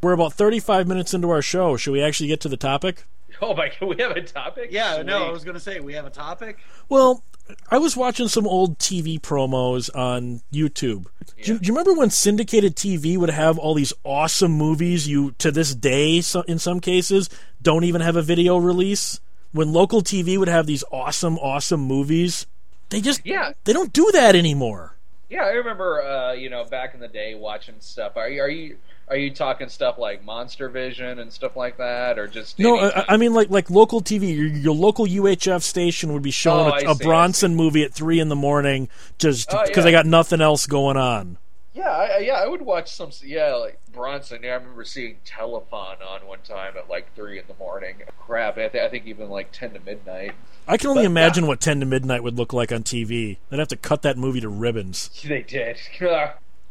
We're 0.00 0.12
about 0.12 0.32
35 0.34 0.86
minutes 0.86 1.12
into 1.12 1.30
our 1.30 1.42
show. 1.42 1.76
Should 1.76 1.90
we 1.92 2.02
actually 2.02 2.28
get 2.28 2.40
to 2.42 2.48
the 2.48 2.56
topic? 2.56 3.04
Oh 3.40 3.54
my 3.54 3.68
god, 3.78 3.86
we 3.96 4.02
have 4.02 4.12
a 4.16 4.22
topic. 4.22 4.68
Yeah, 4.72 5.02
no, 5.02 5.26
I 5.28 5.30
was 5.30 5.44
going 5.44 5.54
to 5.54 5.60
say 5.60 5.80
we 5.80 5.94
have 5.94 6.06
a 6.06 6.10
topic. 6.10 6.58
Well, 6.88 7.22
I 7.70 7.78
was 7.78 7.96
watching 7.96 8.26
some 8.28 8.46
old 8.46 8.78
TV 8.78 9.20
promos 9.20 9.88
on 9.96 10.40
YouTube. 10.52 11.06
Do, 11.44 11.52
you- 11.52 11.58
do 11.58 11.66
you 11.66 11.72
remember 11.72 11.94
when 11.94 12.10
syndicated 12.10 12.74
TV 12.74 13.16
would 13.16 13.30
have 13.30 13.56
all 13.58 13.74
these 13.74 13.92
awesome 14.04 14.52
movies 14.52 15.06
you, 15.06 15.32
to 15.38 15.50
this 15.52 15.74
day, 15.74 16.20
so, 16.20 16.42
in 16.42 16.58
some 16.58 16.80
cases, 16.80 17.30
don't 17.62 17.84
even 17.84 18.00
have 18.00 18.16
a 18.16 18.22
video 18.22 18.56
release? 18.58 19.20
When 19.52 19.72
local 19.72 20.02
TV 20.02 20.36
would 20.36 20.48
have 20.48 20.66
these 20.66 20.84
awesome, 20.90 21.38
awesome 21.38 21.80
movies, 21.80 22.46
they 22.90 23.00
just 23.00 23.24
Yeah, 23.24 23.52
they 23.64 23.72
don't 23.72 23.92
do 23.92 24.10
that 24.12 24.34
anymore. 24.36 24.96
yeah. 25.30 25.44
I 25.44 25.50
remember, 25.50 26.02
uh, 26.02 26.32
you 26.32 26.50
know, 26.50 26.64
back 26.64 26.92
in 26.94 27.00
the 27.00 27.08
day 27.08 27.34
watching 27.34 27.76
stuff. 27.78 28.16
Are 28.16 28.28
you 28.28 28.42
are 28.42 28.48
you 28.50 28.76
are 29.10 29.16
you 29.16 29.30
talking 29.30 29.68
stuff 29.68 29.98
like 29.98 30.24
Monster 30.24 30.68
Vision 30.68 31.18
and 31.18 31.32
stuff 31.32 31.56
like 31.56 31.76
that, 31.78 32.18
or 32.18 32.26
just 32.26 32.58
No, 32.58 32.78
I, 32.78 33.04
I 33.08 33.16
mean 33.16 33.32
like 33.34 33.50
like 33.50 33.70
local 33.70 34.00
TV. 34.00 34.34
Your, 34.36 34.46
your 34.46 34.74
local 34.74 35.06
UHF 35.06 35.62
station 35.62 36.12
would 36.12 36.22
be 36.22 36.30
showing 36.30 36.72
Oh, 36.72 36.88
a, 36.88 36.92
a 36.92 36.94
see, 36.94 37.04
Bronson 37.04 37.54
movie 37.54 37.82
at 37.82 37.92
three 37.92 38.20
in 38.20 38.28
the 38.28 38.36
morning 38.36 38.88
just 39.18 39.52
Oh, 39.52 39.62
because 39.66 39.78
yeah. 39.78 39.82
they 39.84 39.92
got 39.92 40.06
nothing 40.06 40.40
else 40.40 40.66
going 40.66 40.96
on. 40.96 41.38
Yeah, 41.74 41.90
I, 41.90 42.18
yeah, 42.18 42.32
I 42.34 42.48
would 42.48 42.62
watch 42.62 42.90
some. 42.90 43.10
Yeah, 43.24 43.54
like 43.54 43.78
Bronson. 43.92 44.40
Yeah, 44.42 44.50
I 44.50 44.54
remember 44.54 44.82
seeing 44.84 45.18
Telefon 45.24 46.04
on 46.04 46.26
one 46.26 46.40
time 46.42 46.74
at 46.76 46.88
like 46.90 47.14
three 47.14 47.38
in 47.38 47.44
the 47.46 47.54
morning. 47.54 48.02
Crap, 48.18 48.58
I, 48.58 48.66
th- 48.68 48.82
I 48.84 48.88
think 48.88 49.06
even 49.06 49.30
like 49.30 49.52
ten 49.52 49.74
to 49.74 49.80
midnight. 49.80 50.32
I 50.66 50.76
can 50.76 50.90
only 50.90 51.04
But, 51.04 51.10
imagine 51.12 51.46
what 51.46 51.60
10 51.62 51.80
to 51.80 51.86
midnight 51.86 52.22
would 52.22 52.36
look 52.36 52.52
like 52.52 52.72
on 52.72 52.82
TV. 52.82 53.38
They'd 53.48 53.58
have 53.58 53.68
to 53.68 53.76
cut 53.76 54.02
that 54.02 54.18
movie 54.18 54.40
to 54.40 54.50
ribbons. 54.50 55.08
They 55.26 55.42
did. 55.42 55.78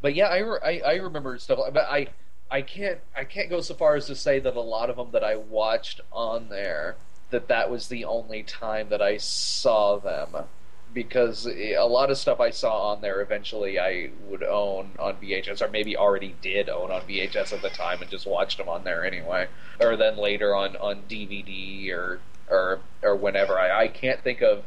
but 0.02 0.13
yeah, 0.13 0.28
I, 0.28 0.38
re- 0.38 0.60
I 0.63 0.82
I 0.86 0.93
remember 0.97 1.38
stuff. 1.39 1.60
But 1.73 1.88
I 1.89 2.08
I 2.49 2.62
can't 2.62 2.99
I 3.15 3.23
can't 3.23 3.49
go 3.49 3.62
so 3.62 3.73
far 3.73 3.95
as 3.95 4.07
to 4.07 4.15
say 4.15 4.39
that 4.39 4.55
a 4.55 4.62
lot 4.62 4.89
of 4.89 4.95
them 4.95 5.12
that 5.12 5.23
I 5.23 5.36
watched 5.36 6.01
on 6.12 6.49
there 6.49 6.95
that 7.29 7.47
that 7.49 7.69
was 7.69 7.88
the 7.88 8.05
only 8.05 8.43
time 8.43 8.89
that 8.89 9.01
I 9.01 9.17
saw 9.17 9.97
them. 9.97 10.45
Because 10.93 11.45
a 11.45 11.83
lot 11.83 12.10
of 12.10 12.17
stuff 12.17 12.39
I 12.39 12.49
saw 12.49 12.93
on 12.93 13.01
there 13.01 13.21
eventually 13.21 13.77
I 13.77 14.10
would 14.27 14.41
own 14.41 14.91
on 14.97 15.15
VHS, 15.15 15.62
or 15.62 15.69
maybe 15.69 15.97
already 15.97 16.36
did 16.41 16.69
own 16.69 16.89
on 16.91 17.01
VHS 17.01 17.53
at 17.53 17.62
the 17.62 17.69
time 17.69 18.01
and 18.01 18.10
just 18.10 18.25
watched 18.25 18.57
them 18.57 18.69
on 18.69 18.83
there 18.83 19.05
anyway, 19.05 19.47
or 19.79 19.97
then 19.97 20.17
later 20.17 20.55
on 20.55 20.75
on 20.77 21.03
DVD 21.10 21.91
or 21.91 22.21
or 22.49 22.79
or 23.03 23.15
whenever. 23.15 23.60
I, 23.60 23.83
I 23.83 23.88
can't 23.89 24.23
think 24.23 24.41
of 24.41 24.63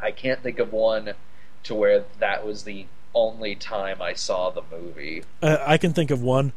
I 0.00 0.10
can't 0.10 0.42
think 0.42 0.58
of 0.58 0.72
one 0.72 1.12
to 1.64 1.74
where 1.74 2.04
that 2.18 2.44
was 2.44 2.64
the 2.64 2.86
only 3.14 3.54
time 3.54 4.02
I 4.02 4.14
saw 4.14 4.50
the 4.50 4.62
movie. 4.72 5.22
Uh, 5.40 5.58
I 5.64 5.76
can 5.78 5.92
think 5.92 6.10
of 6.10 6.20
one 6.22 6.52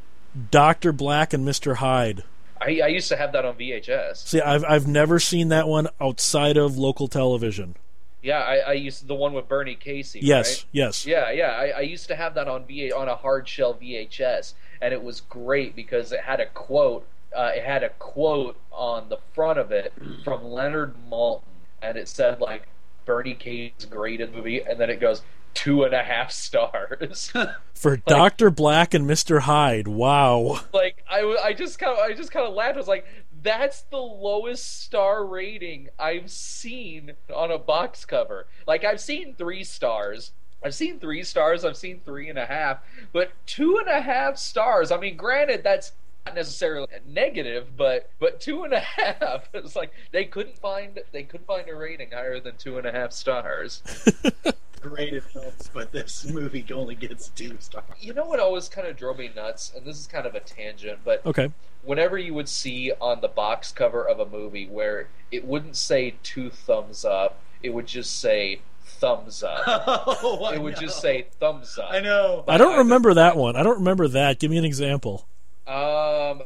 Dr. 0.52 0.92
Black 0.92 1.34
and 1.34 1.48
Mr. 1.48 1.78
Hyde. 1.78 2.24
I, 2.60 2.82
I 2.84 2.88
used 2.88 3.10
to 3.10 3.16
have 3.16 3.32
that 3.34 3.46
on 3.46 3.56
VHS. 3.56 4.28
See, 4.28 4.42
I've, 4.42 4.64
I've 4.64 4.88
never 4.88 5.20
seen 5.20 5.50
that 5.50 5.68
one 5.68 5.88
outside 6.02 6.58
of 6.58 6.78
local 6.78 7.08
television. 7.08 7.76
Yeah, 8.22 8.40
I, 8.40 8.58
I 8.58 8.74
used 8.74 9.08
the 9.08 9.16
one 9.16 9.34
with 9.34 9.48
Bernie 9.48 9.76
Casey. 9.76 10.20
Yes, 10.22 10.50
right? 10.50 10.66
yes. 10.72 11.06
Yeah, 11.06 11.32
yeah. 11.32 11.52
I, 11.52 11.68
I 11.68 11.80
used 11.82 12.08
to 12.08 12.16
have 12.16 12.34
that 12.34 12.48
on 12.48 12.66
V 12.66 12.92
on 12.92 13.08
a 13.08 13.16
hard 13.16 13.48
shell 13.48 13.76
VHS, 13.76 14.54
and 14.82 14.94
it 14.94 15.04
was 15.04 15.22
great 15.22 15.76
because 15.76 16.12
it 16.12 16.22
had 16.22 16.40
a 16.40 16.48
quote. 16.48 17.06
Uh, 17.36 17.52
it 17.56 17.64
had 17.64 17.84
a 17.84 17.90
quote 17.90 18.58
on 18.72 19.10
the 19.10 19.20
front 19.34 19.60
of 19.60 19.72
it 19.72 19.94
from 20.24 20.44
Leonard 20.44 20.96
Maltin, 21.10 21.44
and 21.82 21.98
it 21.98 22.08
said 22.08 22.42
like 22.42 22.68
Bernie 23.06 23.36
Casey's 23.36 23.86
great 23.90 24.20
in 24.20 24.32
the 24.32 24.38
movie, 24.38 24.62
and 24.62 24.80
then 24.80 24.90
it 24.90 25.00
goes 25.00 25.22
two 25.58 25.84
and 25.84 25.94
a 25.94 26.04
half 26.04 26.32
stars. 26.32 27.34
For 27.74 27.98
Dr. 27.98 28.52
Black 28.52 28.94
and 28.94 29.10
Mr. 29.10 29.40
Hyde. 29.42 29.88
Wow. 29.88 30.60
like 30.72 31.04
I, 31.10 31.22
I 31.44 31.54
just 31.54 31.80
kind 31.80 31.98
of 31.98 32.00
I 32.00 32.14
just 32.14 32.32
kind 32.32 32.46
of 32.46 32.54
laughed. 32.54 32.76
I 32.76 32.78
was 32.78 32.88
like, 32.88 33.08
that's 33.42 33.82
the 33.84 33.98
lowest 33.98 34.84
star 34.84 35.26
rating 35.26 35.90
I've 35.98 36.30
seen 36.30 37.14
on 37.34 37.50
a 37.50 37.58
box 37.58 38.06
cover. 38.06 38.46
Like 38.68 38.84
I've 38.84 39.02
seen 39.02 39.34
three 39.34 39.64
stars. 39.64 40.32
I've 40.64 40.76
seen 40.76 41.00
three 41.00 41.24
stars. 41.24 41.66
I've 41.66 41.78
seen 41.78 42.02
three 42.06 42.30
and 42.30 42.38
a 42.38 42.46
half, 42.46 42.80
but 43.12 43.32
two 43.48 43.78
and 43.78 43.88
a 43.88 44.02
half 44.02 44.38
stars. 44.38 44.92
I 44.92 44.98
mean, 44.98 45.18
granted, 45.18 45.64
that's 45.64 45.92
not 46.28 46.36
necessarily 46.36 46.88
negative, 47.08 47.76
but 47.76 48.12
but 48.20 48.40
two 48.40 48.64
and 48.64 48.74
a 48.74 48.80
half. 48.98 49.50
It's 49.56 49.76
like 49.76 49.92
they 50.12 50.26
couldn't 50.26 50.60
find 50.60 51.00
they 51.12 51.24
couldn't 51.24 51.48
find 51.48 51.68
a 51.68 51.76
rating 51.76 52.12
higher 52.12 52.40
than 52.40 52.58
two 52.58 52.78
and 52.78 52.86
a 52.86 52.92
half 52.92 53.12
stars. 53.12 53.82
graded 54.82 55.24
films, 55.24 55.70
but 55.74 55.92
this 55.92 56.26
movie 56.32 56.66
only 56.74 56.96
gets 56.96 57.30
two 57.30 57.58
stars. 57.60 57.86
You 58.00 58.14
know 58.14 58.26
what 58.26 58.40
always 58.40 58.70
kind 58.70 58.88
of 58.88 58.96
drove 58.98 59.18
me 59.18 59.30
nuts, 59.36 59.72
and 59.76 59.86
this 59.86 59.98
is 60.00 60.08
kind 60.08 60.26
of 60.26 60.36
a 60.36 60.40
tangent, 60.40 61.00
but 61.04 61.26
Okay. 61.26 61.52
whenever 61.84 62.18
you 62.18 62.34
would 62.34 62.50
see 62.50 62.92
on 63.00 63.22
the 63.22 63.28
box 63.28 63.72
cover 63.72 64.08
of 64.08 64.20
a 64.20 64.26
movie 64.26 64.68
where 64.68 65.08
it 65.32 65.46
wouldn't 65.46 65.76
say 65.76 66.16
two 66.24 66.50
thumbs 66.50 67.04
up, 67.06 67.40
it 67.64 67.72
would 67.72 67.88
just 67.88 68.20
say 68.20 68.62
thumbs 68.86 69.44
up. 69.44 69.62
Oh, 70.24 70.44
I 70.46 70.56
it 70.56 70.62
would 70.62 70.76
know. 70.76 70.80
just 70.82 71.02
say 71.02 71.28
thumbs 71.40 71.78
up. 71.78 71.92
I 71.92 72.00
know. 72.00 72.44
I 72.48 72.58
don't 72.58 72.78
remember 72.80 73.14
that 73.16 73.36
one. 73.38 73.56
I 73.56 73.64
don't 73.64 73.80
remember 73.80 74.08
that. 74.10 74.40
Give 74.40 74.50
me 74.52 74.58
an 74.58 74.66
example. 74.66 75.28
Um, 75.68 76.44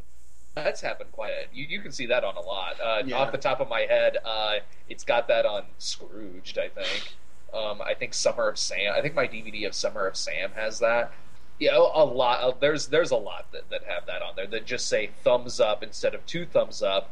that's 0.56 0.82
happened 0.82 1.12
quite 1.12 1.30
a. 1.32 1.44
You, 1.56 1.66
you 1.70 1.82
can 1.82 1.92
see 1.92 2.08
that 2.08 2.24
on 2.24 2.36
a 2.36 2.42
lot. 2.42 2.80
Uh, 2.84 3.04
Yeah. 3.06 3.18
Off 3.18 3.32
the 3.32 3.38
top 3.38 3.62
of 3.62 3.70
my 3.70 3.82
head, 3.82 4.18
uh, 4.26 4.56
it's 4.90 5.04
got 5.04 5.28
that 5.28 5.46
on 5.46 5.64
Scrooged. 5.78 6.58
I 6.58 6.68
think. 6.70 7.14
Um, 7.54 7.82
I 7.82 7.94
think 7.94 8.14
Summer 8.14 8.48
of 8.50 8.58
Sam. 8.58 8.94
I 8.96 9.02
think 9.02 9.16
my 9.16 9.28
DVD 9.28 9.68
of 9.68 9.76
Summer 9.76 10.08
of 10.08 10.16
Sam 10.16 10.52
has 10.56 10.80
that. 10.80 11.12
Yeah, 11.60 11.78
a 11.78 12.04
lot. 12.04 12.42
Uh, 12.42 12.54
there's 12.60 12.88
there's 12.88 13.12
a 13.12 13.18
lot 13.18 13.52
that, 13.52 13.70
that 13.70 13.84
have 13.84 14.06
that 14.08 14.22
on 14.22 14.36
there 14.36 14.48
that 14.48 14.66
just 14.66 14.88
say 14.88 15.12
thumbs 15.24 15.60
up 15.60 15.84
instead 15.84 16.16
of 16.16 16.26
two 16.26 16.46
thumbs 16.46 16.82
up, 16.82 17.12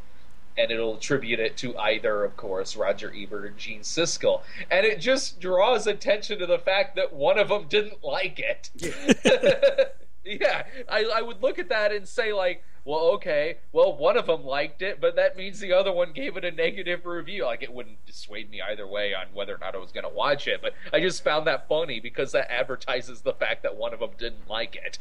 and 0.57 0.71
it'll 0.71 0.95
attribute 0.95 1.39
it 1.39 1.55
to 1.57 1.77
either, 1.77 2.23
of 2.23 2.35
course, 2.35 2.75
Roger 2.75 3.13
Ebert 3.15 3.45
or 3.45 3.49
Gene 3.51 3.81
Siskel, 3.81 4.41
and 4.71 4.85
it 4.85 4.99
just 4.99 5.39
draws 5.39 5.87
attention 5.87 6.39
to 6.39 6.45
the 6.45 6.57
fact 6.57 6.95
that 6.95 7.13
one 7.13 7.37
of 7.37 7.49
them 7.49 7.65
didn't 7.69 8.03
like 8.03 8.39
it. 8.39 8.71
yeah, 10.25 10.63
I, 10.89 11.05
I 11.15 11.21
would 11.21 11.41
look 11.41 11.59
at 11.59 11.69
that 11.69 11.91
and 11.91 12.07
say 12.07 12.33
like, 12.33 12.63
well, 12.89 13.11
okay, 13.11 13.57
well, 13.71 13.95
one 13.95 14.17
of 14.17 14.25
them 14.25 14.43
liked 14.43 14.81
it, 14.81 14.99
but 14.99 15.15
that 15.17 15.37
means 15.37 15.59
the 15.59 15.73
other 15.73 15.91
one 15.93 16.11
gave 16.11 16.35
it 16.37 16.43
a 16.43 16.49
negative 16.49 17.05
review. 17.05 17.45
Like, 17.45 17.61
it 17.61 17.71
wouldn't 17.71 18.03
dissuade 18.07 18.49
me 18.49 18.61
either 18.61 18.87
way 18.87 19.13
on 19.13 19.27
whether 19.31 19.53
or 19.53 19.59
not 19.59 19.75
I 19.75 19.77
was 19.77 19.91
going 19.91 20.05
to 20.05 20.09
watch 20.09 20.47
it, 20.47 20.59
but 20.59 20.73
I 20.91 20.99
just 20.99 21.23
found 21.23 21.45
that 21.45 21.67
funny 21.69 21.99
because 21.99 22.31
that 22.31 22.51
advertises 22.51 23.21
the 23.21 23.33
fact 23.33 23.61
that 23.61 23.77
one 23.77 23.93
of 23.93 23.99
them 23.99 24.09
didn't 24.17 24.49
like 24.49 24.75
it. 24.75 24.97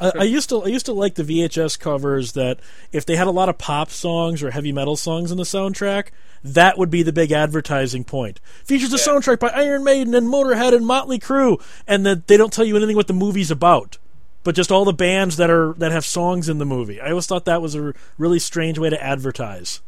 I, 0.00 0.10
I 0.18 0.22
used 0.24 0.48
to 0.48 0.62
I 0.62 0.66
used 0.66 0.86
to 0.86 0.92
like 0.92 1.14
the 1.14 1.22
VHS 1.22 1.78
covers 1.78 2.32
that 2.32 2.58
if 2.92 3.06
they 3.06 3.14
had 3.16 3.28
a 3.28 3.30
lot 3.30 3.48
of 3.48 3.56
pop 3.58 3.90
songs 3.90 4.42
or 4.42 4.50
heavy 4.50 4.72
metal 4.72 4.96
songs 4.96 5.30
in 5.30 5.38
the 5.38 5.44
soundtrack, 5.44 6.08
that 6.44 6.76
would 6.76 6.90
be 6.90 7.02
the 7.02 7.12
big 7.12 7.32
advertising 7.32 8.04
point. 8.04 8.40
Features 8.64 8.92
a 8.92 8.96
Yeah. 8.96 9.14
soundtrack 9.14 9.38
by 9.38 9.48
Iron 9.50 9.84
Maiden 9.84 10.14
and 10.14 10.26
Motorhead 10.26 10.74
and 10.74 10.84
Motley 10.84 11.18
Crue, 11.18 11.62
and 11.86 12.04
that 12.04 12.26
they 12.26 12.36
don't 12.36 12.52
tell 12.52 12.64
you 12.64 12.76
anything 12.76 12.96
what 12.96 13.06
the 13.06 13.14
movie's 13.14 13.50
about, 13.50 13.98
but 14.44 14.54
just 14.54 14.70
all 14.72 14.84
the 14.84 14.92
bands 14.92 15.36
that 15.36 15.50
are 15.50 15.74
that 15.74 15.92
have 15.92 16.04
songs 16.04 16.48
in 16.48 16.58
the 16.58 16.66
movie. 16.66 17.00
I 17.00 17.10
always 17.10 17.26
thought 17.26 17.44
that 17.44 17.60
was 17.62 17.74
a 17.74 17.92
really 18.18 18.38
strange 18.38 18.78
way 18.78 18.90
to 18.90 19.02
advertise. 19.02 19.80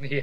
Yeah. 0.00 0.22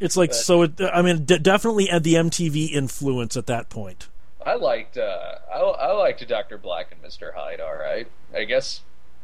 It's 0.00 0.16
like 0.16 0.34
so. 0.34 0.62
It, 0.62 0.80
I 0.80 1.00
mean, 1.00 1.24
d- 1.24 1.38
definitely 1.38 1.88
at 1.88 2.02
the 2.02 2.14
MTV 2.14 2.70
influence 2.72 3.36
at 3.36 3.46
that 3.46 3.68
point. 3.70 4.08
I 4.44 4.54
liked 4.56 4.98
uh, 4.98 5.36
I, 5.54 5.58
I 5.60 5.92
liked 5.92 6.26
Doctor 6.26 6.58
Black 6.58 6.88
and 6.90 7.00
Mister 7.00 7.32
Hyde. 7.36 7.60
All 7.60 7.76
right, 7.76 8.08
I 8.34 8.42
guess 8.44 8.80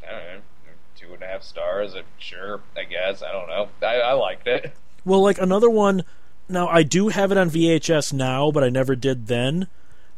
I 0.06 0.12
don't 0.12 0.20
know, 0.24 0.40
two 0.96 1.12
and 1.14 1.22
a 1.22 1.26
half 1.26 1.42
stars. 1.42 1.96
uh, 1.96 2.02
Sure, 2.18 2.60
I 2.76 2.84
guess 2.84 3.22
I 3.24 3.32
don't 3.32 3.48
know. 3.48 3.68
I, 3.82 3.96
I 3.96 4.12
liked 4.12 4.46
it. 4.46 4.72
Well, 5.04 5.20
like 5.22 5.38
another 5.38 5.68
one. 5.70 6.04
Now 6.48 6.68
I 6.68 6.82
do 6.84 7.08
have 7.08 7.32
it 7.32 7.38
on 7.38 7.50
VHS 7.50 8.12
now, 8.12 8.50
but 8.52 8.62
I 8.62 8.68
never 8.68 8.94
did 8.94 9.26
then. 9.26 9.66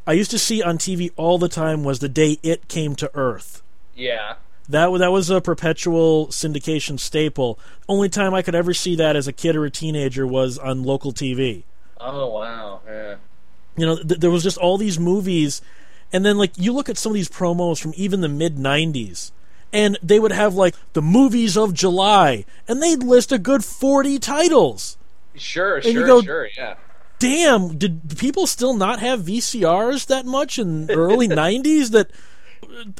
I 0.07 0.12
used 0.12 0.30
to 0.32 0.38
see 0.38 0.62
on 0.62 0.78
TV 0.78 1.11
all 1.16 1.38
the 1.38 1.48
time 1.48 1.84
was 1.84 1.98
the 2.01 2.09
day 2.09 2.38
it 2.42 2.68
came 2.68 2.94
to 2.96 3.11
Earth. 3.14 3.62
Yeah, 3.94 4.34
That 4.68 4.90
that 4.98 5.12
was 5.12 5.28
a 5.30 5.40
perpetual 5.40 6.28
syndication 6.28 6.98
staple. 6.98 7.59
Only 7.88 8.09
time 8.09 8.32
I 8.34 8.42
could 8.42 8.55
ever 8.55 8.72
see 8.72 8.96
that 8.96 9.14
as 9.16 9.28
a 9.28 9.32
kid 9.32 9.57
or 9.57 9.64
a 9.64 9.70
teenager 9.70 10.26
was 10.26 10.59
on 10.59 10.82
local 10.84 11.12
TV. 11.12 11.64
Oh 12.01 12.28
wow, 12.28 12.80
yeah. 12.86 13.16
You 13.76 13.86
know, 13.86 13.96
th- 13.96 14.20
there 14.20 14.30
was 14.30 14.42
just 14.42 14.59
all 14.59 14.78
these 14.78 14.98
movies, 14.98 15.61
and 16.12 16.24
then 16.24 16.38
like 16.38 16.53
you 16.57 16.72
look 16.72 16.88
at 16.88 16.96
some 16.98 17.12
of 17.12 17.14
these 17.14 17.28
promos 17.28 17.80
from 17.80 17.92
even 17.96 18.20
the 18.22 18.28
mid 18.28 18.57
'90s, 18.57 19.32
and 19.72 19.98
they 20.03 20.18
would 20.18 20.32
have 20.32 20.55
like 20.55 20.74
the 20.94 21.03
movies 21.03 21.57
of 21.59 21.74
July, 21.74 22.46
and 22.66 22.82
they'd 22.82 23.03
list 23.03 23.32
a 23.32 23.38
good 23.38 23.64
forty 23.64 24.18
titles. 24.18 24.96
Sure, 25.36 25.78
you 25.80 25.92
sure, 25.92 26.07
go- 26.07 26.22
sure, 26.22 26.48
yeah. 26.57 26.74
Damn, 27.21 27.79
did 27.79 28.18
people 28.18 28.49
still 28.49 28.75
not 28.75 28.99
have 28.99 29.21
VCRs 29.21 30.07
that 30.07 30.27
much 30.27 30.59
in 30.59 30.87
the 30.87 30.95
early 30.95 31.29
90s 31.29 31.91
that 31.91 32.11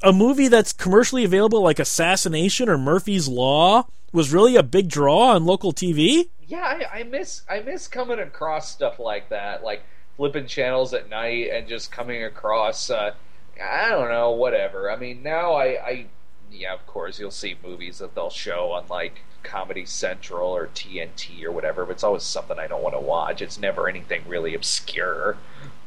a 0.03 0.13
movie 0.13 0.47
that's 0.47 0.73
commercially 0.73 1.25
available 1.25 1.61
like 1.63 1.81
Assassination 1.81 2.69
or 2.69 2.79
Murphy's 2.79 3.27
Law 3.27 3.89
was 4.13 4.33
really 4.33 4.57
a 4.57 4.63
big 4.63 4.89
draw 4.89 5.35
on 5.35 5.45
local 5.45 5.73
TV? 5.73 6.29
Yeah, 6.47 6.63
I, 6.63 7.01
I 7.01 7.03
miss 7.05 7.43
I 7.49 7.61
miss 7.61 7.89
coming 7.89 8.19
across 8.19 8.71
stuff 8.71 8.99
like 8.99 9.29
that, 9.31 9.65
like 9.65 9.83
flipping 10.17 10.47
channels 10.47 10.93
at 10.93 11.09
night 11.09 11.51
and 11.51 11.67
just 11.67 11.91
coming 11.91 12.25
across. 12.25 12.91
Uh, 12.91 13.15
I 13.63 13.89
don't 13.89 14.09
know, 14.09 14.33
whatever. 14.33 14.91
I 14.91 14.97
mean, 14.97 15.23
now 15.23 15.55
I, 15.55 15.67
I, 15.67 16.07
yeah, 16.51 16.75
of 16.75 16.87
course 16.87 17.19
you'll 17.19 17.31
see 17.31 17.57
movies 17.63 17.99
that 17.99 18.15
they'll 18.15 18.31
show 18.31 18.73
on 18.73 18.87
like 18.89 19.23
Comedy 19.43 19.85
Central 19.87 20.55
or 20.55 20.69
TNT 20.69 21.45
or 21.45 21.53
whatever, 21.53 21.85
but 21.85 21.93
it's 21.93 22.05
always 22.05 22.23
something 22.23 22.59
I 22.59 22.67
don't 22.67 22.83
want 22.83 22.95
to 22.95 23.01
watch. 23.01 23.43
It's 23.43 23.59
never 23.59 23.89
anything 23.89 24.23
really 24.27 24.55
obscure. 24.55 25.37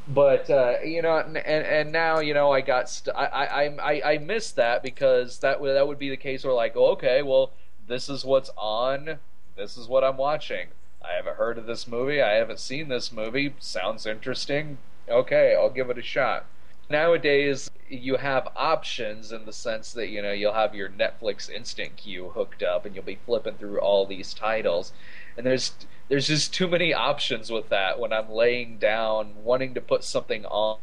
But 0.08 0.50
uh, 0.50 0.76
you 0.84 1.02
know, 1.02 1.18
and, 1.18 1.38
and 1.38 1.92
now 1.92 2.20
you 2.20 2.34
know 2.34 2.52
I 2.52 2.62
got 2.62 2.90
st- 2.90 3.16
I, 3.16 3.26
I 3.26 3.64
I 3.64 4.14
I 4.14 4.18
miss 4.18 4.52
that 4.52 4.84
because 4.84 5.40
that 5.40 5.62
would 5.62 5.76
that 5.76 5.88
would 5.88 6.00
be 6.00 6.10
the 6.10 6.18
case 6.18 6.44
where 6.44 6.54
like, 6.54 6.76
okay, 6.76 7.22
well, 7.22 7.52
this 7.88 8.10
is 8.10 8.26
what's 8.26 8.50
on 8.58 9.20
this 9.56 9.78
is 9.78 9.88
what 9.88 10.04
I'm 10.04 10.18
watching. 10.18 10.68
I 11.04 11.14
haven't 11.14 11.36
heard 11.36 11.58
of 11.58 11.66
this 11.66 11.88
movie. 11.88 12.22
I 12.22 12.34
haven't 12.34 12.60
seen 12.60 12.88
this 12.88 13.12
movie. 13.12 13.54
Sounds 13.60 14.06
interesting. 14.06 14.78
Okay, 15.08 15.56
I'll 15.56 15.70
give 15.70 15.90
it 15.90 15.98
a 15.98 16.02
shot. 16.02 16.46
Nowadays, 16.90 17.72
you 17.90 18.18
have 18.18 18.48
options 18.56 19.32
in 19.32 19.46
the 19.46 19.54
sense 19.54 19.94
that 19.94 20.10
you 20.10 20.22
know 20.22 20.32
you'll 20.32 20.54
have 20.54 20.76
your 20.76 20.90
Netflix 20.90 21.50
instant 21.50 21.96
queue 21.96 22.30
hooked 22.30 22.64
up, 22.64 22.86
and 22.86 22.96
you'll 22.96 23.04
be 23.04 23.20
flipping 23.26 23.56
through 23.56 23.80
all 23.80 24.06
these 24.06 24.34
titles. 24.34 24.94
And 25.38 25.46
there's 25.46 25.74
there's 26.10 26.28
just 26.28 26.54
too 26.54 26.68
many 26.68 26.94
options 26.94 27.52
with 27.52 27.70
that 27.70 28.00
when 28.00 28.14
I'm 28.14 28.30
laying 28.30 28.78
down 28.78 29.44
wanting 29.44 29.74
to 29.76 29.82
put 29.82 30.04
something 30.04 30.46
on 30.46 30.78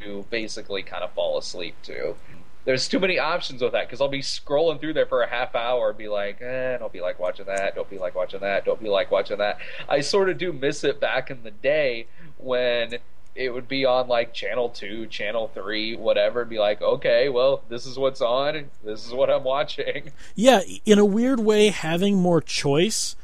to 0.00 0.26
basically 0.30 0.82
kind 0.82 1.02
of 1.02 1.12
fall 1.12 1.38
asleep 1.38 1.76
to 1.82 2.14
there's 2.66 2.88
too 2.88 2.98
many 2.98 3.18
options 3.18 3.62
with 3.62 3.72
that 3.72 3.86
because 3.86 4.00
I'll 4.00 4.08
be 4.08 4.20
scrolling 4.20 4.80
through 4.80 4.94
there 4.94 5.06
for 5.06 5.22
a 5.22 5.28
half 5.30 5.54
hour 5.54 5.90
and 5.90 5.96
be 5.96 6.08
like, 6.08 6.42
eh, 6.42 6.76
don't 6.76 6.92
be 6.92 7.00
like 7.00 7.18
watching 7.18 7.46
that, 7.46 7.76
don't 7.76 7.88
be 7.88 7.96
like 7.96 8.16
watching 8.16 8.40
that, 8.40 8.64
don't 8.64 8.82
be 8.82 8.88
like 8.88 9.10
watching 9.10 9.38
that. 9.38 9.58
I 9.88 10.00
sort 10.00 10.28
of 10.28 10.36
do 10.36 10.52
miss 10.52 10.82
it 10.82 11.00
back 11.00 11.30
in 11.30 11.44
the 11.44 11.52
day 11.52 12.08
when 12.38 12.98
it 13.36 13.50
would 13.52 13.68
be 13.68 13.84
on 13.84 14.08
like 14.08 14.32
channel 14.32 14.68
two, 14.68 15.06
channel 15.06 15.48
three, 15.54 15.96
whatever, 15.96 16.40
and 16.42 16.50
be 16.50 16.58
like, 16.58 16.80
okay, 16.82 17.28
well, 17.28 17.62
this 17.68 17.86
is 17.86 17.98
what's 17.98 18.20
on, 18.20 18.70
this 18.84 19.06
is 19.06 19.12
what 19.12 19.30
I'm 19.30 19.44
watching. 19.44 20.12
Yeah, 20.34 20.60
in 20.84 20.98
a 20.98 21.04
weird 21.04 21.40
way, 21.40 21.68
having 21.68 22.16
more 22.16 22.40
choice, 22.40 23.16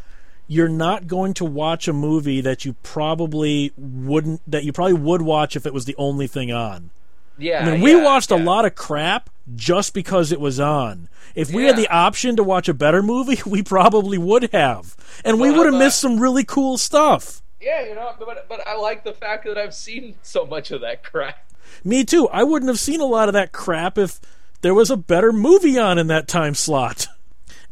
you're 0.49 0.69
not 0.69 1.07
going 1.07 1.35
to 1.35 1.45
watch 1.45 1.89
a 1.89 1.93
movie 1.93 2.41
that 2.41 2.65
you 2.65 2.75
probably 2.83 3.73
wouldn't, 3.77 4.41
that 4.51 4.65
you 4.65 4.73
probably 4.73 4.95
would 4.95 5.23
watch 5.23 5.57
if 5.57 5.67
it 5.67 5.75
was 5.75 5.85
the 5.85 5.97
only 5.99 6.27
thing 6.27 6.53
on. 6.53 6.91
Yeah, 7.39 7.67
I 7.67 7.71
mean, 7.73 7.81
we 7.81 7.93
yeah, 7.93 8.03
watched 8.03 8.31
a 8.31 8.37
lot 8.37 8.65
of 8.65 8.75
crap 8.75 9.31
just 9.55 9.95
because 9.95 10.33
it 10.33 10.41
was 10.41 10.61
on. 10.61 11.09
If 11.35 11.51
we 11.51 11.65
had 11.65 11.77
the 11.77 11.89
option 11.89 12.37
to 12.37 12.43
watch 12.43 12.69
a 12.69 12.75
better 12.75 13.03
movie, 13.03 13.41
we 13.47 13.63
probably 13.63 14.19
would 14.19 14.53
have. 14.53 14.97
And 15.25 15.41
we 15.41 15.51
Well, 15.51 15.59
would 15.59 15.67
have 15.67 15.75
missed 15.75 16.01
some 16.01 16.21
really 16.21 16.45
cool 16.45 16.79
stuff. 16.79 17.41
Yeah, 17.63 17.87
you 17.87 17.95
know, 17.95 18.13
but 18.19 18.49
but 18.49 18.67
I 18.67 18.77
like 18.77 19.05
the 19.05 19.13
fact 19.13 19.45
that 19.45 19.57
I've 19.57 19.75
seen 19.75 20.17
so 20.23 20.45
much 20.45 20.73
of 20.73 20.81
that 20.81 21.05
crap. 21.05 21.49
Me 21.85 22.05
too. 22.05 22.29
I 22.29 22.43
wouldn't 22.43 22.69
have 22.69 22.81
seen 22.81 23.01
a 23.01 23.07
lot 23.07 23.29
of 23.29 23.35
that 23.35 23.53
crap 23.53 23.97
if 23.97 24.21
there 24.63 24.75
was 24.75 24.91
a 24.91 24.97
better 24.97 25.33
movie 25.33 25.79
on 25.79 25.97
in 25.97 26.09
that 26.09 26.27
time 26.27 26.55
slot. 26.55 27.07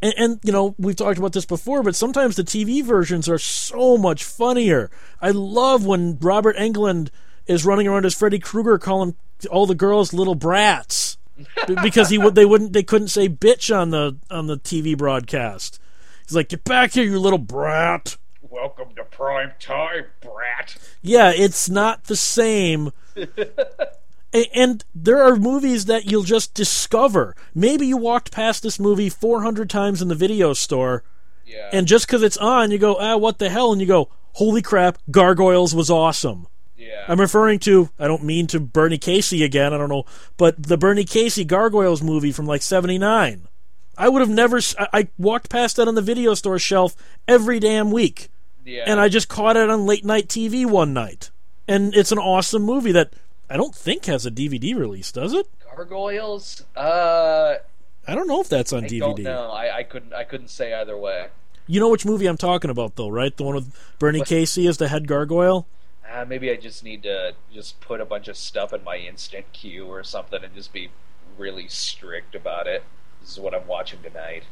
And, 0.01 0.14
and 0.16 0.41
you 0.45 0.53
know, 0.53 0.74
we've 0.78 0.97
talked 0.97 1.18
about 1.18 1.32
this 1.32 1.45
before, 1.45 1.82
but 1.82 1.97
sometimes 1.97 2.36
the 2.36 2.45
TV 2.45 2.82
versions 2.82 3.28
are 3.28 3.38
so 3.38 3.99
much 3.99 4.24
funnier. 4.24 4.91
I 5.20 5.30
love 5.30 5.84
when 5.84 6.18
Robert 6.20 6.57
Englund 6.57 7.11
is 7.47 7.66
running 7.66 7.86
around 7.86 8.07
as 8.07 8.14
Freddy 8.14 8.38
Krueger 8.38 8.78
calling 8.78 9.16
all 9.51 9.66
the 9.66 9.74
girls 9.74 10.12
little 10.12 10.34
brats 10.34 11.18
because 11.82 12.11
he 12.11 12.18
would 12.18 12.34
they 12.34 12.45
wouldn't 12.45 12.72
they 12.72 12.82
couldn't 12.82 13.09
say 13.09 13.28
bitch 13.28 13.74
on 13.76 13.91
the 13.91 14.16
on 14.30 14.47
the 14.47 14.59
TV 14.59 14.97
broadcast. 14.97 15.80
He's 16.26 16.36
like, 16.36 16.49
"Get 16.49 16.64
back 16.64 16.93
here, 16.93 17.05
you 17.05 17.18
little 17.18 17.38
brat." 17.38 18.16
Welcome 18.51 18.94
to 18.96 19.05
prime 19.05 19.53
time, 19.61 20.07
brat. 20.20 20.76
Yeah, 21.03 21.30
it's 21.34 21.68
not 21.70 22.05
the 22.05 22.16
same. 22.16 22.92
And 24.55 24.84
there 24.94 25.20
are 25.24 25.34
movies 25.34 25.86
that 25.86 26.09
you'll 26.09 26.22
just 26.22 26.55
discover. 26.55 27.34
Maybe 27.53 27.84
you 27.88 27.96
walked 27.96 28.30
past 28.30 28.62
this 28.62 28.78
movie 28.78 29.09
400 29.09 29.68
times 29.68 30.01
in 30.01 30.07
the 30.07 30.14
video 30.14 30.53
store, 30.53 31.03
Yeah. 31.44 31.68
and 31.72 31.88
just 31.88 32.07
because 32.07 32.22
it's 32.22 32.36
on, 32.36 32.70
you 32.70 32.78
go, 32.78 32.94
ah, 33.01 33.16
what 33.16 33.40
the 33.40 33.51
hell? 33.51 33.72
And 33.72 33.80
you 33.80 33.88
go, 33.88 34.09
holy 34.34 34.62
crap, 34.62 34.98
Gargoyles 35.11 35.74
was 35.74 35.90
awesome. 35.90 36.46
yeah. 36.76 37.07
I'm 37.09 37.18
referring 37.18 37.59
to, 37.61 37.90
I 37.98 38.07
don't 38.07 38.22
mean 38.22 38.46
to 38.48 38.61
Bernie 38.61 38.98
Casey 38.98 39.42
again, 39.42 39.74
I 39.74 39.78
don't 39.78 39.88
know, 39.88 40.05
but 40.36 40.62
the 40.62 40.78
Bernie 40.78 41.03
Casey 41.03 41.44
Gargoyles 41.44 42.01
movie 42.01 42.30
from 42.30 42.46
like 42.46 42.62
79. 42.62 43.48
I 43.98 44.09
would 44.09 44.20
have 44.20 44.30
never, 44.30 44.61
I 44.92 45.09
walked 45.18 45.51
past 45.51 45.74
that 45.74 45.88
on 45.88 45.96
the 45.96 46.03
video 46.03 46.34
store 46.34 46.61
shelf 46.61 46.94
every 47.26 47.59
damn 47.59 47.90
week 47.90 48.28
yeah. 48.70 48.84
and 48.86 49.00
I 49.00 49.08
just 49.08 49.28
caught 49.28 49.56
it 49.56 49.68
on 49.70 49.86
late 49.86 50.04
night 50.04 50.28
TV 50.28 50.64
one 50.66 50.92
night. 50.92 51.30
and 51.68 51.94
it's 51.94 52.12
an 52.12 52.18
awesome 52.18 52.62
movie 52.62 52.92
that 52.92 53.12
I 53.48 53.56
don't 53.56 53.74
think 53.74 54.06
has 54.06 54.24
a 54.26 54.30
DVD 54.30 54.76
release, 54.76 55.10
does 55.12 55.32
it? 55.32 55.46
Gargoyles. 55.76 56.64
Uh, 56.76 57.56
I 58.06 58.14
don't 58.14 58.26
know 58.28 58.40
if 58.40 58.48
that's 58.48 58.72
on 58.72 58.84
I 58.84 58.88
DVD. 58.88 59.00
don't 59.00 59.22
know. 59.22 59.50
I, 59.50 59.78
I 59.78 59.82
couldn't. 59.82 60.12
I 60.12 60.24
couldn't 60.24 60.48
say 60.48 60.72
either 60.74 60.96
way. 60.96 61.28
You 61.66 61.80
know 61.80 61.88
which 61.88 62.04
movie 62.04 62.26
I'm 62.26 62.36
talking 62.36 62.70
about, 62.70 62.96
though, 62.96 63.08
right? 63.08 63.36
The 63.36 63.42
one 63.44 63.54
with 63.54 63.72
Bernie 63.98 64.18
What? 64.20 64.28
Casey 64.28 64.66
as 64.66 64.78
the 64.78 64.88
head 64.88 65.06
gargoyle. 65.06 65.66
Uh, 66.12 66.24
maybe 66.24 66.50
I 66.50 66.56
just 66.56 66.82
need 66.82 67.04
to 67.04 67.34
just 67.54 67.80
put 67.80 68.00
a 68.00 68.04
bunch 68.04 68.26
of 68.28 68.36
stuff 68.36 68.72
in 68.72 68.82
my 68.82 68.96
instant 68.96 69.46
queue 69.52 69.86
or 69.86 70.02
something 70.02 70.42
and 70.42 70.52
just 70.54 70.72
be 70.72 70.90
really 71.38 71.68
strict 71.68 72.34
about 72.34 72.66
it. 72.66 72.82
This 73.20 73.30
is 73.32 73.40
what 73.40 73.54
I'm 73.54 73.66
watching 73.68 74.00
tonight. 74.02 74.42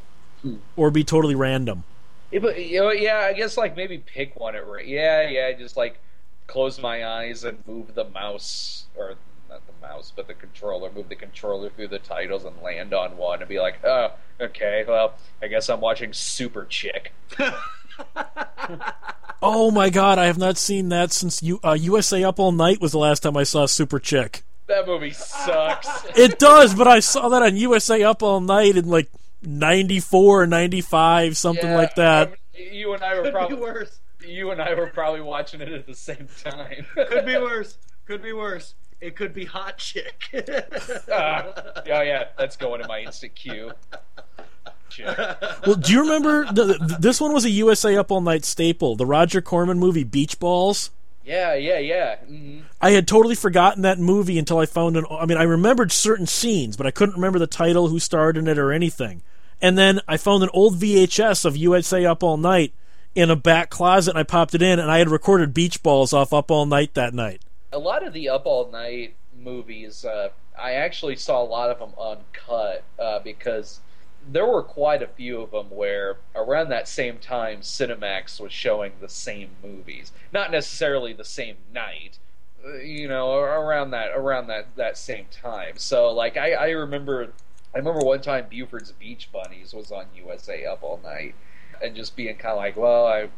or 0.76 0.90
be 0.92 1.02
totally 1.02 1.34
random. 1.34 1.82
Yeah, 2.30 2.40
but, 2.40 2.62
you 2.64 2.80
know, 2.80 2.90
yeah, 2.90 3.26
I 3.28 3.32
guess 3.32 3.56
like 3.56 3.76
maybe 3.76 3.98
pick 3.98 4.38
one 4.38 4.54
at 4.54 4.66
ra- 4.66 4.80
yeah, 4.84 5.28
yeah, 5.28 5.52
just 5.52 5.76
like 5.76 5.98
close 6.46 6.80
my 6.80 7.06
eyes 7.06 7.44
and 7.44 7.58
move 7.66 7.94
the 7.94 8.04
mouse 8.04 8.84
or 8.96 9.14
not 9.48 9.62
the 9.66 9.86
mouse, 9.86 10.12
but 10.14 10.26
the 10.28 10.34
controller, 10.34 10.90
move 10.92 11.08
the 11.08 11.16
controller 11.16 11.70
through 11.70 11.88
the 11.88 11.98
titles 11.98 12.44
and 12.44 12.60
land 12.62 12.92
on 12.92 13.16
one 13.16 13.40
and 13.40 13.48
be 13.48 13.58
like, 13.58 13.82
oh, 13.84 14.12
okay, 14.40 14.84
well, 14.86 15.14
I 15.42 15.46
guess 15.48 15.68
I'm 15.70 15.80
watching 15.80 16.12
Super 16.12 16.64
Chick. 16.66 17.12
Oh 19.40 19.70
my 19.70 19.88
god, 19.88 20.18
I 20.18 20.26
have 20.26 20.38
not 20.38 20.56
seen 20.58 20.88
that 20.88 21.12
since 21.12 21.42
U- 21.44 21.60
uh, 21.64 21.74
USA 21.74 22.24
Up 22.24 22.40
All 22.40 22.50
Night 22.50 22.80
was 22.80 22.90
the 22.92 22.98
last 22.98 23.20
time 23.20 23.36
I 23.36 23.44
saw 23.44 23.66
Super 23.66 24.00
Chick. 24.00 24.42
That 24.66 24.86
movie 24.86 25.12
sucks. 25.12 25.88
It 26.16 26.38
does, 26.40 26.74
but 26.74 26.88
I 26.88 26.98
saw 27.00 27.28
that 27.28 27.42
on 27.42 27.56
USA 27.56 28.02
Up 28.02 28.22
All 28.22 28.40
Night 28.40 28.76
and 28.76 28.88
like 28.88 29.08
94 29.43 30.43
or 30.43 30.47
95, 30.47 31.36
something 31.36 31.68
Yeah, 31.70 31.76
like 31.76 31.95
that. 31.97 32.28
um, 32.28 32.34
you 32.55 32.93
and 32.95 33.03
I 33.03 33.14
were 33.14 33.22
Could 33.22 33.26
be 33.28 33.32
probably 33.32 33.57
worse. 33.57 34.01
you 34.26 34.51
and 34.51 34.61
I 34.61 34.74
were 34.74 34.89
probably 34.89 35.20
watching 35.20 35.61
it 35.61 35.68
at 35.72 35.86
the 35.86 35.95
same 35.95 36.28
time. 36.43 36.86
Could 36.95 37.24
be 37.26 37.36
worse. 37.39 37.78
Could 38.07 38.22
be 38.22 38.32
worse. 38.32 38.74
It 39.01 39.14
could 39.14 39.32
be 39.32 39.45
hot 39.45 39.78
chick. 39.78 40.24
Ah, 41.12 41.47
oh 41.91 42.03
yeah, 42.03 42.24
that's 42.36 42.57
going 42.57 42.80
in 42.80 42.86
my 42.89 43.01
instant 43.01 43.34
queue. 43.34 43.70
Chick. 44.91 45.16
Well, 45.66 45.76
do 45.76 45.93
you 45.93 46.01
remember 46.01 46.47
the, 46.53 46.78
th- 46.78 46.99
this 47.01 47.20
one 47.20 47.32
was 47.32 47.45
a 47.45 47.51
USA 47.51 47.97
Up 47.97 48.11
All 48.11 48.20
Night 48.20 48.45
staple, 48.45 48.97
the 48.97 49.07
Roger 49.07 49.41
Corman 49.41 49.78
movie 49.78 50.05
Beach 50.05 50.39
Balls? 50.41 50.91
Yeah, 51.28 51.54
yeah, 51.54 51.78
yeah. 51.78 52.16
hmm 52.16 52.60
I 52.80 52.92
had 52.92 53.06
totally 53.06 53.34
forgotten 53.34 53.82
that 53.82 53.98
movie 53.98 54.38
until 54.38 54.58
I 54.58 54.66
found 54.66 54.96
an. 54.96 55.04
I 55.10 55.26
mean, 55.26 55.36
I 55.36 55.42
remembered 55.42 55.92
certain 55.92 56.26
scenes, 56.26 56.76
but 56.76 56.86
I 56.86 56.90
couldn't 56.90 57.16
remember 57.16 57.38
the 57.38 57.46
title, 57.46 57.88
who 57.88 57.98
starred 57.98 58.36
in 58.38 58.48
it, 58.48 58.58
or 58.58 58.72
anything. 58.72 59.22
And 59.60 59.76
then 59.76 60.00
I 60.08 60.16
found 60.16 60.42
an 60.42 60.50
old 60.54 60.76
VHS 60.76 61.44
of 61.44 61.56
USA 61.56 62.06
Up 62.06 62.22
All 62.22 62.36
Night 62.36 62.72
in 63.14 63.30
a 63.30 63.36
back 63.36 63.68
closet, 63.68 64.12
and 64.12 64.18
I 64.18 64.22
popped 64.22 64.54
it 64.54 64.62
in, 64.62 64.78
and 64.78 64.90
I 64.90 64.98
had 64.98 65.10
recorded 65.10 65.52
Beach 65.52 65.82
Balls 65.82 66.12
off 66.12 66.32
Up 66.32 66.50
All 66.50 66.66
Night 66.66 66.94
that 66.94 67.12
night. 67.12 67.42
A 67.72 67.78
lot 67.78 68.06
of 68.06 68.12
the 68.12 68.28
Up 68.28 68.46
All 68.46 68.70
Night 68.70 69.16
movies, 69.36 70.04
uh, 70.04 70.28
I 70.58 70.72
actually 70.74 71.16
saw 71.16 71.42
a 71.42 71.44
lot 71.44 71.70
of 71.70 71.78
them 71.80 71.92
uncut 72.00 72.84
uh, 72.98 73.18
because 73.18 73.80
there 74.30 74.46
were 74.46 74.62
quite 74.62 75.02
a 75.02 75.06
few 75.06 75.40
of 75.40 75.50
them 75.50 75.70
where 75.70 76.18
around 76.34 76.68
that 76.68 76.88
same 76.88 77.18
time 77.18 77.60
Cinemax 77.60 78.40
was 78.40 78.52
showing 78.52 78.92
the 79.00 79.08
same 79.08 79.50
movies, 79.62 80.12
not 80.32 80.50
necessarily 80.50 81.12
the 81.12 81.24
same 81.24 81.56
night, 81.72 82.18
uh, 82.64 82.76
you 82.78 83.08
know, 83.08 83.38
around 83.38 83.90
that 83.92 84.10
around 84.14 84.48
that 84.48 84.68
that 84.76 84.98
same 84.98 85.26
time. 85.30 85.74
So 85.76 86.10
like 86.10 86.36
I, 86.36 86.52
I 86.52 86.68
remember 86.70 87.32
I 87.74 87.78
remember 87.78 88.04
one 88.04 88.20
time 88.20 88.46
Buford's 88.50 88.92
Beach 88.92 89.30
Bunnies 89.32 89.72
was 89.72 89.92
on 89.92 90.06
USA 90.14 90.64
Up 90.66 90.82
All 90.82 91.00
Night, 91.02 91.34
and 91.82 91.94
just 91.94 92.16
being 92.16 92.36
kind 92.36 92.52
of 92.52 92.58
like, 92.58 92.76
well, 92.76 93.06
I 93.06 93.28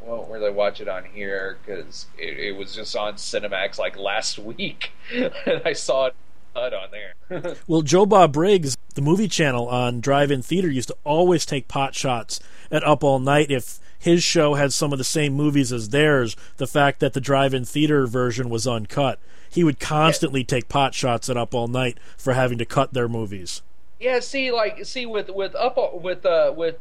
won't 0.00 0.30
really 0.30 0.50
watch 0.50 0.80
it 0.80 0.88
on 0.88 1.04
here 1.04 1.58
because 1.64 2.06
it, 2.18 2.38
it 2.38 2.56
was 2.56 2.74
just 2.74 2.96
on 2.96 3.14
Cinemax 3.14 3.78
like 3.78 3.96
last 3.98 4.38
week, 4.40 4.92
and 5.12 5.62
I 5.64 5.72
saw 5.72 6.06
it 6.06 6.14
cut 6.54 6.72
on 6.72 6.88
there. 6.90 7.14
Well, 7.66 7.82
Joe 7.82 8.06
Bob 8.06 8.32
Briggs, 8.32 8.76
the 8.94 9.02
movie 9.02 9.28
channel 9.28 9.66
on 9.68 10.00
Drive-In 10.00 10.42
Theater, 10.42 10.70
used 10.70 10.88
to 10.88 10.96
always 11.04 11.44
take 11.44 11.68
pot 11.68 11.94
shots 11.94 12.38
at 12.70 12.84
Up 12.84 13.02
All 13.02 13.18
Night 13.18 13.50
if 13.50 13.80
his 13.98 14.22
show 14.22 14.54
had 14.54 14.72
some 14.72 14.92
of 14.92 14.98
the 14.98 15.04
same 15.04 15.32
movies 15.32 15.72
as 15.72 15.88
theirs. 15.88 16.36
The 16.58 16.66
fact 16.66 17.00
that 17.00 17.12
the 17.14 17.20
Drive-In 17.20 17.64
Theater 17.64 18.06
version 18.06 18.50
was 18.50 18.66
uncut, 18.66 19.18
he 19.50 19.64
would 19.64 19.80
constantly 19.80 20.44
take 20.44 20.68
pot 20.68 20.94
shots 20.94 21.28
at 21.28 21.36
Up 21.36 21.54
All 21.54 21.68
Night 21.68 21.98
for 22.16 22.34
having 22.34 22.58
to 22.58 22.64
cut 22.64 22.92
their 22.92 23.08
movies. 23.08 23.62
Yeah, 23.98 24.20
see, 24.20 24.52
like, 24.52 24.84
see, 24.84 25.06
with 25.06 25.30
with 25.30 25.54
up 25.54 25.78
with 25.94 26.26
uh 26.26 26.52
with 26.54 26.76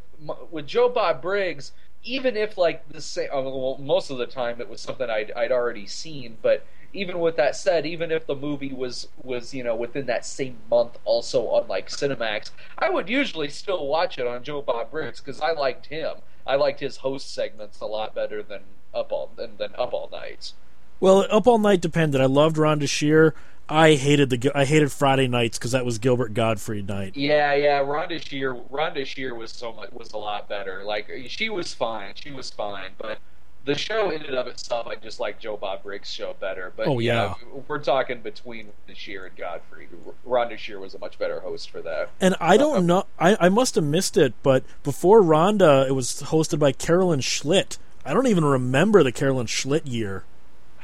with 0.52 0.68
Joe 0.68 0.90
Bob 0.90 1.22
Briggs, 1.22 1.72
even 2.04 2.36
if 2.36 2.58
like 2.58 2.88
the 2.90 3.02
same, 3.02 3.30
uh, 3.32 3.42
well, 3.42 3.78
most 3.80 4.10
of 4.10 4.18
the 4.18 4.26
time 4.26 4.60
it 4.60 4.70
was 4.70 4.82
something 4.82 5.10
I'd 5.10 5.32
I'd 5.32 5.52
already 5.52 5.88
seen, 5.88 6.38
but 6.42 6.66
even 6.94 7.20
with 7.20 7.36
that 7.38 7.56
said, 7.56 7.86
even 7.86 8.12
if 8.12 8.26
the 8.26 8.36
movie 8.36 8.74
was 8.74 9.08
was 9.24 9.54
you 9.54 9.64
know 9.64 9.76
within 9.76 10.06
that 10.06 10.26
same 10.26 10.58
month 10.70 10.98
also 11.06 11.48
on 11.48 11.68
like 11.68 11.90
Cinemax, 11.90 12.52
I 12.78 12.90
would 12.90 13.10
usually 13.10 13.50
still 13.50 13.88
watch 13.88 14.18
it 14.18 14.28
on 14.28 14.44
Joe 14.44 14.62
Bob 14.62 14.92
Briggs 14.92 15.20
because 15.20 15.42
I 15.42 15.52
liked 15.52 15.88
him. 15.88 16.18
I 16.46 16.56
liked 16.56 16.80
his 16.80 16.98
host 16.98 17.34
segments 17.34 17.80
a 17.80 17.86
lot 17.86 18.14
better 18.14 18.44
than 18.44 18.62
Up 18.94 19.12
All 19.12 19.32
than, 19.36 19.58
than 19.58 19.72
Up 19.76 19.94
All 19.94 20.10
Nights. 20.12 20.54
Well, 21.00 21.26
Up 21.30 21.48
All 21.48 21.58
Night 21.58 21.82
depended. 21.82 22.22
I 22.22 22.26
loved 22.26 22.58
Rhonda 22.58 22.88
Shear. 22.88 23.34
I 23.70 23.96
hated 23.96 24.30
the 24.30 24.52
I 24.54 24.66
hated 24.66 24.92
Friday 24.92 25.28
nights 25.28 25.58
because 25.58 25.72
that 25.72 25.86
was 25.86 25.98
Gilbert 25.98 26.34
Gottfried 26.34 26.88
night. 26.88 27.16
Yeah, 27.16 27.54
yeah. 27.54 27.80
Rhonda 27.80 28.24
Shear, 28.24 28.54
Rhonda 28.54 29.06
Shear 29.06 29.34
was 29.36 29.52
so 29.52 29.72
much 29.72 29.92
was 29.94 30.12
a 30.12 30.18
lot 30.18 30.50
better. 30.50 30.84
Like 30.84 31.10
she 31.28 31.50
was 31.50 31.74
fine, 31.74 32.14
she 32.16 32.32
was 32.32 32.50
fine, 32.50 32.92
but 32.98 33.20
the 33.66 33.76
show 33.76 34.10
in 34.10 34.24
and 34.24 34.36
of 34.36 34.48
itself, 34.48 34.88
I 34.88 34.96
just 34.96 35.20
like 35.20 35.40
Joe 35.40 35.56
Bob 35.56 35.84
Briggs' 35.84 36.12
show 36.12 36.36
better. 36.40 36.74
But 36.76 36.88
Oh, 36.88 37.00
you 37.00 37.08
yeah. 37.08 37.36
know, 37.54 37.64
we're 37.68 37.80
talking 37.80 38.22
between 38.22 38.70
Shear 38.94 39.26
and 39.26 39.36
Gottfried. 39.36 39.90
Rhonda 40.28 40.58
Shear 40.58 40.80
was 40.80 40.94
a 40.94 41.00
much 41.00 41.18
better 41.18 41.40
host 41.40 41.70
for 41.70 41.82
that. 41.82 42.10
And 42.20 42.36
I 42.40 42.58
don't 42.58 42.78
um, 42.80 42.86
know. 42.86 43.06
I, 43.20 43.38
I 43.40 43.50
must 43.50 43.76
have 43.76 43.84
missed 43.84 44.18
it, 44.18 44.34
but 44.44 44.64
before 44.84 45.22
Rhonda, 45.22 45.88
it 45.88 45.94
was 45.94 46.24
hosted 46.24 46.60
by 46.60 46.72
Carolyn 46.74 47.22
Schlitt. 47.22 47.78
I 48.06 48.14
don't 48.14 48.28
even 48.28 48.44
remember 48.44 49.02
the 49.02 49.14
Carolyn 49.14 49.48
Schlitt 49.48 49.84
year. 49.86 50.26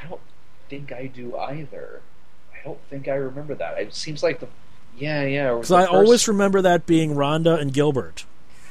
I 0.02 0.08
don't 0.08 0.22
think 0.70 0.92
I 0.94 1.08
do 1.08 1.36
either. 1.38 2.02
I 2.54 2.64
don't 2.64 2.80
think 2.90 3.08
I 3.08 3.16
remember 3.16 3.56
that. 3.56 3.78
It 3.80 3.94
seems 3.94 4.24
like 4.24 4.40
the 4.40 4.48
yeah, 4.98 5.24
yeah. 5.24 5.54
Because 5.54 5.72
I 5.72 5.86
always 5.86 6.28
remember 6.28 6.62
that 6.62 6.86
being 6.86 7.16
Rhonda 7.16 7.60
and 7.60 7.74
Gilbert. 7.74 8.26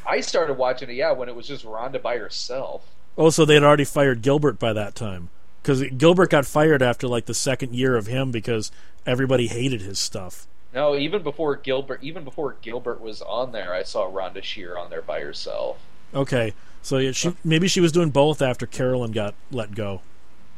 I 0.06 0.20
started 0.20 0.54
watching 0.58 0.88
it 0.90 0.94
yeah 0.94 1.12
when 1.12 1.28
it 1.28 1.34
was 1.36 1.46
just 1.46 1.64
Rhonda 1.64 2.00
by 2.00 2.18
herself. 2.18 2.84
Oh, 3.18 3.30
so 3.30 3.44
they 3.44 3.54
had 3.54 3.64
already 3.64 3.84
fired 3.84 4.22
Gilbert 4.22 4.60
by 4.60 4.72
that 4.72 4.94
time. 4.94 5.28
Because 5.60 5.82
Gilbert 5.98 6.30
got 6.30 6.46
fired 6.46 6.80
after 6.80 7.08
like 7.08 7.26
the 7.26 7.34
second 7.34 7.74
year 7.74 7.96
of 7.96 8.06
him 8.06 8.30
because 8.30 8.70
everybody 9.04 9.48
hated 9.48 9.82
his 9.82 9.98
stuff. 9.98 10.46
No, 10.72 10.96
even 10.96 11.22
before 11.22 11.56
Gilbert, 11.56 12.02
even 12.02 12.24
before 12.24 12.56
Gilbert 12.62 13.00
was 13.00 13.20
on 13.22 13.52
there, 13.52 13.74
I 13.74 13.82
saw 13.82 14.08
Rhonda 14.08 14.42
Shear 14.42 14.78
on 14.78 14.88
there 14.88 15.02
by 15.02 15.20
herself. 15.20 15.78
Okay, 16.14 16.54
so 16.80 16.98
yeah, 16.98 17.12
she 17.12 17.34
maybe 17.44 17.68
she 17.68 17.80
was 17.80 17.90
doing 17.92 18.10
both 18.10 18.40
after 18.40 18.66
Carolyn 18.66 19.12
got 19.12 19.34
let 19.50 19.74
go. 19.74 20.00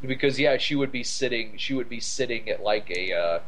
because 0.03 0.39
yeah, 0.39 0.59
she 0.59 0.75
would 0.77 0.93
be 0.93 1.03
sitting. 1.03 1.57
She 1.57 1.75
would 1.75 1.89
be 1.89 2.01
sitting 2.01 2.49
at 2.51 2.63
like 2.63 2.91
a 2.91 3.13
uh, 3.13 3.41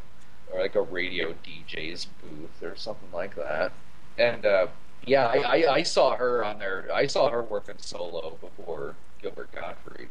or 0.52 0.60
like 0.60 0.74
a 0.74 0.82
radio 0.82 1.34
DJ's 1.44 2.06
booth 2.06 2.62
or 2.62 2.76
something 2.76 3.10
like 3.12 3.34
that. 3.36 3.72
And 4.18 4.44
uh, 4.46 4.66
yeah, 5.06 5.26
I, 5.26 5.36
I, 5.64 5.72
I 5.74 5.82
saw 5.82 6.16
her 6.16 6.44
on 6.44 6.58
there. 6.58 6.88
I 6.92 7.06
saw 7.06 7.30
her 7.30 7.42
working 7.42 7.76
solo 7.78 8.36
before 8.40 8.94
Gilbert 9.20 9.50
Gottfried. 9.52 10.08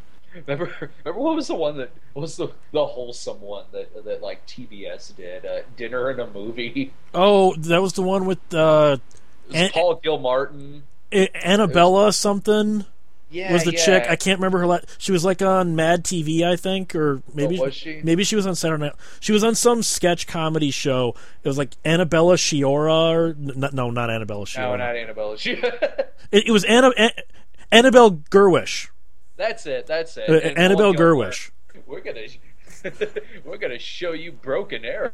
Remember, 0.47 0.71
remember 1.03 1.19
what 1.21 1.35
was 1.35 1.47
the 1.47 1.55
one 1.55 1.75
that 1.77 1.91
what 2.13 2.21
was 2.21 2.37
the 2.37 2.47
the 2.71 2.85
wholesome 2.85 3.41
one 3.41 3.65
that 3.73 4.05
that 4.05 4.21
like 4.21 4.45
TBS 4.47 5.13
did? 5.15 5.45
Uh, 5.45 5.59
Dinner 5.75 6.09
and 6.09 6.21
a 6.21 6.27
movie. 6.27 6.93
Oh, 7.13 7.53
that 7.55 7.81
was 7.81 7.93
the 7.93 8.01
one 8.01 8.25
with 8.25 8.39
uh, 8.53 8.95
was 9.47 9.55
And- 9.55 9.73
Paul 9.73 9.95
Gilmartin. 9.95 10.83
A- 11.11 11.45
Annabella 11.45 12.13
something. 12.13 12.85
Yeah, 13.31 13.53
was 13.53 13.63
the 13.63 13.71
yeah. 13.71 13.85
chick? 13.85 14.03
I 14.09 14.15
can't 14.17 14.39
remember 14.39 14.59
her. 14.59 14.67
La- 14.67 14.79
she 14.97 15.11
was 15.13 15.23
like 15.23 15.41
on 15.41 15.75
Mad 15.75 16.03
TV, 16.03 16.43
I 16.43 16.57
think, 16.57 16.93
or 16.95 17.21
maybe 17.33 17.57
Oh, 17.59 17.63
was 17.65 17.73
she? 17.75 18.01
maybe 18.03 18.23
she 18.25 18.35
was 18.35 18.45
on 18.45 18.55
Saturday 18.55 18.83
Night. 18.83 18.93
She 19.21 19.31
was 19.31 19.43
on 19.43 19.55
some 19.55 19.83
sketch 19.83 20.27
comedy 20.27 20.69
show. 20.69 21.15
It 21.43 21.47
was 21.47 21.57
like 21.57 21.75
Annabella 21.85 22.35
Sciorra, 22.35 23.11
or 23.15 23.27
n- 23.29 23.69
no, 23.73 23.89
not 23.89 24.09
Annabella 24.09 24.45
Sciorra. 24.45 24.71
No, 24.71 24.75
not 24.75 24.95
Annabella 24.97 25.37
She, 25.37 25.51
it, 26.31 26.47
it 26.47 26.51
was 26.51 26.65
Anna, 26.65 26.89
An- 26.97 27.11
Annabelle 27.71 28.11
Gurwitch. 28.11 28.89
that's 29.37 29.65
it. 29.65 29.87
That's 29.87 30.17
it. 30.17 30.29
Uh, 30.29 30.59
Annabelle 30.59 30.93
Gurwitch. 30.93 31.51
We're 31.87 32.01
gonna 32.01 32.27
we're 33.45 33.57
gonna 33.57 33.79
show 33.79 34.11
you 34.13 34.31
broken 34.31 34.83
arrow 34.85 35.11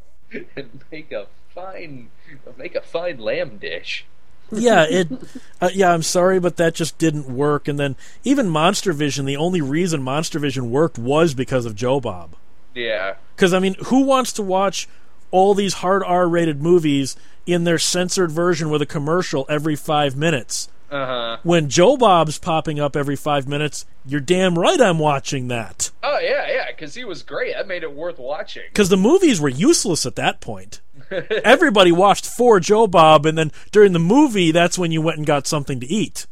and 0.55 0.84
make 0.91 1.11
a 1.11 1.28
fine 1.53 2.09
make 2.57 2.76
a 2.76 2.82
fine 2.82 3.18
lamb 3.20 3.57
dish. 3.57 4.05
Yeah, 4.52 4.86
it. 4.89 5.08
Uh, 5.62 5.70
yeah, 5.74 5.93
I'm 5.93 6.04
sorry, 6.04 6.39
but 6.39 6.58
that 6.58 6.76
just 6.76 6.98
didn't 6.98 7.28
work. 7.28 7.68
And 7.68 7.80
then 7.80 7.95
even 8.24 8.50
Monster 8.50 8.93
Vision, 8.93 9.26
the 9.26 9.38
only 9.38 9.62
reason 9.62 10.02
Monster 10.04 10.39
Vision 10.39 10.72
worked 10.72 10.98
was 10.98 11.34
because 11.34 11.66
of 11.66 11.76
Joe 11.76 12.00
Bob. 12.00 12.36
Yeah, 12.76 13.16
Because 13.36 13.54
I 13.54 13.60
mean, 13.60 13.76
who 13.86 14.04
wants 14.04 14.32
to 14.34 14.43
watch 14.43 14.88
all 15.32 15.56
these 15.56 15.76
hard 15.76 16.04
R-rated 16.04 16.62
movies 16.62 17.16
in 17.48 17.64
their 17.64 17.80
censored 17.80 18.30
version 18.32 18.70
with 18.70 18.84
a 18.84 18.86
commercial 18.86 19.45
every 19.50 19.76
five 19.76 20.16
minutes? 20.16 20.70
Uh 20.91 21.06
huh. 21.06 21.38
When 21.43 21.70
Joe 21.70 21.98
Bob's 21.98 22.38
popping 22.38 22.80
up 22.80 22.95
every 22.95 23.16
five 23.16 23.48
minutes, 23.48 23.86
you're 24.06 24.22
damn 24.22 24.58
right 24.58 24.80
I'm 24.80 25.00
watching 25.00 25.48
that. 25.50 25.89
Oh 26.04 26.20
yeah, 26.22 26.48
yeah, 26.50 26.68
because 26.68 26.93
he 26.93 27.04
was 27.04 27.24
great. 27.24 27.56
That 27.56 27.68
made 27.68 27.84
it 27.84 27.91
worth 27.93 28.20
watching. 28.20 28.64
Because 28.70 28.89
the 28.89 28.95
movies 28.95 29.41
were 29.41 29.50
useless 29.50 30.06
at 30.06 30.16
that 30.16 30.39
point. 30.39 30.80
Everybody 31.43 31.91
watched 31.91 32.26
for 32.26 32.60
Joe 32.60 32.88
Bob, 32.88 33.26
and 33.26 33.38
then 33.38 33.51
during 33.72 33.93
the 33.93 33.99
movie, 33.99 34.51
that's 34.51 34.78
when 34.78 34.91
you 34.91 35.01
went 35.01 35.18
and 35.18 35.26
got 35.26 35.47
something 35.47 35.80
to 35.80 35.88
eat. 35.88 36.28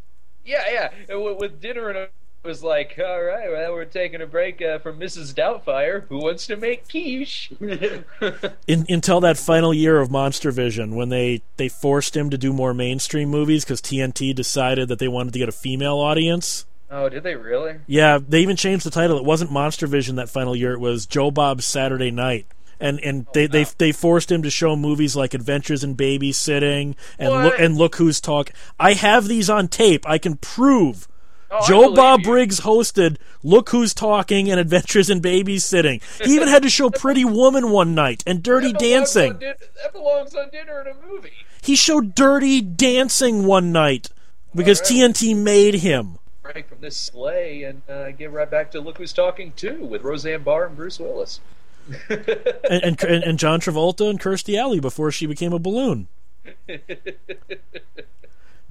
Yeah, 0.45 0.91
yeah. 1.09 1.15
With, 1.15 1.59
dinner 1.59 1.89
and 1.89 1.97
it 1.97 2.11
was 2.43 2.63
like, 2.63 2.99
all 3.03 3.23
right, 3.23 3.51
well, 3.51 3.73
we're 3.73 3.85
taking 3.85 4.21
a 4.21 4.27
break 4.27 4.61
uh, 4.61 4.77
from 4.79 4.99
Mrs. 4.99 5.33
Doubtfire. 5.33 6.07
Who 6.07 6.19
wants 6.19 6.45
to 6.47 6.55
make 6.55 6.87
quiche? 6.87 7.51
In, 8.67 8.85
until 8.87 9.19
that 9.21 9.37
final 9.37 9.73
year 9.73 9.99
of 9.99 10.11
Monster 10.11 10.51
Vision, 10.51 10.95
when 10.95 11.09
they, 11.09 11.41
they 11.57 11.67
forced 11.67 12.15
him 12.15 12.29
to 12.29 12.37
do 12.37 12.53
more 12.53 12.73
mainstream 12.73 13.29
movies 13.29 13.65
because 13.65 13.81
TNT 13.81 14.35
decided 14.35 14.87
that 14.89 14.99
they 14.99 15.07
wanted 15.07 15.33
to 15.33 15.39
get 15.39 15.49
a 15.49 15.53
female 15.53 15.97
audience. 15.97 16.65
oh, 16.91 17.09
did 17.09 17.23
they 17.23 17.35
really? 17.35 17.77
Yeah, 17.87 18.19
they 18.19 18.41
even 18.41 18.55
changed 18.55 18.85
the 18.85 18.91
title. 18.91 19.17
It 19.17 19.25
wasn't 19.25 19.51
Monster 19.51 19.87
Vision 19.87 20.17
that 20.17 20.29
final 20.29 20.55
year. 20.55 20.73
It 20.73 20.79
was 20.79 21.07
Joe 21.07 21.31
Bob's 21.31 21.65
Saturday 21.65 22.11
Night. 22.11 22.45
And 22.79 22.99
and 22.99 23.25
they, 23.33 23.47
they 23.47 23.63
they 23.77 23.91
forced 23.91 24.31
him 24.31 24.43
to 24.43 24.49
show 24.49 24.75
movies 24.75 25.15
like 25.15 25.33
Adventures 25.33 25.83
in 25.83 25.95
Babysitting 25.95 26.95
and 27.17 27.31
look 27.43 27.59
and 27.59 27.77
look 27.77 27.95
who's 27.95 28.19
talk. 28.19 28.51
I 28.79 28.93
have 28.93 29.27
these 29.27 29.49
on 29.49 29.67
tape. 29.67 30.07
I 30.07 30.17
can 30.17 30.35
prove. 30.37 31.07
Oh, 31.51 31.65
Joe 31.67 31.93
Bob 31.93 32.21
you. 32.21 32.25
Briggs 32.25 32.61
hosted 32.61 33.17
Look 33.43 33.69
Who's 33.69 33.93
Talking 33.93 34.49
and 34.49 34.59
Adventures 34.59 35.09
in 35.11 35.21
Babysitting. 35.21 36.01
He 36.25 36.33
even 36.35 36.47
had 36.47 36.63
to 36.63 36.69
show 36.69 36.89
Pretty 36.89 37.23
Woman 37.23 37.69
one 37.69 37.93
night 37.93 38.23
and 38.25 38.41
Dirty 38.41 38.71
That 38.71 38.79
Dancing. 38.79 39.37
din- 39.37 39.53
that 39.83 39.93
belongs 39.93 40.33
on 40.35 40.49
dinner 40.49 40.81
in 40.81 40.87
a 40.87 41.07
movie. 41.07 41.31
He 41.61 41.75
showed 41.75 42.15
Dirty 42.15 42.61
Dancing 42.61 43.45
one 43.45 43.71
night 43.71 44.09
because 44.55 44.81
Alright. 44.81 45.15
TNT 45.15 45.35
made 45.37 45.75
him. 45.75 46.17
Break 46.41 46.67
from 46.67 46.79
this 46.81 46.97
sleigh 46.97 47.63
and 47.63 47.81
uh, 47.87 48.11
get 48.11 48.31
right 48.31 48.49
back 48.49 48.71
to 48.71 48.81
Look 48.81 48.97
Who's 48.97 49.13
Talking 49.13 49.53
too 49.55 49.85
with 49.85 50.01
Roseanne 50.01 50.43
Barr 50.43 50.65
and 50.65 50.75
Bruce 50.75 50.99
Willis. 50.99 51.39
And, 52.69 53.01
and 53.03 53.23
and 53.23 53.39
John 53.39 53.59
Travolta 53.59 54.09
and 54.09 54.19
Kirstie 54.19 54.57
Alley 54.57 54.79
before 54.79 55.11
she 55.11 55.27
became 55.27 55.53
a 55.53 55.59
balloon. 55.59 56.07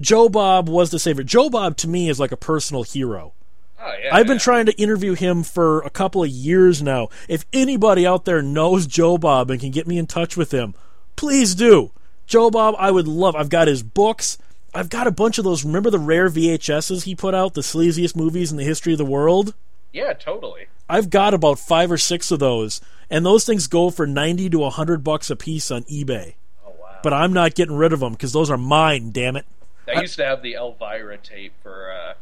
Joe 0.01 0.27
Bob 0.27 0.67
was 0.67 0.91
the 0.91 0.99
savior. 0.99 1.23
Joe 1.23 1.49
Bob 1.49 1.77
to 1.77 1.87
me 1.87 2.09
is 2.09 2.19
like 2.19 2.33
a 2.33 2.37
personal 2.37 2.83
hero. 2.83 3.33
Oh 3.79 3.93
yeah. 4.03 4.13
I've 4.13 4.27
been 4.27 4.35
yeah. 4.35 4.39
trying 4.39 4.65
to 4.65 4.81
interview 4.81 5.13
him 5.13 5.43
for 5.43 5.79
a 5.81 5.89
couple 5.89 6.23
of 6.23 6.29
years 6.29 6.81
now. 6.81 7.09
If 7.29 7.45
anybody 7.53 8.05
out 8.05 8.25
there 8.25 8.41
knows 8.41 8.87
Joe 8.87 9.17
Bob 9.17 9.49
and 9.49 9.59
can 9.61 9.71
get 9.71 9.87
me 9.87 9.97
in 9.97 10.07
touch 10.07 10.35
with 10.35 10.51
him, 10.51 10.73
please 11.15 11.55
do. 11.55 11.91
Joe 12.27 12.49
Bob, 12.49 12.75
I 12.77 12.91
would 12.91 13.07
love. 13.07 13.35
I've 13.35 13.49
got 13.49 13.67
his 13.67 13.83
books. 13.83 14.37
I've 14.73 14.89
got 14.89 15.07
a 15.07 15.11
bunch 15.11 15.37
of 15.37 15.45
those. 15.45 15.63
Remember 15.63 15.89
the 15.89 15.99
rare 15.99 16.29
VHSs 16.29 17.03
he 17.03 17.15
put 17.15 17.33
out, 17.33 17.53
the 17.53 17.61
sleaziest 17.61 18.15
movies 18.15 18.51
in 18.51 18.57
the 18.57 18.63
history 18.63 18.91
of 18.91 18.97
the 18.97 19.05
world? 19.05 19.53
Yeah, 19.93 20.13
totally. 20.13 20.67
I've 20.89 21.09
got 21.09 21.33
about 21.33 21.59
five 21.59 21.91
or 21.91 21.97
six 21.97 22.29
of 22.31 22.39
those, 22.39 22.81
and 23.09 23.25
those 23.25 23.45
things 23.45 23.67
go 23.67 23.89
for 23.89 24.05
ninety 24.07 24.49
to 24.49 24.69
hundred 24.69 25.03
bucks 25.03 25.29
a 25.29 25.35
piece 25.35 25.71
on 25.71 25.83
eBay. 25.83 26.35
Oh 26.65 26.71
wow. 26.79 26.97
But 27.03 27.13
I'm 27.13 27.33
not 27.33 27.55
getting 27.55 27.75
rid 27.75 27.93
of 27.93 27.99
them 27.99 28.13
because 28.13 28.33
those 28.33 28.49
are 28.49 28.57
mine. 28.57 29.11
Damn 29.11 29.35
it! 29.35 29.45
I 29.87 30.01
used 30.01 30.15
to 30.17 30.25
have 30.25 30.41
the 30.41 30.53
Elvira 30.53 31.17
tape 31.17 31.53
for 31.61 31.91
uh, 31.91 32.13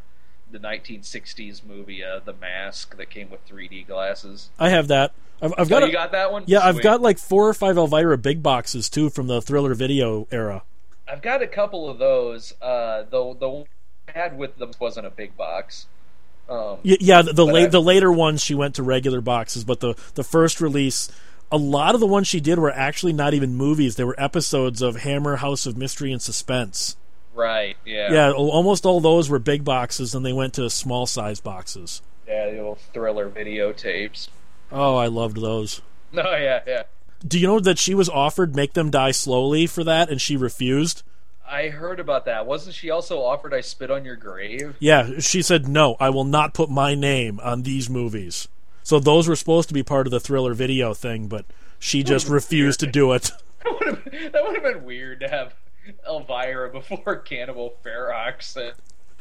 the 0.50 0.58
1960s 0.58 1.64
movie, 1.64 2.04
uh, 2.04 2.20
The 2.24 2.32
Mask, 2.34 2.96
that 2.96 3.10
came 3.10 3.30
with 3.30 3.46
3D 3.48 3.86
glasses. 3.86 4.50
I 4.58 4.68
have 4.68 4.88
that. 4.88 5.12
I've, 5.42 5.52
I've 5.58 5.66
Oh, 5.72 5.80
got. 5.80 5.86
you 5.86 5.92
got 5.92 6.12
that 6.12 6.30
one? 6.30 6.44
yeah, 6.46 6.64
I've 6.64 6.80
got 6.80 7.00
like 7.02 7.18
four 7.18 7.48
or 7.48 7.54
five 7.54 7.76
Elvira 7.76 8.16
big 8.18 8.42
boxes 8.42 8.88
too 8.88 9.10
from 9.10 9.26
the 9.26 9.40
Thriller 9.42 9.74
video 9.74 10.28
era. 10.30 10.62
I've 11.10 11.22
got 11.22 11.42
a 11.42 11.46
couple 11.46 11.88
of 11.88 11.98
those. 11.98 12.52
Uh, 12.62 13.02
the 13.02 13.34
the 13.38 13.48
one 13.48 13.64
I 14.14 14.18
had 14.18 14.38
with 14.38 14.56
them 14.58 14.70
wasn't 14.78 15.06
a 15.06 15.10
big 15.10 15.36
box. 15.36 15.86
Um, 16.48 16.78
yeah, 16.82 17.22
the 17.22 17.32
the, 17.32 17.46
la- 17.46 17.60
I- 17.60 17.66
the 17.66 17.80
later 17.80 18.12
ones 18.12 18.42
she 18.42 18.54
went 18.54 18.74
to 18.76 18.82
regular 18.82 19.20
boxes, 19.20 19.64
but 19.64 19.80
the 19.80 19.94
the 20.14 20.24
first 20.24 20.60
release, 20.60 21.10
a 21.50 21.56
lot 21.56 21.94
of 21.94 22.00
the 22.00 22.06
ones 22.06 22.26
she 22.26 22.40
did 22.40 22.58
were 22.58 22.70
actually 22.72 23.12
not 23.14 23.32
even 23.34 23.54
movies; 23.54 23.96
they 23.96 24.04
were 24.04 24.14
episodes 24.18 24.82
of 24.82 24.96
Hammer 24.96 25.36
House 25.36 25.64
of 25.66 25.76
Mystery 25.76 26.12
and 26.12 26.20
Suspense. 26.20 26.96
Right. 27.34 27.76
Yeah. 27.84 28.12
Yeah, 28.12 28.30
almost 28.32 28.86
all 28.86 29.00
those 29.00 29.28
were 29.28 29.38
big 29.40 29.64
boxes, 29.64 30.14
and 30.14 30.24
they 30.24 30.32
went 30.32 30.54
to 30.54 30.68
small 30.70 31.06
size 31.06 31.40
boxes. 31.40 32.00
Yeah, 32.28 32.50
the 32.50 32.58
old 32.60 32.78
thriller 32.92 33.28
videotapes. 33.28 34.28
Oh, 34.70 34.96
I 34.96 35.06
loved 35.08 35.40
those. 35.40 35.80
No, 36.12 36.22
yeah, 36.36 36.60
yeah. 36.66 36.82
Do 37.26 37.38
you 37.38 37.46
know 37.46 37.58
that 37.60 37.78
she 37.78 37.94
was 37.94 38.08
offered 38.10 38.54
"Make 38.54 38.74
Them 38.74 38.90
Die 38.90 39.10
Slowly" 39.12 39.66
for 39.66 39.82
that, 39.82 40.10
and 40.10 40.20
she 40.20 40.36
refused? 40.36 41.02
I 41.48 41.68
heard 41.68 42.00
about 42.00 42.24
that. 42.24 42.46
Wasn't 42.46 42.74
she 42.74 42.90
also 42.90 43.20
offered 43.22 43.52
"I 43.54 43.60
Spit 43.60 43.90
on 43.90 44.04
Your 44.04 44.16
Grave"? 44.16 44.76
Yeah, 44.78 45.18
she 45.20 45.42
said, 45.42 45.68
"No, 45.68 45.96
I 46.00 46.10
will 46.10 46.24
not 46.24 46.54
put 46.54 46.70
my 46.70 46.94
name 46.94 47.38
on 47.42 47.62
these 47.62 47.88
movies." 47.90 48.48
So 48.82 48.98
those 48.98 49.28
were 49.28 49.36
supposed 49.36 49.68
to 49.68 49.74
be 49.74 49.82
part 49.82 50.06
of 50.06 50.10
the 50.10 50.20
thriller 50.20 50.54
video 50.54 50.92
thing, 50.94 51.26
but 51.26 51.46
she 51.78 52.02
just 52.02 52.28
refused 52.28 52.80
to 52.80 52.86
do 52.86 53.12
it. 53.12 53.30
That 53.64 53.72
would 53.80 53.86
have 53.88 54.04
been, 54.04 54.32
that 54.32 54.44
would 54.44 54.54
have 54.56 54.62
been 54.74 54.84
weird 54.84 55.20
to 55.20 55.28
have 55.28 55.54
Elvira 56.06 56.68
before 56.70 57.16
Cannibal 57.24 57.74
Ferox. 57.82 58.54
And, 58.56 58.74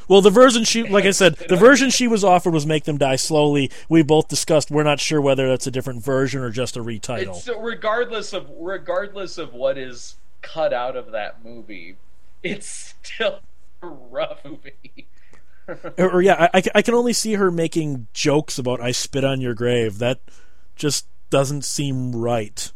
Well, 0.09 0.19
the 0.21 0.29
version 0.29 0.65
she, 0.65 0.83
like 0.83 1.05
I 1.05 1.11
said, 1.21 1.35
the 1.47 1.55
version 1.55 1.89
she 1.89 2.09
was 2.09 2.25
offered 2.25 2.53
was 2.53 2.65
"Make 2.65 2.83
Them 2.83 2.97
Die 2.97 3.15
Slowly." 3.15 3.71
We 3.87 4.01
both 4.03 4.27
discussed 4.27 4.69
we're 4.69 4.83
not 4.83 4.99
sure 4.99 5.21
whether 5.21 5.47
that's 5.47 5.65
a 5.65 5.71
different 5.71 6.03
version 6.03 6.41
or 6.41 6.49
just 6.49 6.75
a 6.75 6.83
retitle. 6.83 7.37
it's 7.37 7.49
regardless 7.57 8.33
of 8.33 8.47
regardless 8.57 9.37
of 9.37 9.53
what 9.53 9.77
is 9.77 10.15
cut 10.41 10.73
out 10.73 10.97
of 10.97 11.11
that 11.11 11.43
movie, 11.45 11.95
it's 12.43 12.95
still 13.01 13.39
a 13.81 13.87
rough 13.87 14.43
movie. 14.45 15.07
or, 15.97 16.11
or, 16.11 16.21
yeah, 16.21 16.49
I, 16.53 16.61
I 16.75 16.81
can 16.81 16.93
only 16.93 17.13
see 17.13 17.33
her 17.33 17.49
making 17.49 18.07
jokes 18.13 18.57
about 18.57 18.81
"I 18.81 18.91
spit 18.91 19.23
on 19.23 19.41
your 19.41 19.53
grave." 19.53 19.99
That 19.99 20.19
just 20.75 21.07
doesn't 21.29 21.63
seem 21.63 22.15
right. 22.15 22.71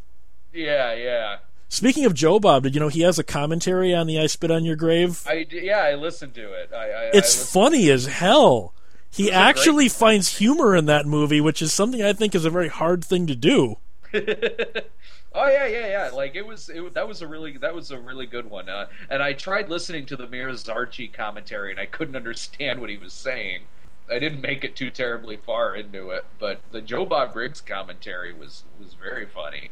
yeah, 0.53 0.93
yeah. 0.93 1.37
Speaking 1.69 2.05
of 2.05 2.13
Joe 2.13 2.39
Bob, 2.39 2.63
did 2.63 2.75
you 2.75 2.79
know 2.79 2.87
he 2.87 3.01
has 3.01 3.19
a 3.19 3.23
commentary 3.23 3.93
on 3.93 4.07
the 4.07 4.19
"I 4.19 4.27
spit 4.27 4.51
on 4.51 4.63
your 4.63 4.77
grave"? 4.77 5.23
I 5.27 5.45
yeah, 5.51 5.79
I 5.79 5.95
listened 5.95 6.33
to 6.35 6.53
it. 6.53 6.71
I, 6.73 6.89
I 6.89 7.09
It's 7.13 7.51
funny 7.51 7.89
as 7.89 8.05
hell. 8.05 8.73
He 9.09 9.31
actually 9.31 9.89
finds 9.89 10.37
humor 10.37 10.75
in 10.75 10.85
that 10.85 11.05
movie, 11.05 11.41
which 11.41 11.61
is 11.61 11.73
something 11.73 12.03
I 12.03 12.13
think 12.13 12.35
is 12.35 12.45
a 12.45 12.49
very 12.49 12.67
hard 12.67 13.03
thing 13.03 13.25
to 13.27 13.35
do. 13.35 13.77
oh 15.37 15.47
yeah, 15.47 15.67
yeah, 15.67 15.87
yeah. 15.87 16.09
Like 16.09 16.35
it 16.35 16.45
was, 16.45 16.69
it, 16.69 16.93
that 16.95 17.07
was 17.07 17.21
a 17.21 17.27
really, 17.27 17.57
that 17.57 17.73
was 17.73 17.91
a 17.91 17.99
really 17.99 18.25
good 18.25 18.49
one. 18.49 18.67
Uh, 18.67 18.87
and 19.09 19.21
I 19.21 19.33
tried 19.33 19.69
listening 19.69 20.05
to 20.07 20.15
the 20.15 20.27
Meir 20.27 20.49
Zarchi 20.49 21.11
commentary, 21.11 21.71
and 21.71 21.79
I 21.79 21.85
couldn't 21.85 22.15
understand 22.15 22.81
what 22.81 22.89
he 22.89 22.97
was 22.97 23.13
saying. 23.13 23.61
I 24.09 24.19
didn't 24.19 24.41
make 24.41 24.63
it 24.63 24.75
too 24.75 24.89
terribly 24.89 25.37
far 25.37 25.75
into 25.75 26.09
it, 26.11 26.25
but 26.39 26.61
the 26.71 26.81
Joe 26.81 27.05
Bob 27.05 27.33
Briggs 27.33 27.61
commentary 27.61 28.33
was 28.33 28.63
was 28.79 28.93
very 28.93 29.25
funny. 29.25 29.69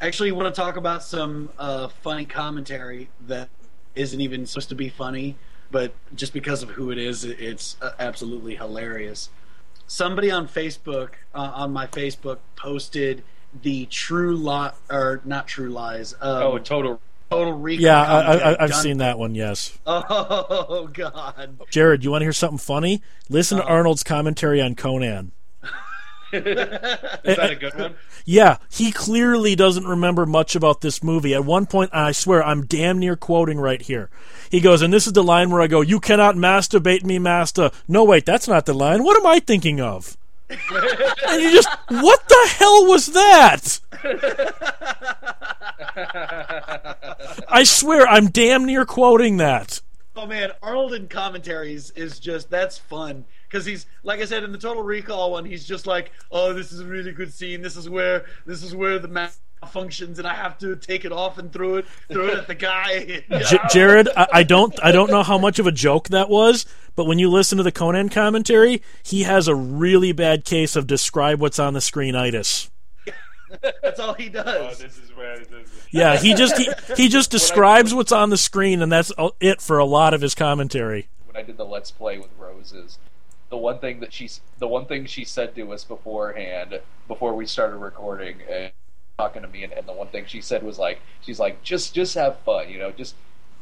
Actually, 0.00 0.28
you 0.28 0.34
want 0.34 0.54
to 0.54 0.60
talk 0.60 0.76
about 0.76 1.02
some 1.02 1.50
uh, 1.58 1.88
funny 1.88 2.24
commentary 2.24 3.10
that 3.26 3.48
isn't 3.96 4.20
even 4.20 4.46
supposed 4.46 4.68
to 4.68 4.76
be 4.76 4.88
funny, 4.88 5.36
but 5.72 5.92
just 6.14 6.32
because 6.32 6.62
of 6.62 6.70
who 6.70 6.90
it 6.92 6.98
is, 6.98 7.24
it's 7.24 7.76
uh, 7.82 7.90
absolutely 7.98 8.54
hilarious. 8.54 9.30
Somebody 9.88 10.30
on 10.30 10.46
Facebook, 10.46 11.14
uh, 11.34 11.50
on 11.54 11.72
my 11.72 11.86
Facebook, 11.86 12.38
posted 12.54 13.24
the 13.62 13.86
True 13.86 14.36
Lot, 14.36 14.76
or 14.90 15.20
not 15.24 15.46
True 15.48 15.70
Lies, 15.70 16.14
um, 16.20 16.42
oh, 16.42 16.58
total. 16.58 17.00
Total 17.30 17.52
Recall. 17.52 17.82
Yeah, 17.84 18.00
I, 18.02 18.20
I, 18.36 18.62
I've 18.64 18.70
done- 18.70 18.82
seen 18.82 18.98
that 18.98 19.18
one. 19.18 19.34
Yes, 19.34 19.78
Oh 19.86 20.88
God! 20.94 21.58
Jared, 21.68 22.02
you 22.02 22.10
want 22.10 22.22
to 22.22 22.24
hear 22.24 22.32
something 22.32 22.56
funny? 22.56 23.02
Listen 23.28 23.58
to 23.58 23.64
Arnold's 23.64 24.02
commentary 24.02 24.62
on 24.62 24.74
Conan. 24.74 25.32
Is 26.32 26.44
that 26.44 27.50
a 27.50 27.56
good 27.56 27.74
one? 27.74 27.94
Yeah, 28.24 28.58
he 28.70 28.92
clearly 28.92 29.56
doesn't 29.56 29.86
remember 29.86 30.26
much 30.26 30.54
about 30.54 30.82
this 30.82 31.02
movie. 31.02 31.34
At 31.34 31.46
one 31.46 31.64
point, 31.64 31.88
I 31.94 32.12
swear, 32.12 32.44
I'm 32.44 32.66
damn 32.66 32.98
near 32.98 33.16
quoting 33.16 33.58
right 33.58 33.80
here. 33.80 34.10
He 34.50 34.60
goes, 34.60 34.82
and 34.82 34.92
this 34.92 35.06
is 35.06 35.14
the 35.14 35.22
line 35.24 35.48
where 35.50 35.62
I 35.62 35.66
go, 35.66 35.80
"You 35.80 35.98
cannot 35.98 36.34
masturbate 36.34 37.04
me, 37.04 37.18
master." 37.18 37.70
No, 37.88 38.04
wait, 38.04 38.26
that's 38.26 38.46
not 38.46 38.66
the 38.66 38.74
line. 38.74 39.02
What 39.02 39.16
am 39.18 39.26
I 39.26 39.38
thinking 39.38 39.80
of? 39.80 40.18
and 40.50 41.42
you 41.42 41.52
just, 41.52 41.68
what 41.88 42.28
the 42.28 42.48
hell 42.56 42.86
was 42.86 43.06
that? 43.06 43.80
I 47.48 47.64
swear, 47.64 48.06
I'm 48.06 48.28
damn 48.28 48.64
near 48.64 48.84
quoting 48.84 49.36
that. 49.38 49.80
Oh 50.16 50.26
man, 50.26 50.50
Arnold 50.62 50.94
in 50.94 51.06
commentaries 51.06 51.90
is 51.92 52.18
just 52.18 52.50
that's 52.50 52.76
fun 52.76 53.24
because 53.48 53.64
he's 53.64 53.86
like 54.02 54.20
I 54.20 54.24
said 54.24 54.42
in 54.42 54.50
the 54.50 54.58
Total 54.58 54.82
Recall 54.82 55.30
one, 55.30 55.44
he's 55.44 55.64
just 55.64 55.86
like, 55.86 56.10
oh, 56.32 56.52
this 56.52 56.72
is 56.72 56.80
a 56.80 56.86
really 56.86 57.12
good 57.12 57.32
scene. 57.32 57.62
This 57.62 57.76
is 57.76 57.88
where 57.88 58.24
this 58.44 58.64
is 58.64 58.74
where 58.74 58.98
the 58.98 59.06
map 59.06 59.32
functions, 59.66 60.18
and 60.18 60.26
I 60.28 60.34
have 60.34 60.58
to 60.58 60.76
take 60.76 61.04
it 61.04 61.12
off 61.12 61.38
and 61.38 61.52
throw 61.52 61.76
it 61.76 61.86
throw 62.10 62.26
it 62.28 62.34
at 62.38 62.46
the 62.46 62.54
guy. 62.54 63.22
J- 63.48 63.58
Jared, 63.70 64.08
I, 64.16 64.26
I 64.34 64.42
don't, 64.42 64.74
I 64.82 64.92
don't 64.92 65.10
know 65.10 65.22
how 65.22 65.38
much 65.38 65.58
of 65.58 65.66
a 65.66 65.72
joke 65.72 66.08
that 66.08 66.28
was, 66.28 66.64
but 66.96 67.04
when 67.06 67.18
you 67.18 67.28
listen 67.30 67.58
to 67.58 67.64
the 67.64 67.72
Conan 67.72 68.08
commentary, 68.08 68.82
he 69.02 69.24
has 69.24 69.48
a 69.48 69.54
really 69.54 70.12
bad 70.12 70.44
case 70.44 70.76
of 70.76 70.86
describe 70.86 71.40
what's 71.40 71.58
on 71.58 71.74
the 71.74 71.80
screen 71.80 72.14
itis. 72.14 72.70
that's 73.82 73.98
all 73.98 74.14
he 74.14 74.28
Oh, 74.28 74.42
does. 74.44 74.78
this 74.78 74.98
is 74.98 75.14
where 75.16 75.38
this 75.38 75.48
is. 75.48 75.86
Yeah, 75.90 76.16
he 76.18 76.34
just 76.34 76.56
he, 76.58 76.68
he 76.96 77.08
just 77.08 77.30
describes 77.30 77.94
what's 77.94 78.12
on 78.12 78.30
the 78.30 78.36
screen, 78.36 78.82
and 78.82 78.92
that's 78.92 79.10
uh, 79.16 79.30
it 79.40 79.60
for 79.62 79.78
a 79.78 79.84
lot 79.86 80.12
of 80.14 80.20
his 80.20 80.34
commentary. 80.34 81.08
When 81.26 81.36
I 81.36 81.42
did 81.42 81.56
the 81.56 81.64
Let's 81.64 81.90
Play 81.90 82.18
with 82.18 82.30
Roses. 82.38 82.98
The 83.50 83.56
one 83.56 83.78
thing 83.78 84.00
that 84.00 84.12
she's 84.12 84.42
the 84.58 84.68
one 84.68 84.84
thing 84.84 85.06
she 85.06 85.24
said 85.24 85.54
to 85.54 85.72
us 85.72 85.82
beforehand, 85.82 86.80
before 87.06 87.34
we 87.34 87.46
started 87.46 87.78
recording 87.78 88.36
and 88.50 88.70
talking 89.18 89.42
to 89.42 89.48
me, 89.48 89.64
and, 89.64 89.72
and 89.72 89.84
the 89.86 89.92
one 89.92 90.06
thing 90.06 90.24
she 90.26 90.40
said 90.40 90.62
was 90.62 90.78
like, 90.78 91.00
she's 91.22 91.40
like, 91.40 91.60
just 91.64 91.92
just 91.92 92.14
have 92.14 92.38
fun, 92.40 92.70
you 92.70 92.78
know, 92.78 92.92
just 92.92 93.16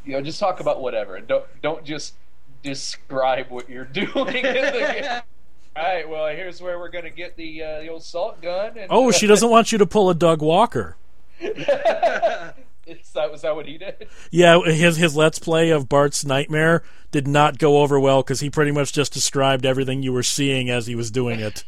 you 0.04 0.12
know, 0.12 0.20
just 0.20 0.38
talk 0.38 0.60
about 0.60 0.82
whatever, 0.82 1.16
and 1.16 1.26
don't 1.26 1.46
don't 1.62 1.82
just 1.82 2.14
describe 2.62 3.46
what 3.48 3.68
you're 3.70 3.84
doing. 3.92 4.12
in 4.14 4.42
the 4.54 4.98
game. 5.02 5.22
All 5.76 5.82
right, 5.82 6.08
well, 6.08 6.26
here's 6.28 6.60
where 6.60 6.78
we're 6.78 6.90
gonna 6.90 7.10
get 7.10 7.36
the 7.36 7.62
uh, 7.62 7.80
the 7.80 7.88
old 7.88 8.02
salt 8.02 8.40
gun. 8.42 8.76
And, 8.76 8.86
Oh, 8.90 9.10
she 9.10 9.26
doesn't 9.26 9.48
want 9.48 9.72
you 9.72 9.78
to 9.78 9.86
pull 9.86 10.10
a 10.10 10.14
Doug 10.14 10.42
Walker. 10.42 10.96
Is 11.40 13.10
that 13.14 13.32
was 13.32 13.42
that 13.42 13.56
what 13.56 13.66
he 13.66 13.78
did? 13.78 14.06
Yeah, 14.30 14.60
his 14.62 14.96
his 14.96 15.16
let's 15.16 15.38
play 15.38 15.70
of 15.70 15.88
Bart's 15.88 16.24
Nightmare 16.24 16.82
did 17.10 17.26
not 17.26 17.58
go 17.58 17.78
over 17.78 17.98
well 17.98 18.22
because 18.22 18.40
he 18.40 18.48
pretty 18.48 18.70
much 18.72 18.92
just 18.92 19.12
described 19.12 19.66
everything 19.66 20.02
you 20.02 20.12
were 20.12 20.22
seeing 20.22 20.70
as 20.70 20.86
he 20.86 20.94
was 20.94 21.10
doing 21.10 21.40
it. 21.40 21.64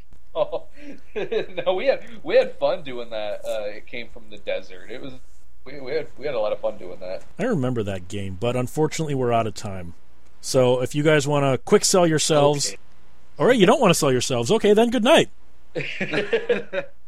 No, 1.66 1.74
we 1.74 1.86
had 1.86 2.02
we 2.22 2.36
had 2.36 2.56
fun 2.58 2.82
doing 2.82 3.10
that. 3.10 3.44
Uh, 3.44 3.64
it 3.68 3.86
came 3.86 4.08
from 4.08 4.24
the 4.30 4.38
desert. 4.38 4.90
It 4.90 5.00
was 5.02 5.14
we, 5.64 5.80
we 5.80 5.92
had 5.92 6.06
we 6.16 6.26
had 6.26 6.34
a 6.34 6.40
lot 6.40 6.52
of 6.52 6.60
fun 6.60 6.78
doing 6.78 7.00
that. 7.00 7.22
I 7.38 7.44
remember 7.44 7.82
that 7.82 8.08
game, 8.08 8.36
but 8.40 8.54
unfortunately 8.56 9.14
we're 9.14 9.32
out 9.32 9.46
of 9.46 9.54
time. 9.54 9.94
So 10.40 10.80
if 10.82 10.94
you 10.94 11.02
guys 11.02 11.26
want 11.26 11.44
to 11.44 11.58
quick 11.58 11.84
sell 11.84 12.06
yourselves, 12.06 12.68
Okay. 12.68 12.78
or 13.38 13.52
you 13.52 13.66
don't 13.66 13.80
want 13.80 13.90
to 13.90 13.94
sell 13.98 14.12
yourselves, 14.12 14.50
okay, 14.52 14.72
then 14.72 14.90
good 14.90 15.04
night. 15.04 15.28